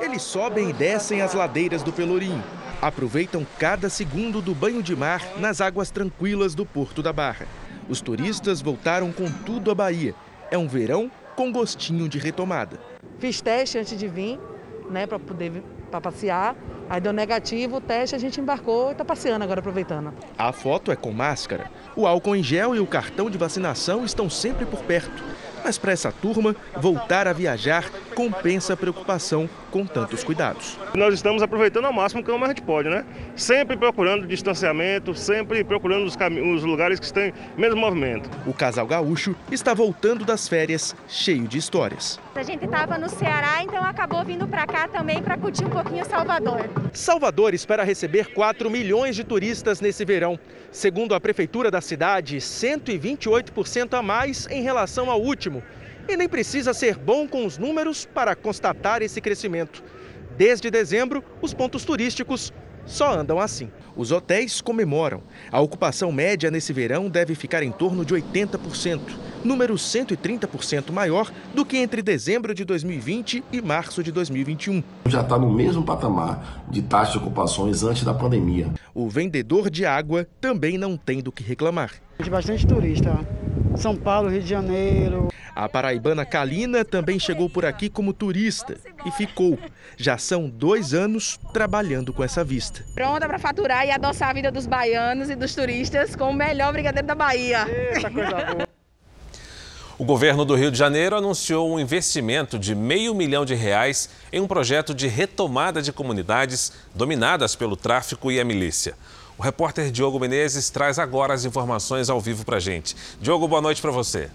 Eles 0.00 0.22
sobem 0.22 0.70
e 0.70 0.72
descem 0.72 1.20
as 1.20 1.34
ladeiras 1.34 1.82
do 1.82 1.92
Pelourinho. 1.92 2.42
Aproveitam 2.80 3.46
cada 3.58 3.90
segundo 3.90 4.40
do 4.40 4.54
banho 4.54 4.82
de 4.82 4.96
mar 4.96 5.20
nas 5.38 5.60
águas 5.60 5.90
tranquilas 5.90 6.54
do 6.54 6.64
Porto 6.64 7.02
da 7.02 7.12
Barra. 7.12 7.46
Os 7.90 8.00
turistas 8.00 8.62
voltaram 8.62 9.12
com 9.12 9.30
tudo 9.44 9.70
à 9.70 9.74
Bahia. 9.74 10.14
É 10.50 10.56
um 10.56 10.66
verão 10.66 11.12
com 11.36 11.52
gostinho 11.52 12.08
de 12.08 12.18
retomada. 12.18 12.80
Fiz 13.18 13.42
teste 13.42 13.76
antes 13.76 13.98
de 13.98 14.08
vir, 14.08 14.40
né, 14.88 15.06
para 15.06 15.18
poder 15.18 15.62
para 15.92 16.00
passear. 16.00 16.56
Aí 16.90 17.00
deu 17.00 17.12
negativo 17.12 17.76
o 17.76 17.80
teste, 17.80 18.16
a 18.16 18.18
gente 18.18 18.40
embarcou 18.40 18.88
e 18.88 18.92
está 18.92 19.04
passeando 19.04 19.44
agora, 19.44 19.60
aproveitando. 19.60 20.12
A 20.36 20.52
foto 20.52 20.90
é 20.90 20.96
com 20.96 21.12
máscara. 21.12 21.70
O 21.94 22.06
álcool 22.06 22.34
em 22.34 22.42
gel 22.42 22.74
e 22.74 22.80
o 22.80 22.86
cartão 22.86 23.30
de 23.30 23.38
vacinação 23.38 24.04
estão 24.04 24.28
sempre 24.28 24.66
por 24.66 24.80
perto. 24.80 25.22
Mas 25.64 25.78
para 25.78 25.92
essa 25.92 26.10
turma, 26.10 26.56
voltar 26.76 27.28
a 27.28 27.32
viajar 27.32 27.88
compensa 28.14 28.72
a 28.72 28.76
preocupação 28.76 29.48
com 29.70 29.86
tantos 29.86 30.24
cuidados. 30.24 30.78
Nós 30.94 31.14
estamos 31.14 31.40
aproveitando 31.40 31.84
ao 31.84 31.92
máximo 31.92 32.24
como 32.24 32.44
a 32.44 32.48
gente 32.48 32.62
pode, 32.62 32.88
né? 32.88 33.04
Sempre 33.36 33.76
procurando 33.76 34.26
distanciamento, 34.26 35.14
sempre 35.14 35.62
procurando 35.62 36.04
os, 36.04 36.16
os 36.16 36.64
lugares 36.64 36.98
que 36.98 37.20
em 37.20 37.32
menos 37.56 37.78
movimento. 37.78 38.28
O 38.44 38.52
casal 38.52 38.86
gaúcho 38.86 39.36
está 39.50 39.72
voltando 39.72 40.24
das 40.24 40.48
férias 40.48 40.96
cheio 41.06 41.46
de 41.46 41.58
histórias. 41.58 42.18
A 42.34 42.42
gente 42.42 42.64
estava 42.64 42.96
no 42.96 43.10
Ceará, 43.10 43.62
então 43.62 43.84
acabou 43.84 44.24
vindo 44.24 44.48
para 44.48 44.66
cá 44.66 44.88
também 44.88 45.22
para 45.22 45.36
curtir 45.36 45.66
um 45.66 45.70
pouquinho 45.70 46.02
Salvador. 46.04 46.62
Salvador 46.92 47.52
espera 47.52 47.84
receber 47.84 48.32
4 48.32 48.70
milhões 48.70 49.14
de 49.14 49.22
turistas 49.22 49.82
nesse 49.82 50.02
verão. 50.02 50.40
Segundo 50.70 51.14
a 51.14 51.20
prefeitura 51.20 51.70
da 51.70 51.82
cidade, 51.82 52.38
128% 52.38 53.98
a 53.98 54.02
mais 54.02 54.46
em 54.50 54.62
relação 54.62 55.10
ao 55.10 55.20
último. 55.20 55.62
E 56.08 56.16
nem 56.16 56.26
precisa 56.26 56.72
ser 56.72 56.96
bom 56.96 57.28
com 57.28 57.44
os 57.44 57.58
números 57.58 58.06
para 58.06 58.34
constatar 58.34 59.02
esse 59.02 59.20
crescimento. 59.20 59.84
Desde 60.36 60.70
dezembro, 60.70 61.22
os 61.42 61.52
pontos 61.52 61.84
turísticos 61.84 62.50
só 62.86 63.12
andam 63.18 63.38
assim. 63.38 63.70
Os 63.96 64.10
hotéis 64.10 64.60
comemoram. 64.60 65.20
A 65.50 65.60
ocupação 65.60 66.10
média 66.10 66.50
nesse 66.50 66.72
verão 66.72 67.08
deve 67.08 67.34
ficar 67.34 67.62
em 67.62 67.70
torno 67.70 68.04
de 68.04 68.14
80%, 68.14 69.00
número 69.44 69.74
130% 69.74 70.90
maior 70.90 71.30
do 71.54 71.64
que 71.64 71.76
entre 71.76 72.02
dezembro 72.02 72.54
de 72.54 72.64
2020 72.64 73.44
e 73.52 73.60
março 73.60 74.02
de 74.02 74.10
2021. 74.10 74.82
Já 75.06 75.20
está 75.20 75.38
no 75.38 75.52
mesmo 75.52 75.84
patamar 75.84 76.64
de 76.70 76.82
taxa 76.82 77.12
de 77.12 77.18
ocupações 77.18 77.82
antes 77.82 78.04
da 78.04 78.14
pandemia. 78.14 78.72
O 78.94 79.08
vendedor 79.08 79.68
de 79.68 79.84
água 79.84 80.26
também 80.40 80.78
não 80.78 80.96
tem 80.96 81.20
do 81.20 81.30
que 81.30 81.42
reclamar. 81.42 81.92
De 82.18 82.30
bastante 82.30 82.66
turista. 82.66 83.18
São 83.76 83.96
Paulo, 83.96 84.28
Rio 84.28 84.42
de 84.42 84.48
Janeiro. 84.48 85.28
A 85.54 85.68
paraibana 85.68 86.24
Kalina 86.24 86.84
também 86.84 87.18
chegou 87.18 87.48
por 87.48 87.64
aqui 87.64 87.88
como 87.88 88.12
turista 88.12 88.76
e 89.04 89.10
ficou. 89.10 89.58
Já 89.96 90.16
são 90.16 90.48
dois 90.48 90.94
anos 90.94 91.38
trabalhando 91.52 92.12
com 92.12 92.24
essa 92.24 92.42
vista. 92.42 92.84
Pronta 92.94 93.26
para 93.26 93.38
faturar 93.38 93.86
e 93.86 93.90
adoçar 93.90 94.30
a 94.30 94.32
vida 94.32 94.50
dos 94.50 94.66
baianos 94.66 95.28
e 95.28 95.36
dos 95.36 95.54
turistas 95.54 96.16
com 96.16 96.30
o 96.30 96.34
melhor 96.34 96.72
brigadeiro 96.72 97.06
da 97.06 97.14
Bahia. 97.14 97.66
Eita, 97.68 98.10
coisa 98.10 98.30
boa. 98.30 98.72
O 99.98 100.04
governo 100.04 100.44
do 100.44 100.56
Rio 100.56 100.70
de 100.70 100.78
Janeiro 100.78 101.14
anunciou 101.14 101.70
um 101.70 101.78
investimento 101.78 102.58
de 102.58 102.74
meio 102.74 103.14
milhão 103.14 103.44
de 103.44 103.54
reais 103.54 104.08
em 104.32 104.40
um 104.40 104.48
projeto 104.48 104.94
de 104.94 105.06
retomada 105.06 105.82
de 105.82 105.92
comunidades 105.92 106.72
dominadas 106.94 107.54
pelo 107.54 107.76
tráfico 107.76 108.32
e 108.32 108.40
a 108.40 108.44
milícia. 108.44 108.94
O 109.42 109.44
repórter 109.44 109.90
Diogo 109.90 110.20
Menezes 110.20 110.70
traz 110.70 111.00
agora 111.00 111.34
as 111.34 111.44
informações 111.44 112.08
ao 112.08 112.20
vivo 112.20 112.44
para 112.44 112.60
gente. 112.60 112.94
Diogo, 113.20 113.48
boa 113.48 113.60
noite 113.60 113.82
para 113.82 113.90
você. 113.90 114.30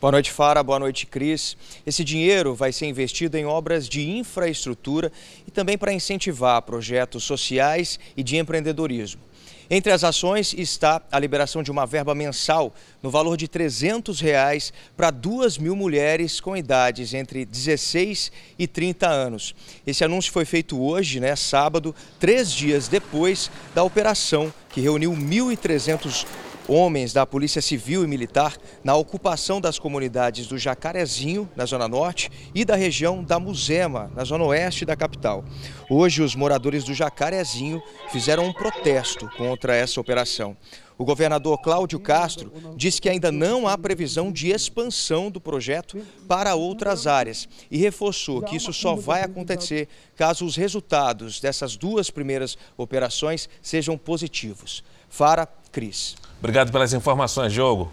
Boa 0.00 0.12
noite, 0.12 0.30
Fara. 0.30 0.62
Boa 0.62 0.78
noite, 0.78 1.04
Cris. 1.04 1.56
Esse 1.84 2.04
dinheiro 2.04 2.54
vai 2.54 2.70
ser 2.70 2.86
investido 2.86 3.36
em 3.36 3.44
obras 3.44 3.88
de 3.88 4.08
infraestrutura 4.08 5.10
e 5.48 5.50
também 5.50 5.76
para 5.76 5.92
incentivar 5.92 6.62
projetos 6.62 7.24
sociais 7.24 7.98
e 8.16 8.22
de 8.22 8.36
empreendedorismo. 8.36 9.25
Entre 9.68 9.92
as 9.92 10.04
ações 10.04 10.54
está 10.54 11.02
a 11.10 11.18
liberação 11.18 11.62
de 11.62 11.70
uma 11.70 11.86
verba 11.86 12.14
mensal 12.14 12.72
no 13.02 13.10
valor 13.10 13.36
de 13.36 13.48
300 13.48 14.20
reais 14.20 14.72
para 14.96 15.10
2 15.10 15.58
mil 15.58 15.74
mulheres 15.74 16.40
com 16.40 16.56
idades 16.56 17.12
entre 17.12 17.44
16 17.44 18.30
e 18.56 18.66
30 18.68 19.08
anos. 19.08 19.54
Esse 19.84 20.04
anúncio 20.04 20.32
foi 20.32 20.44
feito 20.44 20.80
hoje, 20.80 21.18
né, 21.18 21.34
sábado, 21.34 21.94
três 22.20 22.52
dias 22.52 22.86
depois 22.86 23.50
da 23.74 23.82
operação 23.82 24.52
que 24.70 24.80
reuniu 24.80 25.12
1.300 25.12 26.24
homens 26.68 27.12
da 27.12 27.26
Polícia 27.26 27.62
Civil 27.62 28.04
e 28.04 28.06
Militar 28.06 28.56
na 28.82 28.94
ocupação 28.94 29.60
das 29.60 29.78
comunidades 29.78 30.46
do 30.46 30.58
Jacarezinho, 30.58 31.48
na 31.54 31.64
Zona 31.64 31.88
Norte, 31.88 32.30
e 32.54 32.64
da 32.64 32.76
região 32.76 33.22
da 33.22 33.38
Muzema, 33.38 34.10
na 34.14 34.24
Zona 34.24 34.44
Oeste 34.44 34.84
da 34.84 34.96
capital. 34.96 35.44
Hoje, 35.88 36.22
os 36.22 36.34
moradores 36.34 36.84
do 36.84 36.94
Jacarezinho 36.94 37.82
fizeram 38.10 38.44
um 38.44 38.52
protesto 38.52 39.28
contra 39.36 39.74
essa 39.74 40.00
operação. 40.00 40.56
O 40.98 41.04
governador 41.04 41.58
Cláudio 41.58 42.00
Castro 42.00 42.50
disse 42.74 43.02
que 43.02 43.08
ainda 43.08 43.30
não 43.30 43.68
há 43.68 43.76
previsão 43.76 44.32
de 44.32 44.48
expansão 44.48 45.30
do 45.30 45.38
projeto 45.38 46.02
para 46.26 46.54
outras 46.54 47.06
áreas 47.06 47.46
e 47.70 47.76
reforçou 47.76 48.40
que 48.40 48.56
isso 48.56 48.72
só 48.72 48.94
vai 48.94 49.22
acontecer 49.22 49.88
caso 50.16 50.46
os 50.46 50.56
resultados 50.56 51.38
dessas 51.38 51.76
duas 51.76 52.10
primeiras 52.10 52.56
operações 52.78 53.46
sejam 53.60 53.98
positivos. 53.98 54.82
Fara, 55.08 55.46
Cris. 55.70 56.16
Obrigado 56.38 56.70
pelas 56.70 56.92
informações, 56.92 57.52
Diogo. 57.52 57.90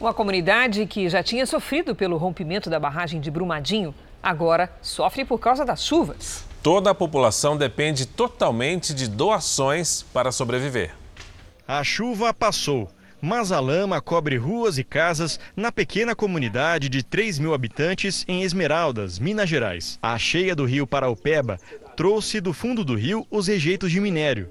Uma 0.00 0.14
comunidade 0.14 0.86
que 0.86 1.08
já 1.08 1.22
tinha 1.22 1.44
sofrido 1.44 1.94
pelo 1.94 2.16
rompimento 2.16 2.70
da 2.70 2.78
barragem 2.78 3.20
de 3.20 3.30
Brumadinho, 3.30 3.94
agora 4.22 4.70
sofre 4.80 5.24
por 5.24 5.38
causa 5.38 5.64
das 5.64 5.84
chuvas. 5.84 6.44
Toda 6.62 6.90
a 6.90 6.94
população 6.94 7.56
depende 7.56 8.06
totalmente 8.06 8.94
de 8.94 9.08
doações 9.08 10.02
para 10.12 10.30
sobreviver. 10.30 10.94
A 11.66 11.82
chuva 11.84 12.32
passou, 12.32 12.88
mas 13.20 13.50
a 13.52 13.60
lama 13.60 14.00
cobre 14.00 14.36
ruas 14.36 14.78
e 14.78 14.84
casas 14.84 15.38
na 15.56 15.72
pequena 15.72 16.14
comunidade 16.14 16.88
de 16.88 17.02
3 17.02 17.38
mil 17.38 17.52
habitantes 17.52 18.24
em 18.28 18.42
Esmeraldas, 18.42 19.18
Minas 19.18 19.48
Gerais. 19.48 19.98
A 20.00 20.16
cheia 20.18 20.54
do 20.54 20.64
rio 20.64 20.86
Paraupeba 20.86 21.58
trouxe 21.96 22.40
do 22.40 22.52
fundo 22.52 22.84
do 22.84 22.94
rio 22.94 23.26
os 23.30 23.48
rejeitos 23.48 23.90
de 23.90 24.00
minério. 24.00 24.48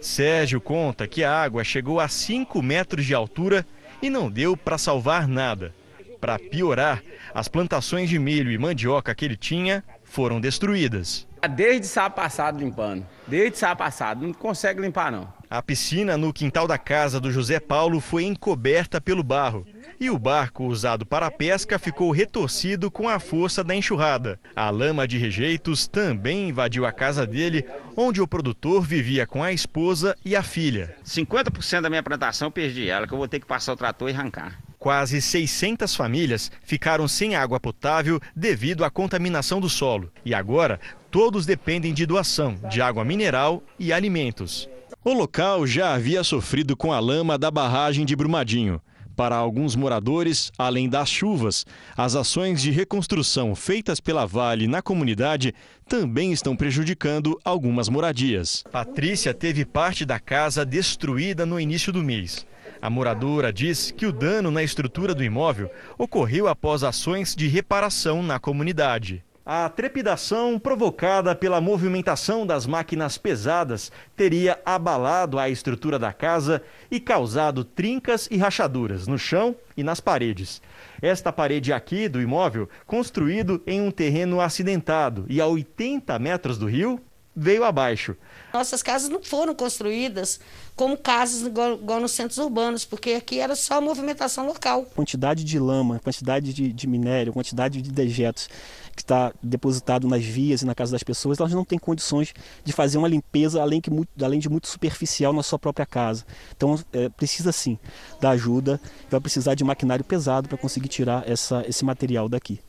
Sérgio 0.00 0.60
conta 0.60 1.06
que 1.06 1.22
a 1.22 1.32
água 1.32 1.62
chegou 1.62 2.00
a 2.00 2.08
5 2.08 2.62
metros 2.62 3.04
de 3.04 3.14
altura 3.14 3.66
e 4.00 4.08
não 4.08 4.30
deu 4.30 4.56
para 4.56 4.78
salvar 4.78 5.28
nada. 5.28 5.74
Para 6.20 6.38
piorar, 6.38 7.02
as 7.34 7.48
plantações 7.48 8.08
de 8.08 8.18
milho 8.18 8.50
e 8.50 8.58
mandioca 8.58 9.14
que 9.14 9.24
ele 9.24 9.36
tinha 9.36 9.84
foram 10.04 10.40
destruídas. 10.40 11.26
Desde 11.54 11.86
sábado 11.86 12.16
passado 12.16 12.58
limpando, 12.58 13.06
desde 13.26 13.58
sábado 13.58 13.78
passado, 13.78 14.26
não 14.26 14.32
consegue 14.32 14.80
limpar 14.80 15.10
não. 15.10 15.32
A 15.48 15.62
piscina 15.62 16.16
no 16.16 16.32
quintal 16.32 16.66
da 16.66 16.78
casa 16.78 17.18
do 17.18 17.30
José 17.30 17.58
Paulo 17.58 18.00
foi 18.00 18.24
encoberta 18.24 19.00
pelo 19.00 19.22
barro 19.22 19.66
e 20.00 20.08
o 20.08 20.18
barco 20.18 20.64
usado 20.64 21.04
para 21.04 21.26
a 21.26 21.30
pesca 21.30 21.78
ficou 21.78 22.10
retorcido 22.10 22.90
com 22.90 23.06
a 23.06 23.20
força 23.20 23.62
da 23.62 23.76
enxurrada. 23.76 24.40
A 24.56 24.70
lama 24.70 25.06
de 25.06 25.18
rejeitos 25.18 25.86
também 25.86 26.48
invadiu 26.48 26.86
a 26.86 26.92
casa 26.92 27.26
dele, 27.26 27.66
onde 27.94 28.22
o 28.22 28.26
produtor 28.26 28.80
vivia 28.80 29.26
com 29.26 29.42
a 29.42 29.52
esposa 29.52 30.16
e 30.24 30.34
a 30.34 30.42
filha. 30.42 30.96
50% 31.04 31.82
da 31.82 31.90
minha 31.90 32.02
plantação 32.02 32.48
eu 32.48 32.52
perdi 32.52 32.88
ela, 32.88 33.06
que 33.06 33.12
eu 33.12 33.18
vou 33.18 33.28
ter 33.28 33.40
que 33.40 33.46
passar 33.46 33.74
o 33.74 33.76
trator 33.76 34.08
e 34.08 34.14
arrancar. 34.14 34.58
Quase 34.78 35.20
600 35.20 35.94
famílias 35.94 36.50
ficaram 36.62 37.06
sem 37.06 37.36
água 37.36 37.60
potável 37.60 38.18
devido 38.34 38.82
à 38.82 38.90
contaminação 38.90 39.60
do 39.60 39.68
solo. 39.68 40.10
E 40.24 40.34
agora, 40.34 40.80
todos 41.10 41.44
dependem 41.44 41.92
de 41.92 42.06
doação 42.06 42.54
de 42.70 42.80
água 42.80 43.04
mineral 43.04 43.62
e 43.78 43.92
alimentos. 43.92 44.66
O 45.04 45.12
local 45.12 45.66
já 45.66 45.92
havia 45.92 46.24
sofrido 46.24 46.74
com 46.74 46.90
a 46.90 47.00
lama 47.00 47.36
da 47.36 47.50
barragem 47.50 48.06
de 48.06 48.16
Brumadinho. 48.16 48.80
Para 49.20 49.36
alguns 49.36 49.76
moradores, 49.76 50.50
além 50.56 50.88
das 50.88 51.10
chuvas, 51.10 51.66
as 51.94 52.16
ações 52.16 52.62
de 52.62 52.70
reconstrução 52.70 53.54
feitas 53.54 54.00
pela 54.00 54.24
Vale 54.24 54.66
na 54.66 54.80
comunidade 54.80 55.54
também 55.86 56.32
estão 56.32 56.56
prejudicando 56.56 57.38
algumas 57.44 57.90
moradias. 57.90 58.64
Patrícia 58.72 59.34
teve 59.34 59.66
parte 59.66 60.06
da 60.06 60.18
casa 60.18 60.64
destruída 60.64 61.44
no 61.44 61.60
início 61.60 61.92
do 61.92 62.02
mês. 62.02 62.46
A 62.80 62.88
moradora 62.88 63.52
diz 63.52 63.90
que 63.90 64.06
o 64.06 64.12
dano 64.12 64.50
na 64.50 64.62
estrutura 64.62 65.14
do 65.14 65.22
imóvel 65.22 65.70
ocorreu 65.98 66.48
após 66.48 66.82
ações 66.82 67.36
de 67.36 67.46
reparação 67.46 68.22
na 68.22 68.40
comunidade. 68.40 69.22
A 69.52 69.68
trepidação 69.68 70.60
provocada 70.60 71.34
pela 71.34 71.60
movimentação 71.60 72.46
das 72.46 72.66
máquinas 72.66 73.18
pesadas 73.18 73.90
teria 74.14 74.60
abalado 74.64 75.40
a 75.40 75.48
estrutura 75.48 75.98
da 75.98 76.12
casa 76.12 76.62
e 76.88 77.00
causado 77.00 77.64
trincas 77.64 78.28
e 78.30 78.36
rachaduras 78.36 79.08
no 79.08 79.18
chão 79.18 79.56
e 79.76 79.82
nas 79.82 79.98
paredes. 79.98 80.62
Esta 81.02 81.32
parede 81.32 81.72
aqui 81.72 82.08
do 82.08 82.22
imóvel, 82.22 82.68
construído 82.86 83.60
em 83.66 83.80
um 83.80 83.90
terreno 83.90 84.40
acidentado 84.40 85.26
e 85.28 85.40
a 85.40 85.48
80 85.48 86.16
metros 86.20 86.56
do 86.56 86.66
rio, 86.66 87.00
veio 87.34 87.64
abaixo. 87.64 88.16
Nossas 88.52 88.82
casas 88.82 89.08
não 89.08 89.22
foram 89.22 89.54
construídas 89.54 90.40
como 90.74 90.96
casas 90.96 91.46
igual, 91.46 91.74
igual 91.74 92.00
nos 92.00 92.12
centros 92.12 92.38
urbanos, 92.38 92.84
porque 92.84 93.12
aqui 93.12 93.38
era 93.38 93.54
só 93.54 93.80
movimentação 93.80 94.46
local. 94.46 94.84
Quantidade 94.94 95.44
de 95.44 95.58
lama, 95.58 96.00
quantidade 96.00 96.52
de, 96.52 96.72
de 96.72 96.86
minério, 96.86 97.32
quantidade 97.32 97.80
de 97.80 97.90
dejetos 97.90 98.48
que 98.96 99.02
está 99.02 99.32
depositado 99.42 100.08
nas 100.08 100.24
vias 100.24 100.62
e 100.62 100.66
na 100.66 100.74
casa 100.74 100.92
das 100.92 101.02
pessoas, 101.02 101.38
elas 101.38 101.52
não 101.52 101.64
têm 101.64 101.78
condições 101.78 102.34
de 102.64 102.72
fazer 102.72 102.98
uma 102.98 103.08
limpeza 103.08 103.62
além, 103.62 103.80
que, 103.80 103.90
além 104.22 104.40
de 104.40 104.48
muito 104.48 104.68
superficial 104.68 105.32
na 105.32 105.42
sua 105.42 105.58
própria 105.58 105.86
casa. 105.86 106.24
Então 106.56 106.78
é, 106.92 107.08
precisa 107.08 107.52
sim 107.52 107.78
da 108.20 108.30
ajuda, 108.30 108.80
vai 109.08 109.20
precisar 109.20 109.54
de 109.54 109.64
maquinário 109.64 110.04
pesado 110.04 110.48
para 110.48 110.58
conseguir 110.58 110.88
tirar 110.88 111.28
essa, 111.28 111.64
esse 111.68 111.84
material 111.84 112.28
daqui. 112.28 112.60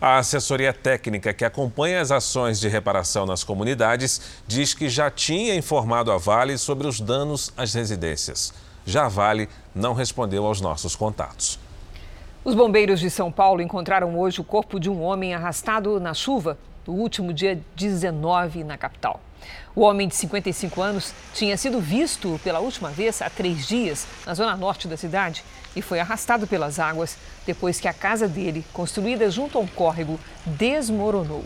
A 0.00 0.18
assessoria 0.18 0.72
técnica 0.72 1.34
que 1.34 1.44
acompanha 1.44 2.00
as 2.00 2.12
ações 2.12 2.60
de 2.60 2.68
reparação 2.68 3.26
nas 3.26 3.42
comunidades 3.42 4.20
diz 4.46 4.72
que 4.72 4.88
já 4.88 5.10
tinha 5.10 5.56
informado 5.56 6.12
a 6.12 6.16
Vale 6.16 6.56
sobre 6.56 6.86
os 6.86 7.00
danos 7.00 7.52
às 7.56 7.74
residências. 7.74 8.54
Já 8.86 9.06
a 9.06 9.08
Vale 9.08 9.48
não 9.74 9.94
respondeu 9.94 10.46
aos 10.46 10.60
nossos 10.60 10.94
contatos. 10.94 11.58
Os 12.44 12.54
bombeiros 12.54 13.00
de 13.00 13.10
São 13.10 13.32
Paulo 13.32 13.60
encontraram 13.60 14.16
hoje 14.16 14.40
o 14.40 14.44
corpo 14.44 14.78
de 14.78 14.88
um 14.88 15.02
homem 15.02 15.34
arrastado 15.34 15.98
na 15.98 16.14
chuva 16.14 16.56
no 16.86 16.94
último 16.94 17.32
dia 17.32 17.60
19 17.74 18.62
na 18.62 18.78
capital. 18.78 19.20
O 19.74 19.80
homem 19.80 20.06
de 20.06 20.14
55 20.14 20.80
anos 20.80 21.12
tinha 21.34 21.56
sido 21.56 21.80
visto 21.80 22.40
pela 22.44 22.60
última 22.60 22.90
vez 22.90 23.20
há 23.20 23.28
três 23.28 23.66
dias 23.66 24.06
na 24.24 24.32
zona 24.32 24.56
norte 24.56 24.86
da 24.86 24.96
cidade 24.96 25.42
e 25.74 25.82
foi 25.82 26.00
arrastado 26.00 26.46
pelas 26.46 26.78
águas 26.78 27.16
depois 27.46 27.80
que 27.80 27.88
a 27.88 27.92
casa 27.92 28.26
dele, 28.26 28.64
construída 28.72 29.30
junto 29.30 29.58
a 29.58 29.60
um 29.60 29.66
córrego, 29.66 30.18
desmoronou. 30.46 31.44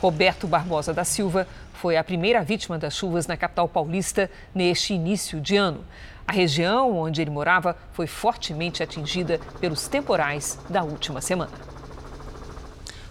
Roberto 0.00 0.46
Barbosa 0.46 0.92
da 0.92 1.04
Silva 1.04 1.46
foi 1.72 1.96
a 1.96 2.04
primeira 2.04 2.42
vítima 2.42 2.78
das 2.78 2.94
chuvas 2.94 3.26
na 3.26 3.36
capital 3.36 3.68
paulista 3.68 4.30
neste 4.54 4.94
início 4.94 5.40
de 5.40 5.56
ano. 5.56 5.84
A 6.26 6.32
região 6.32 6.96
onde 6.96 7.20
ele 7.20 7.30
morava 7.30 7.76
foi 7.92 8.06
fortemente 8.06 8.82
atingida 8.82 9.38
pelos 9.60 9.86
temporais 9.88 10.58
da 10.68 10.82
última 10.82 11.20
semana. 11.20 11.52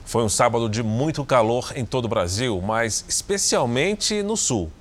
Foi 0.06 0.24
um 0.24 0.30
sábado 0.30 0.70
de 0.70 0.84
muito 0.84 1.24
calor 1.24 1.72
em 1.76 1.86
todo 1.86 2.06
o 2.06 2.08
Brasil, 2.08 2.62
mas 2.62 3.06
especialmente 3.08 4.22
no 4.22 4.36
sul. 4.36 4.72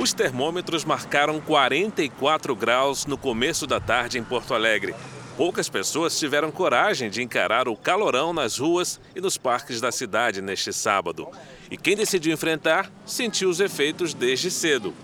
Os 0.00 0.14
termômetros 0.14 0.82
marcaram 0.82 1.38
44 1.42 2.56
graus 2.56 3.04
no 3.04 3.18
começo 3.18 3.66
da 3.66 3.78
tarde 3.78 4.18
em 4.18 4.24
Porto 4.24 4.54
Alegre. 4.54 4.94
Poucas 5.36 5.68
pessoas 5.68 6.18
tiveram 6.18 6.50
coragem 6.50 7.10
de 7.10 7.22
encarar 7.22 7.68
o 7.68 7.76
calorão 7.76 8.32
nas 8.32 8.56
ruas 8.56 8.98
e 9.14 9.20
nos 9.20 9.36
parques 9.36 9.78
da 9.78 9.92
cidade 9.92 10.40
neste 10.40 10.72
sábado. 10.72 11.28
E 11.70 11.76
quem 11.76 11.94
decidiu 11.94 12.32
enfrentar 12.32 12.90
sentiu 13.04 13.50
os 13.50 13.60
efeitos 13.60 14.14
desde 14.14 14.50
cedo. 14.50 14.94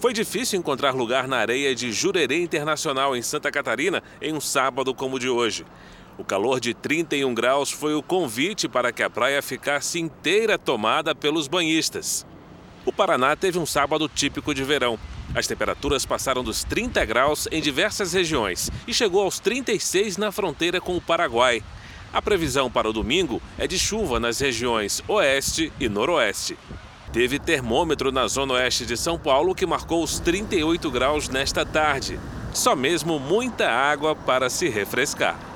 Foi 0.00 0.14
difícil 0.14 0.58
encontrar 0.58 0.94
lugar 0.94 1.28
na 1.28 1.36
areia 1.36 1.74
de 1.74 1.92
Jurerê 1.92 2.40
Internacional, 2.40 3.14
em 3.14 3.20
Santa 3.20 3.52
Catarina, 3.52 4.02
em 4.22 4.32
um 4.32 4.40
sábado 4.40 4.94
como 4.94 5.16
o 5.16 5.20
de 5.20 5.28
hoje. 5.28 5.66
O 6.16 6.24
calor 6.24 6.60
de 6.60 6.72
31 6.72 7.34
graus 7.34 7.70
foi 7.70 7.92
o 7.94 8.02
convite 8.02 8.70
para 8.70 8.90
que 8.90 9.02
a 9.02 9.10
praia 9.10 9.42
ficasse 9.42 10.00
inteira 10.00 10.56
tomada 10.56 11.14
pelos 11.14 11.46
banhistas. 11.46 12.24
O 12.86 12.92
Paraná 12.92 13.34
teve 13.34 13.58
um 13.58 13.64
sábado 13.64 14.08
típico 14.08 14.54
de 14.54 14.62
verão. 14.62 14.98
As 15.34 15.46
temperaturas 15.46 16.04
passaram 16.04 16.44
dos 16.44 16.64
30 16.64 17.04
graus 17.06 17.48
em 17.50 17.62
diversas 17.62 18.12
regiões 18.12 18.70
e 18.86 18.92
chegou 18.92 19.22
aos 19.22 19.40
36 19.40 20.18
na 20.18 20.30
fronteira 20.30 20.80
com 20.80 20.96
o 20.96 21.00
Paraguai. 21.00 21.62
A 22.12 22.20
previsão 22.20 22.70
para 22.70 22.88
o 22.88 22.92
domingo 22.92 23.40
é 23.58 23.66
de 23.66 23.78
chuva 23.78 24.20
nas 24.20 24.38
regiões 24.38 25.02
Oeste 25.08 25.72
e 25.80 25.88
Noroeste. 25.88 26.58
Teve 27.10 27.38
termômetro 27.38 28.12
na 28.12 28.26
zona 28.26 28.54
oeste 28.54 28.84
de 28.84 28.96
São 28.96 29.18
Paulo 29.18 29.54
que 29.54 29.66
marcou 29.66 30.02
os 30.02 30.18
38 30.18 30.90
graus 30.90 31.28
nesta 31.28 31.64
tarde. 31.64 32.20
Só 32.52 32.76
mesmo 32.76 33.18
muita 33.18 33.68
água 33.68 34.14
para 34.14 34.50
se 34.50 34.68
refrescar. 34.68 35.53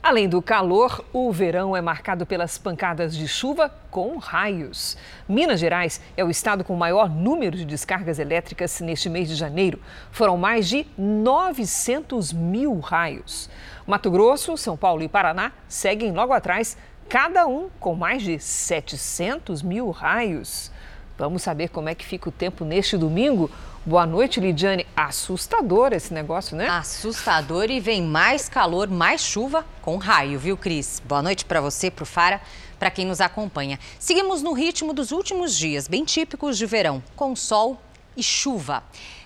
Além 0.00 0.28
do 0.28 0.40
calor, 0.40 1.04
o 1.12 1.30
verão 1.32 1.76
é 1.76 1.80
marcado 1.80 2.24
pelas 2.24 2.56
pancadas 2.56 3.16
de 3.16 3.26
chuva 3.26 3.68
com 3.90 4.16
raios. 4.16 4.96
Minas 5.28 5.58
Gerais 5.58 6.00
é 6.16 6.24
o 6.24 6.30
estado 6.30 6.62
com 6.62 6.76
maior 6.76 7.10
número 7.10 7.56
de 7.56 7.64
descargas 7.64 8.20
elétricas 8.20 8.80
neste 8.80 9.10
mês 9.10 9.28
de 9.28 9.34
janeiro. 9.34 9.80
Foram 10.12 10.38
mais 10.38 10.68
de 10.68 10.86
900 10.96 12.32
mil 12.32 12.78
raios. 12.78 13.50
Mato 13.86 14.10
Grosso, 14.10 14.56
São 14.56 14.76
Paulo 14.76 15.02
e 15.02 15.08
Paraná 15.08 15.50
seguem 15.66 16.12
logo 16.12 16.32
atrás, 16.32 16.76
cada 17.08 17.46
um 17.46 17.68
com 17.80 17.96
mais 17.96 18.22
de 18.22 18.38
700 18.38 19.62
mil 19.62 19.90
raios. 19.90 20.70
Vamos 21.18 21.42
saber 21.42 21.70
como 21.70 21.88
é 21.88 21.96
que 21.96 22.06
fica 22.06 22.28
o 22.28 22.32
tempo 22.32 22.64
neste 22.64 22.96
domingo? 22.96 23.50
Boa 23.86 24.04
noite, 24.04 24.40
Lidiane. 24.40 24.86
Assustador 24.94 25.92
esse 25.92 26.12
negócio, 26.12 26.56
né? 26.56 26.68
Assustador 26.68 27.70
e 27.70 27.80
vem 27.80 28.02
mais 28.02 28.48
calor, 28.48 28.88
mais 28.88 29.20
chuva 29.20 29.64
com 29.80 29.96
raio, 29.96 30.38
viu, 30.38 30.56
Cris? 30.56 31.00
Boa 31.06 31.22
noite 31.22 31.44
para 31.44 31.60
você, 31.60 31.90
para 31.90 32.02
o 32.02 32.06
Fara, 32.06 32.40
para 32.78 32.90
quem 32.90 33.06
nos 33.06 33.20
acompanha. 33.20 33.78
Seguimos 33.98 34.42
no 34.42 34.52
ritmo 34.52 34.92
dos 34.92 35.10
últimos 35.10 35.56
dias, 35.56 35.88
bem 35.88 36.04
típicos 36.04 36.58
de 36.58 36.66
verão, 36.66 37.02
com 37.16 37.34
sol 37.34 37.80
e 38.16 38.22
chuva. 38.22 38.82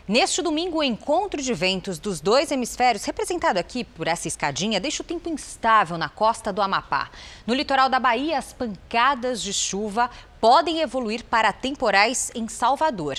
Neste 0.06 0.42
domingo, 0.42 0.78
o 0.78 0.82
encontro 0.82 1.40
de 1.40 1.54
ventos 1.54 1.98
dos 1.98 2.20
dois 2.20 2.50
hemisférios, 2.50 3.04
representado 3.04 3.58
aqui 3.58 3.82
por 3.82 4.06
essa 4.06 4.28
escadinha, 4.28 4.78
deixa 4.78 5.02
o 5.02 5.06
tempo 5.06 5.28
instável 5.28 5.96
na 5.96 6.08
costa 6.08 6.52
do 6.52 6.60
Amapá. 6.60 7.10
No 7.46 7.54
litoral 7.54 7.88
da 7.88 7.98
Bahia, 7.98 8.36
as 8.38 8.52
pancadas 8.52 9.40
de 9.42 9.52
chuva 9.52 10.10
podem 10.40 10.80
evoluir 10.80 11.24
para 11.24 11.52
temporais 11.52 12.30
em 12.34 12.46
Salvador. 12.48 13.16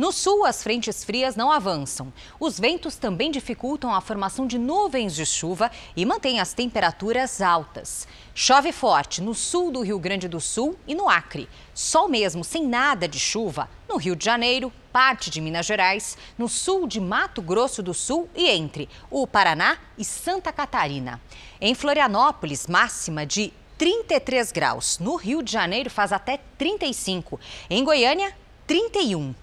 No 0.00 0.12
sul, 0.12 0.46
as 0.46 0.62
frentes 0.62 1.04
frias 1.04 1.36
não 1.36 1.52
avançam. 1.52 2.10
Os 2.40 2.58
ventos 2.58 2.96
também 2.96 3.30
dificultam 3.30 3.94
a 3.94 4.00
formação 4.00 4.46
de 4.46 4.58
nuvens 4.58 5.14
de 5.14 5.26
chuva 5.26 5.70
e 5.94 6.06
mantêm 6.06 6.40
as 6.40 6.54
temperaturas 6.54 7.42
altas. 7.42 8.08
Chove 8.34 8.72
forte 8.72 9.20
no 9.20 9.34
sul 9.34 9.70
do 9.70 9.82
Rio 9.82 9.98
Grande 9.98 10.26
do 10.26 10.40
Sul 10.40 10.74
e 10.86 10.94
no 10.94 11.06
Acre. 11.06 11.46
Sol 11.74 12.08
mesmo, 12.08 12.42
sem 12.42 12.66
nada 12.66 13.06
de 13.06 13.20
chuva, 13.20 13.68
no 13.86 13.98
Rio 13.98 14.16
de 14.16 14.24
Janeiro, 14.24 14.72
parte 14.90 15.28
de 15.28 15.38
Minas 15.38 15.66
Gerais, 15.66 16.16
no 16.38 16.48
sul 16.48 16.86
de 16.86 16.98
Mato 16.98 17.42
Grosso 17.42 17.82
do 17.82 17.92
Sul 17.92 18.26
e 18.34 18.48
entre 18.48 18.88
o 19.10 19.26
Paraná 19.26 19.76
e 19.98 20.04
Santa 20.04 20.50
Catarina. 20.50 21.20
Em 21.60 21.74
Florianópolis, 21.74 22.66
máxima 22.66 23.26
de 23.26 23.52
33 23.76 24.50
graus. 24.50 24.98
No 24.98 25.16
Rio 25.16 25.42
de 25.42 25.52
Janeiro 25.52 25.90
faz 25.90 26.10
até 26.10 26.38
35. 26.56 27.38
Em 27.68 27.84
Goiânia, 27.84 28.34
31. 28.66 29.34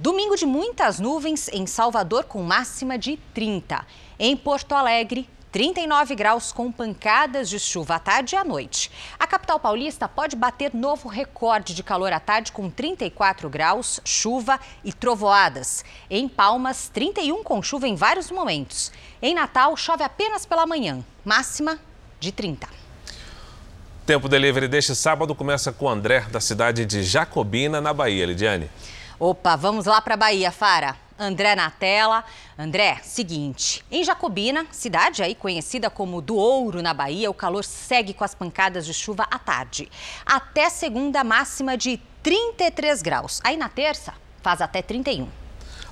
Domingo 0.00 0.34
de 0.34 0.46
muitas 0.46 0.98
nuvens 0.98 1.46
em 1.48 1.66
Salvador 1.66 2.24
com 2.24 2.42
máxima 2.42 2.96
de 2.96 3.18
30. 3.34 3.86
Em 4.18 4.34
Porto 4.34 4.72
Alegre, 4.72 5.28
39 5.52 6.14
graus 6.14 6.52
com 6.52 6.72
pancadas 6.72 7.50
de 7.50 7.58
chuva 7.58 7.96
à 7.96 7.98
tarde 7.98 8.34
e 8.34 8.38
à 8.38 8.42
noite. 8.42 8.90
A 9.18 9.26
capital 9.26 9.60
paulista 9.60 10.08
pode 10.08 10.36
bater 10.36 10.72
novo 10.72 11.06
recorde 11.06 11.74
de 11.74 11.82
calor 11.82 12.14
à 12.14 12.18
tarde 12.18 12.50
com 12.50 12.70
34 12.70 13.50
graus, 13.50 14.00
chuva 14.02 14.58
e 14.82 14.90
trovoadas. 14.90 15.84
Em 16.08 16.26
Palmas, 16.26 16.88
31 16.88 17.44
com 17.44 17.62
chuva 17.62 17.86
em 17.86 17.94
vários 17.94 18.30
momentos. 18.30 18.90
Em 19.20 19.34
Natal, 19.34 19.76
chove 19.76 20.02
apenas 20.02 20.46
pela 20.46 20.64
manhã, 20.64 21.04
máxima 21.22 21.78
de 22.18 22.32
30. 22.32 22.66
Tempo 24.06 24.30
delivery 24.30 24.66
deste 24.66 24.96
sábado 24.96 25.34
começa 25.34 25.70
com 25.70 25.86
André, 25.86 26.20
da 26.32 26.40
cidade 26.40 26.86
de 26.86 27.02
Jacobina, 27.02 27.82
na 27.82 27.92
Bahia. 27.92 28.24
Lidiane. 28.24 28.70
Opa, 29.20 29.54
vamos 29.54 29.84
lá 29.84 30.00
para 30.00 30.16
Bahia, 30.16 30.50
Fara. 30.50 30.96
André 31.18 31.54
na 31.54 31.70
tela. 31.70 32.24
André, 32.58 33.00
seguinte, 33.02 33.84
em 33.90 34.02
Jacobina, 34.02 34.66
cidade 34.72 35.22
aí 35.22 35.34
conhecida 35.34 35.90
como 35.90 36.22
do 36.22 36.36
Ouro 36.36 36.80
na 36.80 36.94
Bahia, 36.94 37.30
o 37.30 37.34
calor 37.34 37.62
segue 37.62 38.14
com 38.14 38.24
as 38.24 38.34
pancadas 38.34 38.86
de 38.86 38.94
chuva 38.94 39.28
à 39.30 39.38
tarde. 39.38 39.90
Até 40.24 40.70
segunda 40.70 41.22
máxima 41.22 41.76
de 41.76 42.00
33 42.22 43.02
graus. 43.02 43.42
Aí 43.44 43.58
na 43.58 43.68
terça 43.68 44.14
faz 44.40 44.62
até 44.62 44.80
31. 44.80 45.28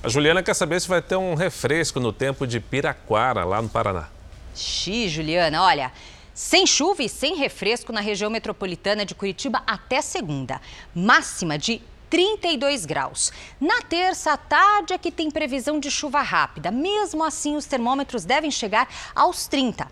A 0.01 0.09
Juliana 0.09 0.41
quer 0.41 0.55
saber 0.55 0.81
se 0.81 0.87
vai 0.87 0.99
ter 0.99 1.15
um 1.15 1.35
refresco 1.35 1.99
no 1.99 2.11
tempo 2.11 2.47
de 2.47 2.59
Piraquara, 2.59 3.45
lá 3.45 3.61
no 3.61 3.69
Paraná. 3.69 4.07
Xi, 4.55 5.07
Juliana, 5.07 5.61
olha, 5.61 5.91
sem 6.33 6.65
chuva 6.65 7.03
e 7.03 7.09
sem 7.09 7.35
refresco 7.35 7.93
na 7.93 8.01
região 8.01 8.31
metropolitana 8.31 9.05
de 9.05 9.13
Curitiba 9.13 9.61
até 9.67 10.01
segunda. 10.01 10.59
Máxima 10.95 11.55
de 11.55 11.79
32 12.09 12.85
graus. 12.85 13.31
Na 13.59 13.81
terça 13.81 14.33
à 14.33 14.37
tarde 14.37 14.93
é 14.93 14.97
que 14.97 15.11
tem 15.11 15.29
previsão 15.29 15.79
de 15.79 15.91
chuva 15.91 16.21
rápida. 16.21 16.71
Mesmo 16.71 17.23
assim, 17.23 17.55
os 17.55 17.65
termômetros 17.65 18.25
devem 18.25 18.49
chegar 18.49 18.87
aos 19.15 19.47
30. 19.47 19.87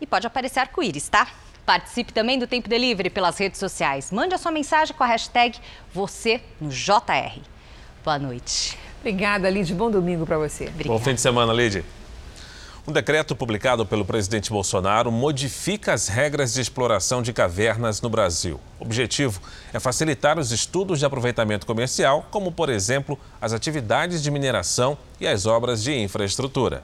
E 0.00 0.06
pode 0.06 0.26
aparecer 0.26 0.60
arco-íris, 0.60 1.08
tá? 1.08 1.28
Participe 1.64 2.12
também 2.12 2.38
do 2.38 2.46
Tempo 2.46 2.68
Delivery 2.68 3.10
pelas 3.10 3.38
redes 3.38 3.60
sociais. 3.60 4.10
Mande 4.10 4.34
a 4.34 4.38
sua 4.38 4.50
mensagem 4.50 4.94
com 4.96 5.04
a 5.04 5.06
hashtag 5.06 5.58
você 5.92 6.40
no 6.60 6.70
JR. 6.70 7.40
Boa 8.02 8.18
noite. 8.18 8.76
Obrigada, 8.98 9.48
Lid. 9.48 9.72
Bom 9.74 9.90
domingo 9.90 10.26
para 10.26 10.38
você. 10.38 10.64
Obrigada. 10.64 10.88
Bom 10.88 10.98
fim 10.98 11.14
de 11.14 11.20
semana, 11.20 11.52
Lid. 11.52 11.84
Um 12.90 12.92
decreto 12.92 13.36
publicado 13.36 13.86
pelo 13.86 14.04
presidente 14.04 14.50
Bolsonaro 14.50 15.12
modifica 15.12 15.92
as 15.92 16.08
regras 16.08 16.52
de 16.52 16.60
exploração 16.60 17.22
de 17.22 17.32
cavernas 17.32 18.02
no 18.02 18.10
Brasil. 18.10 18.58
O 18.80 18.84
objetivo 18.84 19.40
é 19.72 19.78
facilitar 19.78 20.40
os 20.40 20.50
estudos 20.50 20.98
de 20.98 21.06
aproveitamento 21.06 21.64
comercial, 21.64 22.26
como, 22.32 22.50
por 22.50 22.68
exemplo, 22.68 23.16
as 23.40 23.52
atividades 23.52 24.20
de 24.20 24.28
mineração 24.28 24.98
e 25.20 25.26
as 25.28 25.46
obras 25.46 25.84
de 25.84 25.94
infraestrutura. 25.94 26.82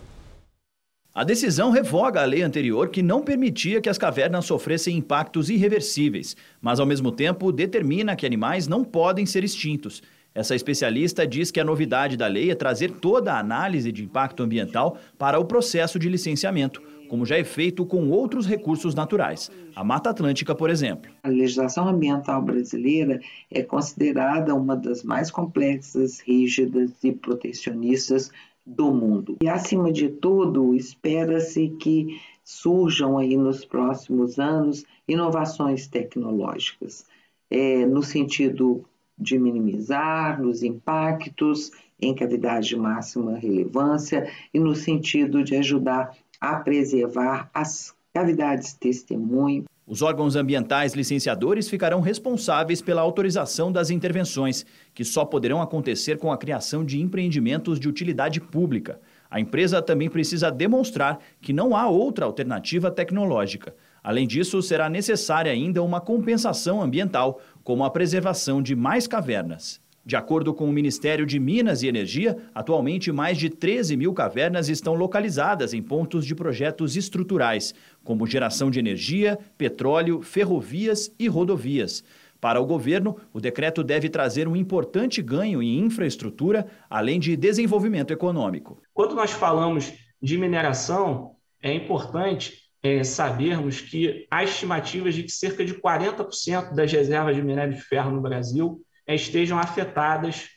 A 1.12 1.24
decisão 1.24 1.72
revoga 1.72 2.22
a 2.22 2.24
lei 2.24 2.42
anterior 2.42 2.88
que 2.90 3.02
não 3.02 3.20
permitia 3.20 3.80
que 3.80 3.88
as 3.88 3.98
cavernas 3.98 4.44
sofressem 4.44 4.96
impactos 4.96 5.50
irreversíveis, 5.50 6.36
mas 6.60 6.78
ao 6.78 6.86
mesmo 6.86 7.10
tempo 7.10 7.50
determina 7.50 8.14
que 8.14 8.24
animais 8.24 8.68
não 8.68 8.84
podem 8.84 9.26
ser 9.26 9.42
extintos. 9.42 10.04
Essa 10.36 10.54
especialista 10.54 11.26
diz 11.26 11.50
que 11.50 11.58
a 11.58 11.64
novidade 11.64 12.14
da 12.14 12.26
lei 12.26 12.50
é 12.50 12.54
trazer 12.54 12.90
toda 12.90 13.32
a 13.32 13.38
análise 13.38 13.90
de 13.90 14.04
impacto 14.04 14.42
ambiental 14.42 14.98
para 15.16 15.40
o 15.40 15.46
processo 15.46 15.98
de 15.98 16.10
licenciamento, 16.10 16.82
como 17.08 17.24
já 17.24 17.38
é 17.38 17.42
feito 17.42 17.86
com 17.86 18.10
outros 18.10 18.46
recursos 18.46 18.94
naturais. 18.94 19.50
A 19.74 19.82
Mata 19.82 20.10
Atlântica, 20.10 20.54
por 20.54 20.68
exemplo. 20.68 21.10
A 21.22 21.28
legislação 21.30 21.88
ambiental 21.88 22.42
brasileira 22.42 23.18
é 23.50 23.62
considerada 23.62 24.54
uma 24.54 24.76
das 24.76 25.02
mais 25.02 25.30
complexas, 25.30 26.20
rígidas 26.20 26.92
e 27.02 27.12
protecionistas 27.12 28.30
do 28.66 28.92
mundo. 28.92 29.38
E, 29.42 29.48
acima 29.48 29.90
de 29.90 30.10
tudo, 30.10 30.74
espera-se 30.74 31.68
que 31.80 32.20
surjam 32.44 33.16
aí 33.16 33.38
nos 33.38 33.64
próximos 33.64 34.38
anos 34.38 34.84
inovações 35.08 35.86
tecnológicas, 35.86 37.06
é, 37.50 37.86
no 37.86 38.02
sentido 38.02 38.84
de 39.18 39.38
minimizar 39.38 40.40
os 40.42 40.62
impactos 40.62 41.70
em 42.00 42.14
cavidade 42.14 42.68
de 42.68 42.76
máxima 42.76 43.38
relevância 43.38 44.30
e 44.52 44.60
no 44.60 44.74
sentido 44.74 45.42
de 45.42 45.56
ajudar 45.56 46.16
a 46.40 46.56
preservar 46.56 47.50
as 47.54 47.94
cavidades 48.12 48.74
testemunho. 48.74 49.64
Os 49.86 50.02
órgãos 50.02 50.34
ambientais 50.34 50.94
licenciadores 50.94 51.68
ficarão 51.68 52.00
responsáveis 52.00 52.82
pela 52.82 53.02
autorização 53.02 53.70
das 53.70 53.88
intervenções, 53.88 54.66
que 54.92 55.04
só 55.04 55.24
poderão 55.24 55.62
acontecer 55.62 56.18
com 56.18 56.32
a 56.32 56.36
criação 56.36 56.84
de 56.84 57.00
empreendimentos 57.00 57.78
de 57.78 57.88
utilidade 57.88 58.40
pública. 58.40 59.00
A 59.30 59.38
empresa 59.38 59.80
também 59.80 60.10
precisa 60.10 60.50
demonstrar 60.50 61.20
que 61.40 61.52
não 61.52 61.76
há 61.76 61.88
outra 61.88 62.26
alternativa 62.26 62.90
tecnológica. 62.90 63.74
Além 64.02 64.26
disso, 64.26 64.60
será 64.62 64.88
necessária 64.88 65.52
ainda 65.52 65.82
uma 65.82 66.00
compensação 66.00 66.80
ambiental, 66.82 67.40
como 67.66 67.82
a 67.82 67.90
preservação 67.90 68.62
de 68.62 68.76
mais 68.76 69.08
cavernas. 69.08 69.80
De 70.04 70.14
acordo 70.14 70.54
com 70.54 70.66
o 70.66 70.72
Ministério 70.72 71.26
de 71.26 71.36
Minas 71.40 71.82
e 71.82 71.88
Energia, 71.88 72.36
atualmente 72.54 73.10
mais 73.10 73.36
de 73.36 73.50
13 73.50 73.96
mil 73.96 74.14
cavernas 74.14 74.68
estão 74.68 74.94
localizadas 74.94 75.74
em 75.74 75.82
pontos 75.82 76.24
de 76.24 76.32
projetos 76.32 76.96
estruturais, 76.96 77.74
como 78.04 78.24
geração 78.24 78.70
de 78.70 78.78
energia, 78.78 79.36
petróleo, 79.58 80.22
ferrovias 80.22 81.12
e 81.18 81.26
rodovias. 81.26 82.04
Para 82.40 82.60
o 82.60 82.64
governo, 82.64 83.16
o 83.32 83.40
decreto 83.40 83.82
deve 83.82 84.08
trazer 84.08 84.46
um 84.46 84.54
importante 84.54 85.20
ganho 85.20 85.60
em 85.60 85.80
infraestrutura, 85.80 86.68
além 86.88 87.18
de 87.18 87.36
desenvolvimento 87.36 88.12
econômico. 88.12 88.80
Quando 88.94 89.16
nós 89.16 89.32
falamos 89.32 89.92
de 90.22 90.38
mineração, 90.38 91.32
é 91.60 91.74
importante 91.74 92.65
é, 92.86 93.02
sabermos 93.02 93.80
que 93.80 94.26
há 94.30 94.44
estimativas 94.44 95.14
de 95.14 95.24
que 95.24 95.32
cerca 95.32 95.64
de 95.64 95.74
40% 95.74 96.72
das 96.72 96.92
reservas 96.92 97.34
de 97.34 97.42
minério 97.42 97.74
de 97.74 97.80
ferro 97.80 98.12
no 98.12 98.20
Brasil 98.20 98.80
é, 99.04 99.14
estejam 99.14 99.58
afetadas 99.58 100.50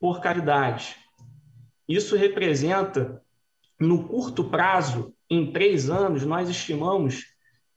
por 0.00 0.20
cavidades. 0.20 0.96
Isso 1.88 2.16
representa, 2.16 3.22
no 3.78 4.08
curto 4.08 4.42
prazo, 4.44 5.14
em 5.30 5.52
três 5.52 5.88
anos, 5.88 6.24
nós 6.24 6.48
estimamos 6.48 7.26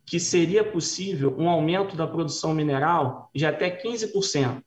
que 0.03 0.19
seria 0.19 0.63
possível 0.63 1.35
um 1.37 1.47
aumento 1.47 1.95
da 1.95 2.07
produção 2.07 2.55
mineral 2.55 3.29
de 3.35 3.45
até 3.45 3.69
15%, 3.69 4.63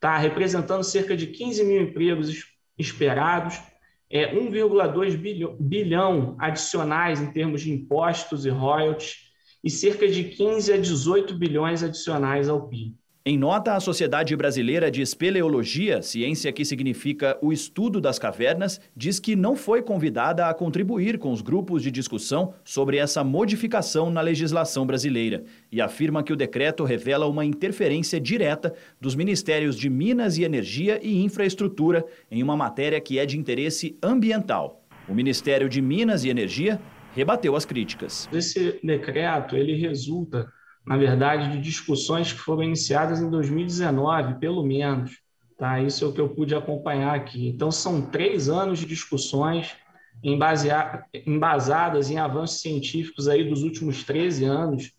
tá? 0.00 0.16
representando 0.16 0.82
cerca 0.82 1.14
de 1.14 1.26
15 1.26 1.64
mil 1.64 1.82
empregos 1.82 2.44
esperados 2.78 3.60
é, 4.10 4.34
1,2 4.34 5.16
bilhão, 5.58 6.36
adicionais 6.38 7.20
em 7.20 7.32
termos 7.32 7.62
de 7.62 7.72
impostos 7.72 8.44
e 8.44 8.50
royalties 8.50 9.24
e 9.62 9.70
cerca 9.70 10.06
de 10.06 10.24
15 10.24 10.72
a 10.72 10.76
18 10.76 11.34
bilhões 11.34 11.82
adicionais 11.82 12.48
ao 12.48 12.68
PIB. 12.68 12.96
Em 13.26 13.38
nota, 13.38 13.72
a 13.72 13.80
Sociedade 13.80 14.36
Brasileira 14.36 14.90
de 14.90 15.00
Espeleologia, 15.00 16.02
ciência 16.02 16.52
que 16.52 16.62
significa 16.62 17.38
o 17.40 17.54
estudo 17.54 17.98
das 17.98 18.18
cavernas, 18.18 18.78
diz 18.94 19.18
que 19.18 19.34
não 19.34 19.56
foi 19.56 19.80
convidada 19.80 20.46
a 20.46 20.52
contribuir 20.52 21.16
com 21.16 21.32
os 21.32 21.40
grupos 21.40 21.82
de 21.82 21.90
discussão 21.90 22.52
sobre 22.62 22.98
essa 22.98 23.24
modificação 23.24 24.10
na 24.10 24.20
legislação 24.20 24.86
brasileira 24.86 25.42
e 25.72 25.80
afirma 25.80 26.22
que 26.22 26.34
o 26.34 26.36
decreto 26.36 26.84
revela 26.84 27.26
uma 27.26 27.46
interferência 27.46 28.20
direta 28.20 28.74
dos 29.00 29.14
Ministérios 29.14 29.78
de 29.78 29.88
Minas 29.88 30.36
e 30.36 30.44
Energia 30.44 31.00
e 31.02 31.24
Infraestrutura 31.24 32.04
em 32.30 32.42
uma 32.42 32.58
matéria 32.58 33.00
que 33.00 33.18
é 33.18 33.24
de 33.24 33.38
interesse 33.38 33.96
ambiental. 34.02 34.84
O 35.08 35.14
Ministério 35.14 35.66
de 35.66 35.80
Minas 35.80 36.24
e 36.24 36.28
Energia 36.28 36.78
rebateu 37.14 37.56
as 37.56 37.64
críticas. 37.64 38.28
Esse 38.30 38.78
decreto 38.82 39.56
ele 39.56 39.76
resulta 39.76 40.46
na 40.86 40.96
verdade, 40.96 41.52
de 41.52 41.60
discussões 41.60 42.32
que 42.32 42.38
foram 42.38 42.62
iniciadas 42.62 43.20
em 43.20 43.30
2019, 43.30 44.34
pelo 44.38 44.62
menos. 44.62 45.18
Tá? 45.56 45.80
Isso 45.80 46.04
é 46.04 46.08
o 46.08 46.12
que 46.12 46.20
eu 46.20 46.28
pude 46.28 46.54
acompanhar 46.54 47.14
aqui. 47.14 47.48
Então, 47.48 47.70
são 47.70 48.02
três 48.02 48.48
anos 48.48 48.80
de 48.80 48.86
discussões 48.86 49.74
embasadas 50.22 52.10
em 52.10 52.18
avanços 52.18 52.60
científicos 52.60 53.28
aí 53.28 53.44
dos 53.48 53.62
últimos 53.62 54.04
13 54.04 54.44
anos. 54.44 54.92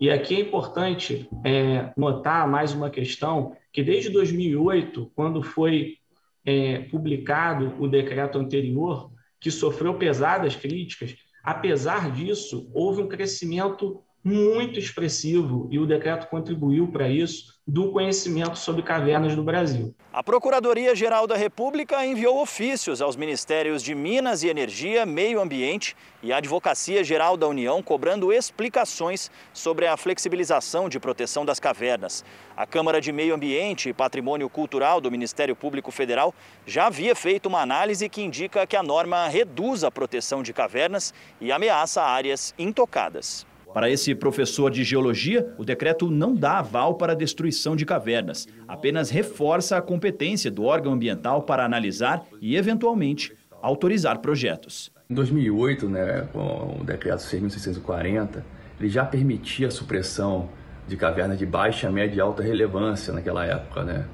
E 0.00 0.10
aqui 0.10 0.36
é 0.36 0.40
importante 0.40 1.28
é, 1.44 1.92
notar 1.96 2.48
mais 2.48 2.72
uma 2.72 2.90
questão, 2.90 3.56
que 3.72 3.82
desde 3.82 4.10
2008, 4.10 5.10
quando 5.14 5.42
foi 5.42 5.96
é, 6.44 6.80
publicado 6.80 7.74
o 7.78 7.88
decreto 7.88 8.38
anterior, 8.38 9.10
que 9.40 9.50
sofreu 9.50 9.94
pesadas 9.94 10.54
críticas, 10.56 11.16
apesar 11.42 12.10
disso, 12.12 12.70
houve 12.72 13.02
um 13.02 13.08
crescimento 13.08 14.02
muito 14.24 14.78
expressivo 14.78 15.68
e 15.70 15.78
o 15.78 15.86
decreto 15.86 16.28
contribuiu 16.28 16.88
para 16.88 17.08
isso 17.08 17.58
do 17.66 17.92
conhecimento 17.92 18.58
sobre 18.58 18.82
cavernas 18.82 19.36
no 19.36 19.42
Brasil. 19.42 19.94
A 20.10 20.22
Procuradoria-Geral 20.22 21.26
da 21.26 21.36
República 21.36 22.04
enviou 22.04 22.40
ofícios 22.40 23.02
aos 23.02 23.14
Ministérios 23.14 23.82
de 23.82 23.94
Minas 23.94 24.42
e 24.42 24.48
Energia, 24.48 25.04
Meio 25.04 25.40
Ambiente 25.40 25.94
e 26.22 26.32
Advocacia-Geral 26.32 27.36
da 27.36 27.46
União 27.46 27.82
cobrando 27.82 28.32
explicações 28.32 29.30
sobre 29.52 29.86
a 29.86 29.96
flexibilização 29.96 30.88
de 30.88 30.98
proteção 30.98 31.44
das 31.44 31.60
cavernas. 31.60 32.24
A 32.56 32.66
Câmara 32.66 33.00
de 33.00 33.12
Meio 33.12 33.34
Ambiente 33.34 33.90
e 33.90 33.94
Patrimônio 33.94 34.48
Cultural 34.48 35.00
do 35.00 35.10
Ministério 35.10 35.54
Público 35.54 35.90
Federal 35.90 36.34
já 36.66 36.86
havia 36.86 37.14
feito 37.14 37.46
uma 37.46 37.60
análise 37.60 38.08
que 38.08 38.22
indica 38.22 38.66
que 38.66 38.76
a 38.76 38.82
norma 38.82 39.28
reduz 39.28 39.84
a 39.84 39.90
proteção 39.90 40.42
de 40.42 40.54
cavernas 40.54 41.12
e 41.38 41.52
ameaça 41.52 42.02
áreas 42.02 42.54
intocadas. 42.58 43.46
Para 43.72 43.90
esse 43.90 44.14
professor 44.14 44.70
de 44.70 44.82
geologia, 44.82 45.52
o 45.58 45.64
decreto 45.64 46.10
não 46.10 46.34
dá 46.34 46.58
aval 46.58 46.94
para 46.94 47.12
a 47.12 47.16
destruição 47.16 47.76
de 47.76 47.84
cavernas, 47.84 48.46
apenas 48.66 49.10
reforça 49.10 49.76
a 49.76 49.82
competência 49.82 50.50
do 50.50 50.64
órgão 50.64 50.92
ambiental 50.92 51.42
para 51.42 51.64
analisar 51.64 52.24
e, 52.40 52.56
eventualmente, 52.56 53.34
autorizar 53.62 54.18
projetos. 54.18 54.90
Em 55.10 55.14
2008, 55.14 55.88
né, 55.88 56.28
com 56.32 56.78
o 56.80 56.84
decreto 56.84 57.20
6.640, 57.20 58.42
ele 58.78 58.88
já 58.88 59.04
permitia 59.04 59.68
a 59.68 59.70
supressão 59.70 60.48
de 60.86 60.96
cavernas 60.96 61.38
de 61.38 61.44
baixa, 61.44 61.90
média 61.90 62.16
e 62.16 62.20
alta 62.20 62.42
relevância 62.42 63.12
naquela 63.12 63.44
época, 63.44 63.84
né? 63.84 64.06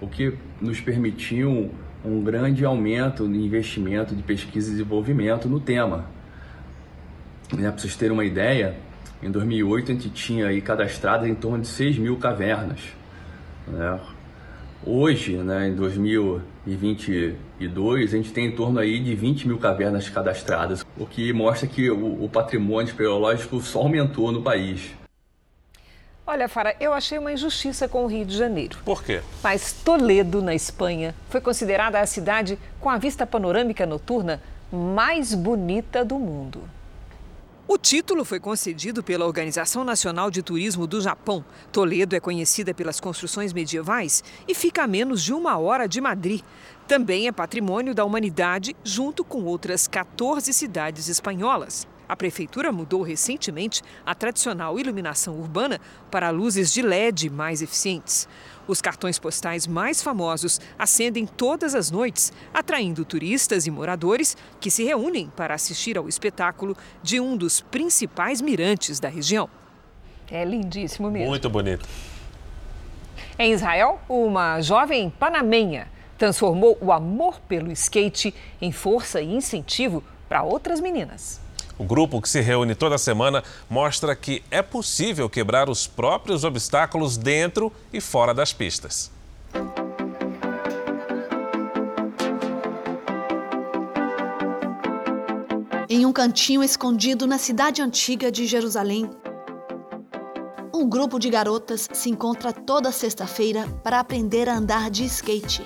o 0.00 0.06
que 0.06 0.36
nos 0.60 0.80
permitiu 0.80 1.70
um 2.04 2.22
grande 2.22 2.64
aumento 2.64 3.26
no 3.26 3.34
investimento 3.34 4.14
de 4.14 4.22
pesquisa 4.22 4.68
e 4.68 4.72
desenvolvimento 4.72 5.48
no 5.48 5.58
tema. 5.58 6.06
Né, 7.52 7.70
para 7.70 7.78
vocês 7.78 7.96
terem 7.96 8.12
uma 8.12 8.24
ideia, 8.24 8.76
em 9.22 9.30
2008 9.30 9.90
a 9.90 9.94
gente 9.94 10.10
tinha 10.10 10.48
aí 10.48 10.60
cadastradas 10.60 11.26
em 11.28 11.34
torno 11.34 11.62
de 11.62 11.68
6 11.68 11.96
mil 11.98 12.16
cavernas. 12.16 12.80
Né? 13.66 13.98
Hoje, 14.86 15.34
né, 15.36 15.68
em 15.68 15.74
2022, 15.74 18.14
a 18.14 18.16
gente 18.16 18.32
tem 18.32 18.46
em 18.46 18.52
torno 18.52 18.78
aí 18.78 19.00
de 19.00 19.12
20 19.14 19.48
mil 19.48 19.58
cavernas 19.58 20.08
cadastradas, 20.08 20.86
o 20.96 21.04
que 21.04 21.32
mostra 21.32 21.66
que 21.66 21.90
o, 21.90 22.24
o 22.24 22.28
patrimônio 22.28 22.88
espeleológico 22.88 23.60
só 23.60 23.80
aumentou 23.80 24.30
no 24.30 24.40
país. 24.40 24.92
Olha, 26.24 26.48
Fara, 26.48 26.76
eu 26.78 26.92
achei 26.92 27.18
uma 27.18 27.32
injustiça 27.32 27.88
com 27.88 28.04
o 28.04 28.06
Rio 28.06 28.24
de 28.24 28.36
Janeiro. 28.36 28.78
Por 28.84 29.02
quê? 29.02 29.20
Mas 29.42 29.72
Toledo, 29.72 30.40
na 30.42 30.54
Espanha, 30.54 31.12
foi 31.30 31.40
considerada 31.40 31.98
a 31.98 32.06
cidade 32.06 32.56
com 32.80 32.90
a 32.90 32.98
vista 32.98 33.26
panorâmica 33.26 33.84
noturna 33.86 34.40
mais 34.70 35.34
bonita 35.34 36.04
do 36.04 36.18
mundo. 36.18 36.60
O 37.70 37.76
título 37.76 38.24
foi 38.24 38.40
concedido 38.40 39.02
pela 39.02 39.26
Organização 39.26 39.84
Nacional 39.84 40.30
de 40.30 40.42
Turismo 40.42 40.86
do 40.86 41.02
Japão. 41.02 41.44
Toledo 41.70 42.16
é 42.16 42.20
conhecida 42.20 42.72
pelas 42.72 42.98
construções 42.98 43.52
medievais 43.52 44.24
e 44.48 44.54
fica 44.54 44.84
a 44.84 44.86
menos 44.86 45.22
de 45.22 45.34
uma 45.34 45.58
hora 45.58 45.86
de 45.86 46.00
Madrid. 46.00 46.40
Também 46.86 47.28
é 47.28 47.32
patrimônio 47.32 47.94
da 47.94 48.06
humanidade, 48.06 48.74
junto 48.82 49.22
com 49.22 49.44
outras 49.44 49.86
14 49.86 50.50
cidades 50.54 51.08
espanholas. 51.08 51.86
A 52.08 52.16
prefeitura 52.16 52.72
mudou 52.72 53.02
recentemente 53.02 53.82
a 54.06 54.14
tradicional 54.14 54.80
iluminação 54.80 55.38
urbana 55.38 55.78
para 56.10 56.30
luzes 56.30 56.72
de 56.72 56.80
LED 56.80 57.28
mais 57.28 57.60
eficientes. 57.60 58.26
Os 58.68 58.82
cartões 58.82 59.18
postais 59.18 59.66
mais 59.66 60.02
famosos 60.02 60.60
acendem 60.78 61.24
todas 61.26 61.74
as 61.74 61.90
noites, 61.90 62.30
atraindo 62.52 63.02
turistas 63.02 63.66
e 63.66 63.70
moradores 63.70 64.36
que 64.60 64.70
se 64.70 64.84
reúnem 64.84 65.32
para 65.34 65.54
assistir 65.54 65.96
ao 65.96 66.06
espetáculo 66.06 66.76
de 67.02 67.18
um 67.18 67.34
dos 67.34 67.62
principais 67.62 68.42
mirantes 68.42 69.00
da 69.00 69.08
região. 69.08 69.48
É 70.30 70.44
lindíssimo 70.44 71.10
mesmo. 71.10 71.30
Muito 71.30 71.48
bonito. 71.48 71.88
Em 73.38 73.52
Israel, 73.52 73.98
uma 74.06 74.60
jovem 74.60 75.08
panamenha 75.08 75.88
transformou 76.18 76.76
o 76.80 76.92
amor 76.92 77.40
pelo 77.40 77.72
skate 77.72 78.34
em 78.60 78.70
força 78.70 79.22
e 79.22 79.34
incentivo 79.34 80.04
para 80.28 80.42
outras 80.42 80.78
meninas. 80.78 81.40
O 81.78 81.84
grupo, 81.84 82.20
que 82.20 82.28
se 82.28 82.40
reúne 82.40 82.74
toda 82.74 82.98
semana, 82.98 83.44
mostra 83.70 84.16
que 84.16 84.42
é 84.50 84.60
possível 84.60 85.30
quebrar 85.30 85.70
os 85.70 85.86
próprios 85.86 86.42
obstáculos 86.42 87.16
dentro 87.16 87.72
e 87.92 88.00
fora 88.00 88.34
das 88.34 88.52
pistas. 88.52 89.10
Em 95.88 96.04
um 96.04 96.12
cantinho 96.12 96.62
escondido 96.62 97.26
na 97.26 97.38
cidade 97.38 97.80
antiga 97.80 98.30
de 98.30 98.44
Jerusalém, 98.46 99.08
um 100.74 100.86
grupo 100.86 101.18
de 101.18 101.30
garotas 101.30 101.88
se 101.92 102.10
encontra 102.10 102.52
toda 102.52 102.92
sexta-feira 102.92 103.66
para 103.82 103.98
aprender 103.98 104.48
a 104.48 104.56
andar 104.56 104.90
de 104.90 105.04
skate. 105.04 105.64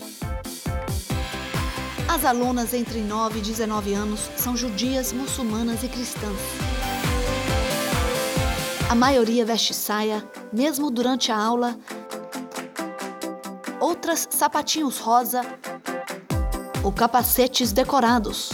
As 2.23 2.27
alunas 2.27 2.73
entre 2.73 3.01
9 3.01 3.41
e 3.41 3.43
19 3.43 3.95
anos 3.95 4.31
são 4.37 4.57
judias, 4.57 5.13
muçulmanas 5.13 5.83
e 5.83 5.89
cristãs. 5.89 6.39
A 8.89 8.95
maioria 8.95 9.45
veste 9.45 9.75
saia, 9.75 10.25
mesmo 10.53 10.89
durante 10.89 11.33
a 11.33 11.37
aula. 11.37 11.77
Outras 13.81 14.29
sapatinhos 14.31 14.99
rosa 14.99 15.43
ou 16.85 16.93
capacetes 16.93 17.73
decorados. 17.73 18.51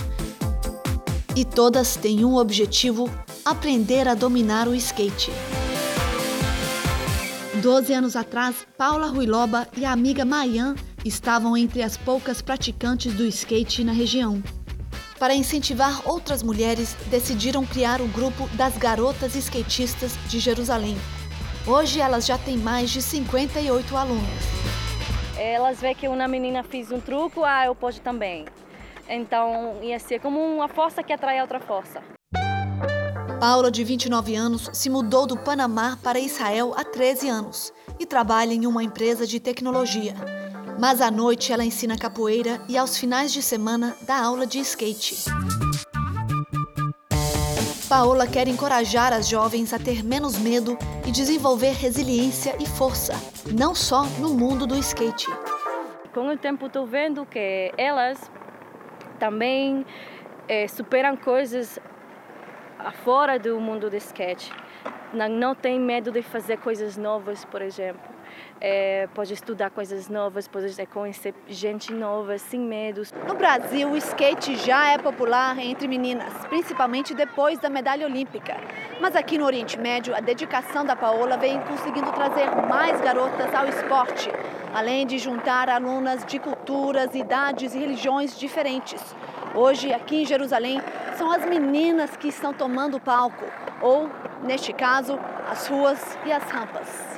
E 1.36 1.44
todas 1.44 1.94
têm 1.94 2.24
um 2.24 2.36
objetivo: 2.36 3.10
aprender 3.44 4.08
a 4.08 4.14
dominar 4.14 4.66
o 4.66 4.74
skate. 4.74 5.30
Doze 7.60 7.92
anos 7.92 8.16
atrás, 8.16 8.66
Paula 8.78 9.08
Ruiloba 9.08 9.68
e 9.76 9.84
a 9.84 9.92
amiga 9.92 10.24
Mayan 10.24 10.74
estavam 11.04 11.56
entre 11.56 11.82
as 11.82 11.96
poucas 11.96 12.42
praticantes 12.42 13.12
do 13.14 13.24
skate 13.26 13.84
na 13.84 13.92
região. 13.92 14.42
Para 15.18 15.34
incentivar 15.34 16.08
outras 16.08 16.42
mulheres, 16.42 16.96
decidiram 17.10 17.66
criar 17.66 18.00
o 18.00 18.06
grupo 18.06 18.48
das 18.54 18.76
Garotas 18.76 19.34
Skatistas 19.34 20.16
de 20.28 20.38
Jerusalém. 20.38 20.96
Hoje 21.66 22.00
elas 22.00 22.24
já 22.24 22.38
têm 22.38 22.56
mais 22.56 22.90
de 22.90 23.02
58 23.02 23.96
alunas. 23.96 24.44
Elas 25.36 25.80
veem 25.80 25.94
que 25.94 26.08
uma 26.08 26.28
menina 26.28 26.62
fez 26.62 26.92
um 26.92 27.00
truque, 27.00 27.40
ah, 27.44 27.66
eu 27.66 27.74
posso 27.74 28.00
também. 28.00 28.46
Então 29.08 29.78
ia 29.82 29.98
ser 29.98 30.20
como 30.20 30.40
uma 30.40 30.68
força 30.68 31.02
que 31.02 31.12
atrai 31.12 31.40
outra 31.40 31.58
força. 31.60 32.00
Paula, 33.40 33.70
de 33.70 33.84
29 33.84 34.34
anos, 34.34 34.68
se 34.72 34.90
mudou 34.90 35.26
do 35.26 35.36
Panamá 35.36 35.96
para 36.02 36.18
Israel 36.18 36.74
há 36.76 36.84
13 36.84 37.28
anos 37.28 37.72
e 37.98 38.04
trabalha 38.04 38.52
em 38.52 38.66
uma 38.66 38.82
empresa 38.82 39.26
de 39.26 39.38
tecnologia. 39.38 40.14
Mas 40.78 41.00
à 41.00 41.10
noite 41.10 41.52
ela 41.52 41.64
ensina 41.64 41.98
capoeira 41.98 42.60
e 42.68 42.78
aos 42.78 42.96
finais 42.96 43.32
de 43.32 43.42
semana 43.42 43.96
dá 44.02 44.22
aula 44.22 44.46
de 44.46 44.60
skate. 44.60 45.24
Paola 47.88 48.28
quer 48.28 48.46
encorajar 48.46 49.12
as 49.12 49.28
jovens 49.28 49.72
a 49.72 49.78
ter 49.78 50.04
menos 50.04 50.38
medo 50.38 50.78
e 51.04 51.10
desenvolver 51.10 51.72
resiliência 51.72 52.54
e 52.60 52.66
força, 52.66 53.14
não 53.52 53.74
só 53.74 54.04
no 54.20 54.34
mundo 54.34 54.68
do 54.68 54.76
skate. 54.76 55.26
Com 56.14 56.28
o 56.28 56.36
tempo 56.36 56.66
estou 56.66 56.86
vendo 56.86 57.26
que 57.26 57.72
elas 57.76 58.30
também 59.18 59.84
é, 60.46 60.68
superam 60.68 61.16
coisas 61.16 61.80
fora 63.02 63.36
do 63.36 63.58
mundo 63.58 63.90
do 63.90 63.96
skate. 63.96 64.52
Não, 65.12 65.28
não 65.28 65.54
tem 65.56 65.80
medo 65.80 66.12
de 66.12 66.22
fazer 66.22 66.58
coisas 66.58 66.96
novas, 66.96 67.44
por 67.44 67.62
exemplo. 67.62 68.17
É, 68.60 69.08
pode 69.14 69.32
estudar 69.32 69.70
coisas 69.70 70.08
novas, 70.08 70.48
pode 70.48 70.74
conhecer 70.86 71.32
gente 71.46 71.92
nova, 71.92 72.38
sem 72.38 72.58
medos. 72.58 73.12
No 73.26 73.34
Brasil, 73.34 73.88
o 73.88 73.96
skate 73.96 74.56
já 74.56 74.90
é 74.90 74.98
popular 74.98 75.56
entre 75.60 75.86
meninas, 75.86 76.32
principalmente 76.48 77.14
depois 77.14 77.60
da 77.60 77.68
medalha 77.68 78.04
olímpica. 78.04 78.56
Mas 79.00 79.14
aqui 79.14 79.38
no 79.38 79.44
Oriente 79.44 79.78
Médio, 79.78 80.12
a 80.12 80.18
dedicação 80.18 80.84
da 80.84 80.96
Paola 80.96 81.36
vem 81.36 81.60
conseguindo 81.60 82.10
trazer 82.10 82.50
mais 82.68 83.00
garotas 83.00 83.54
ao 83.54 83.68
esporte, 83.68 84.28
além 84.74 85.06
de 85.06 85.18
juntar 85.18 85.68
alunas 85.68 86.24
de 86.26 86.40
culturas, 86.40 87.14
idades 87.14 87.74
e 87.74 87.78
religiões 87.78 88.36
diferentes. 88.36 89.00
Hoje, 89.54 89.92
aqui 89.92 90.22
em 90.22 90.26
Jerusalém, 90.26 90.82
são 91.16 91.30
as 91.30 91.44
meninas 91.46 92.16
que 92.16 92.26
estão 92.26 92.52
tomando 92.52 92.96
o 92.96 93.00
palco, 93.00 93.44
ou, 93.80 94.10
neste 94.42 94.72
caso, 94.72 95.16
as 95.48 95.68
ruas 95.68 96.18
e 96.26 96.32
as 96.32 96.42
rampas. 96.50 97.17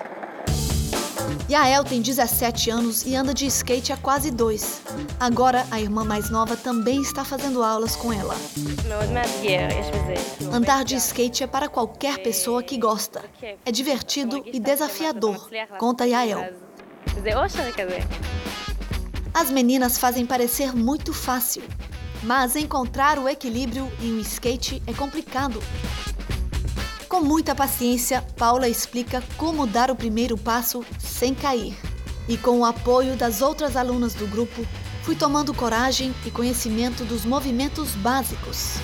Yael 1.51 1.83
tem 1.83 2.01
17 2.01 2.71
anos 2.71 3.05
e 3.05 3.17
anda 3.17 3.35
de 3.35 3.45
skate 3.47 3.93
há 3.93 3.97
quase 3.97 4.31
dois. 4.31 4.81
Agora, 5.19 5.67
a 5.69 5.81
irmã 5.81 6.05
mais 6.05 6.31
nova 6.31 6.57
também 6.57 7.03
está 7.03 7.25
fazendo 7.25 7.65
aulas 7.65 7.97
com 7.97 8.13
ela. 8.13 8.37
Andar 10.53 10.85
de 10.85 10.95
skate 10.95 11.43
é 11.43 11.49
para 11.49 11.69
qualquer 11.69 12.19
pessoa 12.23 12.63
que 12.63 12.79
gosta. 12.79 13.25
É 13.67 13.73
divertido 13.73 14.45
e 14.47 14.61
desafiador, 14.61 15.51
conta 15.77 16.07
Yael. 16.07 16.55
As 19.35 19.51
meninas 19.51 19.99
fazem 19.99 20.25
parecer 20.25 20.73
muito 20.73 21.13
fácil, 21.13 21.65
mas 22.23 22.55
encontrar 22.55 23.19
o 23.19 23.29
equilíbrio 23.29 23.91
em 24.01 24.13
um 24.13 24.21
skate 24.21 24.81
é 24.87 24.93
complicado. 24.93 25.61
Com 27.11 27.23
muita 27.23 27.57
paciência, 27.57 28.25
Paula 28.37 28.69
explica 28.69 29.21
como 29.37 29.67
dar 29.67 29.91
o 29.91 29.97
primeiro 29.97 30.39
passo 30.39 30.85
sem 30.97 31.35
cair. 31.35 31.77
E 32.29 32.39
com 32.39 32.61
o 32.61 32.65
apoio 32.65 33.17
das 33.17 33.43
outras 33.43 33.77
alunas 33.77 34.15
do 34.15 34.29
grupo, 34.29 34.65
fui 35.03 35.17
tomando 35.17 35.53
coragem 35.53 36.15
e 36.25 36.31
conhecimento 36.31 37.05
dos 37.05 37.25
movimentos 37.25 37.97
básicos. 37.97 38.77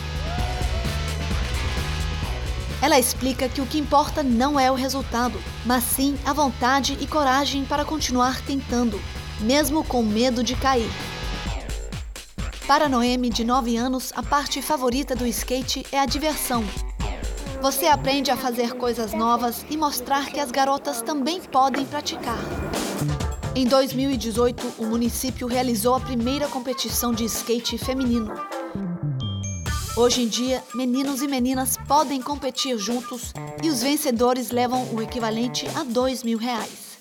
Ela 2.83 2.99
explica 2.99 3.49
que 3.49 3.61
o 3.61 3.67
que 3.67 3.79
importa 3.79 4.25
não 4.25 4.59
é 4.59 4.73
o 4.73 4.75
resultado, 4.75 5.41
mas 5.65 5.85
sim 5.85 6.19
a 6.27 6.33
vontade 6.33 6.99
e 7.01 7.07
coragem 7.07 7.65
para 7.65 7.85
continuar 7.85 8.43
tentando, 8.43 9.01
mesmo 9.41 9.85
com 9.85 10.03
medo 10.03 10.43
de 10.43 10.57
cair. 10.57 10.91
Para 12.67 12.89
Noemi, 12.89 13.31
de 13.31 13.45
9 13.45 13.77
anos, 13.77 14.13
a 14.17 14.23
parte 14.23 14.61
favorita 14.61 15.15
do 15.15 15.25
skate 15.29 15.87
é 15.93 16.01
a 16.01 16.07
diversão. 16.07 16.65
Você 17.61 17.87
aprende 17.87 18.31
a 18.31 18.37
fazer 18.37 18.75
coisas 18.75 19.13
novas 19.13 19.65
e 19.71 19.77
mostrar 19.77 20.27
que 20.27 20.39
as 20.39 20.51
garotas 20.51 21.03
também 21.03 21.41
podem 21.41 21.85
praticar. 21.85 22.39
Em 23.55 23.67
2018, 23.67 24.75
o 24.79 24.85
município 24.85 25.47
realizou 25.47 25.95
a 25.95 26.01
primeira 26.01 26.47
competição 26.49 27.13
de 27.13 27.25
skate 27.25 27.79
feminino. 27.79 28.33
Hoje 29.97 30.23
em 30.23 30.29
dia, 30.29 30.63
meninos 30.75 31.23
e 31.23 31.27
meninas 31.27 31.79
podem 31.89 32.21
competir 32.21 32.77
juntos 32.79 33.33
e 33.63 33.71
os 33.71 33.83
vencedores 33.83 34.51
levam 34.51 34.95
o 34.95 35.01
equivalente 35.01 35.67
a 35.75 35.83
dois 35.83 36.23
mil 36.23 36.39
reais. 36.39 36.99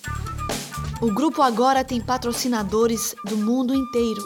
O 1.01 1.13
grupo 1.13 1.41
agora 1.41 1.83
tem 1.83 1.99
patrocinadores 1.99 3.13
do 3.25 3.35
mundo 3.35 3.75
inteiro. 3.75 4.21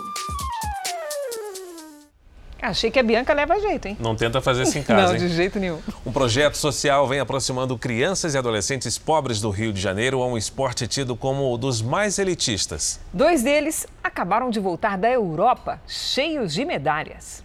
Achei 2.62 2.92
que 2.92 3.00
a 3.00 3.04
Bianca 3.04 3.34
leva 3.34 3.58
jeito, 3.60 3.88
hein? 3.88 3.98
Não 4.00 4.16
tenta 4.16 4.42
fazer 4.42 4.64
isso 4.64 4.78
em 4.78 4.84
casa, 4.84 5.08
Não, 5.08 5.14
hein? 5.14 5.20
de 5.20 5.30
jeito 5.30 5.60
nenhum. 5.60 5.80
Um 6.06 6.12
projeto 6.12 6.56
social 6.58 7.08
vem 7.08 7.20
aproximando 7.20 7.78
crianças 7.78 8.34
e 8.34 8.38
adolescentes 8.38 8.98
pobres 8.98 9.40
do 9.40 9.50
Rio 9.50 9.72
de 9.72 9.80
Janeiro 9.80 10.22
a 10.22 10.28
um 10.28 10.38
esporte 10.38 10.86
tido 10.88 11.16
como 11.16 11.54
o 11.54 11.58
dos 11.58 11.82
mais 11.82 12.20
elitistas. 12.20 13.00
Dois 13.14 13.44
deles 13.44 13.88
acabaram 14.04 14.50
de 14.50 14.60
voltar 14.60 14.98
da 14.98 15.10
Europa 15.10 15.82
cheios 15.88 16.54
de 16.54 16.66
medalhas. 16.66 17.44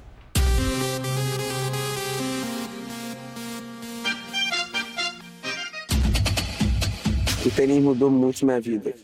O 7.47 7.51
tênis 7.51 7.83
mudou 7.83 8.11
muito 8.11 8.45
minha 8.45 8.61
vida. 8.61 8.95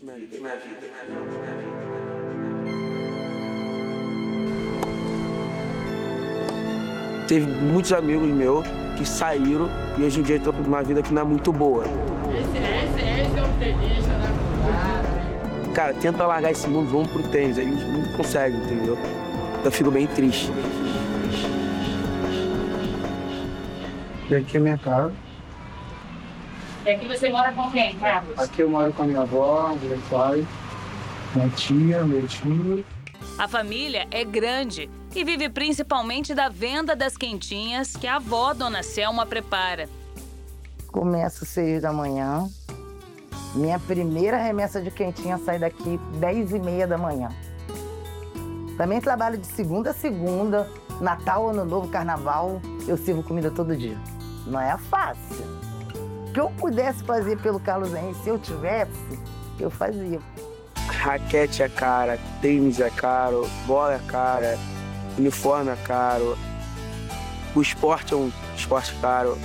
Teve 7.31 7.45
muitos 7.45 7.93
amigos 7.93 8.27
meus 8.27 8.67
que 8.97 9.05
saíram 9.05 9.69
e 9.97 10.03
hoje 10.03 10.19
em 10.19 10.23
dia 10.23 10.35
estão 10.35 10.51
com 10.51 10.63
uma 10.63 10.83
vida 10.83 11.01
que 11.01 11.13
não 11.13 11.21
é 11.21 11.23
muito 11.23 11.53
boa. 11.53 11.85
Esse, 11.85 12.57
esse, 12.57 13.21
esse 13.21 13.39
é 13.39 13.41
o 13.41 13.47
tenista, 13.57 14.11
né? 14.17 15.71
Cara, 15.73 15.93
tenta 15.93 16.27
largar 16.27 16.51
esse 16.51 16.67
mundo, 16.67 16.89
vamos 16.89 17.07
pro 17.07 17.23
tênis. 17.29 17.57
A 17.57 17.61
gente 17.61 17.81
não 17.85 18.17
consegue, 18.17 18.57
entendeu? 18.57 18.97
Eu 19.63 19.71
fico 19.71 19.89
bem 19.89 20.07
triste. 20.07 20.51
E 24.29 24.35
aqui 24.35 24.57
é 24.57 24.59
minha 24.59 24.77
casa. 24.77 25.13
E 26.85 26.89
aqui 26.89 27.07
você 27.07 27.29
mora 27.29 27.53
com 27.53 27.71
quem, 27.71 27.95
Carlos? 27.95 28.37
Aqui 28.37 28.61
eu 28.61 28.69
moro 28.69 28.91
com 28.91 29.03
a 29.03 29.05
minha 29.05 29.21
avó, 29.21 29.73
meu 29.81 29.97
pai, 30.09 30.45
minha 31.33 31.47
tia, 31.51 32.03
meu 32.03 32.27
tio. 32.27 32.83
A 33.37 33.47
família 33.47 34.05
é 34.11 34.25
grande 34.25 34.89
e 35.13 35.23
vive 35.23 35.49
principalmente 35.49 36.33
da 36.33 36.49
venda 36.49 36.95
das 36.95 37.17
quentinhas 37.17 37.95
que 37.95 38.07
a 38.07 38.15
avó, 38.15 38.53
Dona 38.53 38.83
Selma, 38.83 39.25
prepara. 39.25 39.89
Começo 40.87 41.45
seis 41.45 41.81
da 41.81 41.91
manhã. 41.91 42.47
Minha 43.55 43.79
primeira 43.79 44.37
remessa 44.37 44.81
de 44.81 44.89
quentinha 44.91 45.37
sai 45.37 45.59
daqui 45.59 45.99
dez 46.19 46.51
e 46.51 46.59
meia 46.59 46.87
da 46.87 46.97
manhã. 46.97 47.29
Também 48.77 49.01
trabalho 49.01 49.37
de 49.37 49.47
segunda 49.47 49.91
a 49.91 49.93
segunda, 49.93 50.69
Natal, 50.99 51.49
Ano 51.49 51.65
Novo, 51.65 51.87
Carnaval. 51.89 52.61
Eu 52.87 52.97
sirvo 52.97 53.23
comida 53.23 53.51
todo 53.51 53.75
dia. 53.75 53.97
Não 54.47 54.59
é 54.59 54.77
fácil 54.77 55.61
que 56.33 56.39
eu 56.39 56.49
pudesse 56.51 57.03
fazer 57.03 57.37
pelo 57.39 57.59
Carlos 57.59 57.93
Henrique, 57.93 58.23
se 58.23 58.29
eu 58.29 58.39
tivesse, 58.39 59.19
eu 59.59 59.69
fazia. 59.69 60.19
Raquete 60.87 61.63
é 61.63 61.69
cara, 61.69 62.17
tênis 62.41 62.79
é 62.79 62.89
caro, 62.89 63.47
bola 63.65 63.95
é 63.95 63.99
cara, 64.07 64.57
uniforme 65.17 65.71
é 65.71 65.75
caro, 65.75 66.37
o 67.55 67.61
esporte 67.61 68.13
é 68.13 68.17
um 68.17 68.31
esporte 68.55 68.93
caro. 69.01 69.37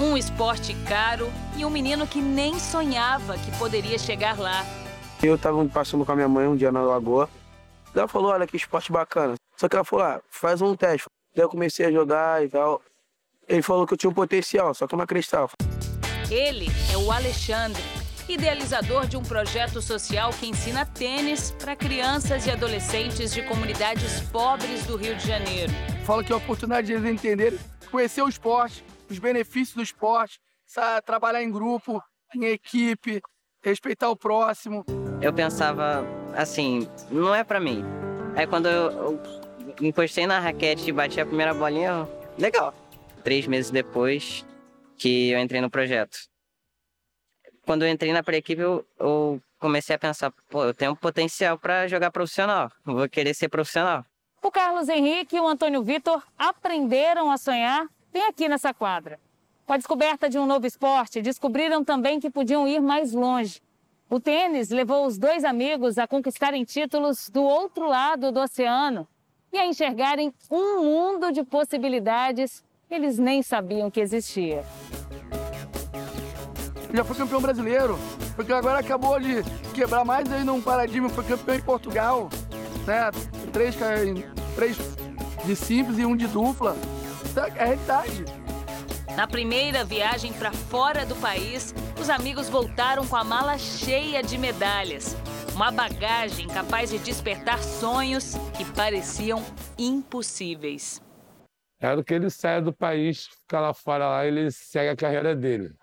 Um 0.00 0.16
esporte 0.16 0.74
caro 0.88 1.32
e 1.56 1.64
um 1.64 1.70
menino 1.70 2.06
que 2.06 2.20
nem 2.20 2.58
sonhava 2.58 3.38
que 3.38 3.56
poderia 3.58 3.98
chegar 3.98 4.38
lá. 4.38 4.64
Eu 5.22 5.36
estava 5.36 5.64
passando 5.66 6.04
com 6.04 6.12
a 6.12 6.16
minha 6.16 6.28
mãe 6.28 6.48
um 6.48 6.56
dia 6.56 6.72
na 6.72 6.82
lagoa. 6.82 7.28
Ela 7.94 8.08
falou, 8.08 8.32
olha 8.32 8.46
que 8.46 8.56
esporte 8.56 8.90
bacana. 8.90 9.34
Só 9.56 9.68
que 9.68 9.76
ela 9.76 9.84
falou, 9.84 10.04
ah, 10.04 10.20
faz 10.28 10.60
um 10.60 10.74
teste. 10.74 11.06
Daí 11.34 11.44
eu 11.44 11.48
comecei 11.48 11.86
a 11.86 11.92
jogar 11.92 12.44
e 12.44 12.48
tal. 12.48 12.82
Ele 13.48 13.62
falou 13.62 13.86
que 13.86 13.94
eu 13.94 13.98
tinha 13.98 14.10
um 14.10 14.14
potencial, 14.14 14.74
só 14.74 14.86
que 14.86 14.94
eu 14.94 14.96
não 14.96 15.04
acreditava. 15.04 15.50
Ele 16.30 16.66
é 16.92 16.96
o 16.96 17.12
Alexandre, 17.12 17.82
idealizador 18.28 19.06
de 19.06 19.16
um 19.16 19.22
projeto 19.22 19.80
social 19.82 20.30
que 20.30 20.46
ensina 20.46 20.84
tênis 20.86 21.50
para 21.52 21.76
crianças 21.76 22.46
e 22.46 22.50
adolescentes 22.50 23.32
de 23.32 23.42
comunidades 23.42 24.20
pobres 24.30 24.86
do 24.86 24.96
Rio 24.96 25.14
de 25.16 25.26
Janeiro. 25.26 25.72
Fala 26.04 26.24
que 26.24 26.32
é 26.32 26.34
a 26.34 26.38
oportunidade 26.38 26.86
de 26.86 26.92
eles 26.94 27.04
entenderem, 27.04 27.58
conhecer 27.90 28.22
o 28.22 28.28
esporte, 28.28 28.84
os 29.10 29.18
benefícios 29.18 29.76
do 29.76 29.82
esporte, 29.82 30.40
trabalhar 31.04 31.42
em 31.42 31.50
grupo, 31.50 32.02
em 32.34 32.46
equipe, 32.46 33.20
respeitar 33.62 34.10
o 34.10 34.16
próximo. 34.16 34.84
Eu 35.20 35.32
pensava 35.32 36.04
assim, 36.34 36.88
não 37.10 37.34
é 37.34 37.44
para 37.44 37.60
mim. 37.60 37.84
Aí 38.34 38.46
quando 38.46 38.66
eu, 38.66 38.90
eu 38.90 39.22
encostei 39.80 40.26
na 40.26 40.40
raquete 40.40 40.88
e 40.88 40.92
bati 40.92 41.20
a 41.20 41.26
primeira 41.26 41.54
bolinha, 41.54 42.08
legal 42.38 42.74
três 43.24 43.46
meses 43.46 43.70
depois 43.70 44.44
que 44.96 45.30
eu 45.30 45.40
entrei 45.40 45.60
no 45.60 45.70
projeto. 45.70 46.18
Quando 47.64 47.82
eu 47.82 47.88
entrei 47.88 48.12
na 48.12 48.22
pré-equipe, 48.22 48.60
eu, 48.60 48.84
eu, 48.98 49.40
comecei 49.58 49.96
a 49.96 49.98
pensar, 49.98 50.32
pô, 50.50 50.64
eu 50.64 50.74
tenho 50.74 50.92
um 50.92 50.96
potencial 50.96 51.58
para 51.58 51.88
jogar 51.88 52.10
profissional, 52.10 52.70
vou 52.84 53.08
querer 53.08 53.34
ser 53.34 53.48
profissional. 53.48 54.04
O 54.42 54.50
Carlos 54.50 54.90
Henrique 54.90 55.36
e 55.36 55.40
o 55.40 55.46
Antônio 55.46 55.82
Vitor 55.82 56.22
aprenderam 56.36 57.30
a 57.30 57.38
sonhar 57.38 57.86
bem 58.12 58.26
aqui 58.26 58.46
nessa 58.46 58.74
quadra. 58.74 59.18
Com 59.64 59.72
a 59.72 59.76
descoberta 59.78 60.28
de 60.28 60.38
um 60.38 60.44
novo 60.44 60.66
esporte, 60.66 61.22
descobriram 61.22 61.82
também 61.82 62.20
que 62.20 62.28
podiam 62.28 62.68
ir 62.68 62.80
mais 62.80 63.14
longe. 63.14 63.62
O 64.10 64.20
tênis 64.20 64.68
levou 64.68 65.06
os 65.06 65.16
dois 65.16 65.44
amigos 65.44 65.96
a 65.96 66.06
conquistarem 66.06 66.62
títulos 66.64 67.30
do 67.30 67.42
outro 67.42 67.88
lado 67.88 68.30
do 68.30 68.40
oceano 68.40 69.08
e 69.50 69.56
a 69.56 69.66
enxergarem 69.66 70.34
um 70.50 70.82
mundo 70.82 71.32
de 71.32 71.42
possibilidades 71.42 72.62
eles 72.90 73.18
nem 73.18 73.42
sabiam 73.42 73.90
que 73.90 74.00
existia. 74.00 74.62
Já 76.94 77.02
foi 77.02 77.16
campeão 77.16 77.40
brasileiro, 77.40 77.98
porque 78.36 78.52
agora 78.52 78.78
acabou 78.78 79.18
de 79.18 79.42
quebrar 79.74 80.04
mais 80.04 80.32
aí 80.32 80.44
num 80.44 80.62
paradigma, 80.62 81.08
foi 81.08 81.24
campeão 81.24 81.56
em 81.56 81.60
Portugal, 81.60 82.30
né? 82.86 83.10
Três, 83.52 83.74
três 84.54 84.76
de 85.44 85.56
simples 85.56 85.98
e 85.98 86.06
um 86.06 86.16
de 86.16 86.28
dupla. 86.28 86.76
É 87.56 87.62
a 87.62 87.64
realidade. 87.66 88.24
Na 89.16 89.26
primeira 89.26 89.84
viagem 89.84 90.32
para 90.32 90.52
fora 90.52 91.04
do 91.04 91.16
país, 91.16 91.74
os 92.00 92.08
amigos 92.08 92.48
voltaram 92.48 93.04
com 93.04 93.16
a 93.16 93.24
mala 93.24 93.58
cheia 93.58 94.22
de 94.22 94.38
medalhas. 94.38 95.16
Uma 95.52 95.72
bagagem 95.72 96.46
capaz 96.46 96.90
de 96.90 96.98
despertar 96.98 97.60
sonhos 97.60 98.34
que 98.56 98.64
pareciam 98.64 99.44
impossíveis. 99.76 101.02
Quero 101.80 102.04
que 102.04 102.14
ele 102.14 102.30
saia 102.30 102.62
do 102.62 102.72
país, 102.72 103.26
ficar 103.26 103.60
lá 103.60 103.74
fora 103.74 104.08
lá, 104.08 104.24
ele 104.24 104.48
segue 104.52 104.90
a 104.90 104.96
carreira 104.96 105.34
dele. 105.34 105.74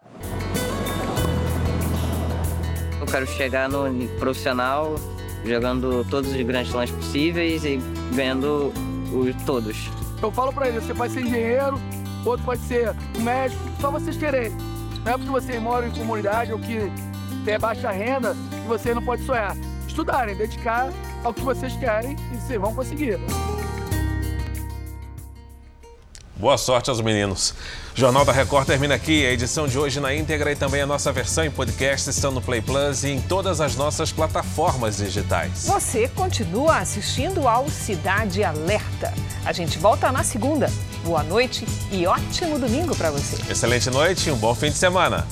Quero 3.12 3.28
chegar 3.28 3.68
no 3.68 4.08
profissional, 4.20 4.96
jogando 5.46 6.06
todos 6.10 6.32
os 6.32 6.42
grandes 6.42 6.70
slams 6.70 6.92
possíveis 6.92 7.66
e 7.66 7.78
ganhando 8.16 8.72
os 9.12 9.36
todos. 9.44 9.90
Eu 10.24 10.32
falo 10.32 10.54
para 10.54 10.70
ele, 10.70 10.80
você 10.80 10.94
pode 10.94 11.12
ser 11.12 11.22
engenheiro, 11.22 11.78
outro 12.26 12.46
pode 12.46 12.62
ser 12.62 12.96
médico, 13.20 13.62
só 13.82 13.92
vocês 13.92 14.16
querem. 14.16 14.52
Não 15.04 15.12
é 15.12 15.18
porque 15.18 15.30
você 15.30 15.60
mora 15.60 15.88
em 15.88 15.92
comunidade 15.92 16.54
ou 16.54 16.60
que 16.60 16.90
tem 17.44 17.60
baixa 17.60 17.92
renda 17.92 18.34
que 18.50 18.68
você 18.68 18.94
não 18.94 19.04
pode 19.04 19.26
sonhar. 19.26 19.58
Estudarem, 19.86 20.34
dedicar 20.34 20.90
ao 21.24 21.34
que 21.34 21.42
vocês 21.42 21.76
querem 21.76 22.16
e 22.32 22.38
vocês 22.38 22.62
vão 22.62 22.74
conseguir. 22.74 23.20
Boa 26.42 26.58
sorte 26.58 26.90
aos 26.90 27.00
meninos. 27.00 27.54
O 27.96 28.00
Jornal 28.00 28.26
da 28.26 28.32
Record 28.32 28.66
termina 28.66 28.96
aqui. 28.96 29.24
A 29.28 29.32
edição 29.32 29.68
de 29.68 29.78
hoje 29.78 30.00
na 30.00 30.12
íntegra 30.12 30.52
e 30.52 30.56
também 30.56 30.82
a 30.82 30.88
nossa 30.88 31.12
versão 31.12 31.46
em 31.46 31.52
podcast 31.52 32.10
estão 32.10 32.32
no 32.32 32.42
Play 32.42 32.64
Plus 32.64 33.04
e 33.04 33.10
em 33.10 33.22
todas 33.22 33.62
as 33.62 33.76
nossas 33.76 34.12
plataformas 34.12 34.98
digitais. 34.98 35.68
Você 35.68 36.08
continua 36.08 36.78
assistindo 36.78 37.48
ao 37.48 37.70
Cidade 37.70 38.44
Alerta. 38.44 39.14
A 39.46 39.54
gente 39.54 39.78
volta 39.78 40.12
na 40.12 40.24
segunda. 40.24 40.68
Boa 41.04 41.22
noite 41.22 41.64
e 41.92 42.08
ótimo 42.08 42.58
domingo 42.58 42.96
para 42.96 43.12
você. 43.12 43.38
Excelente 43.48 43.92
noite 43.92 44.30
e 44.30 44.32
um 44.32 44.38
bom 44.38 44.56
fim 44.56 44.72
de 44.72 44.78
semana. 44.78 45.28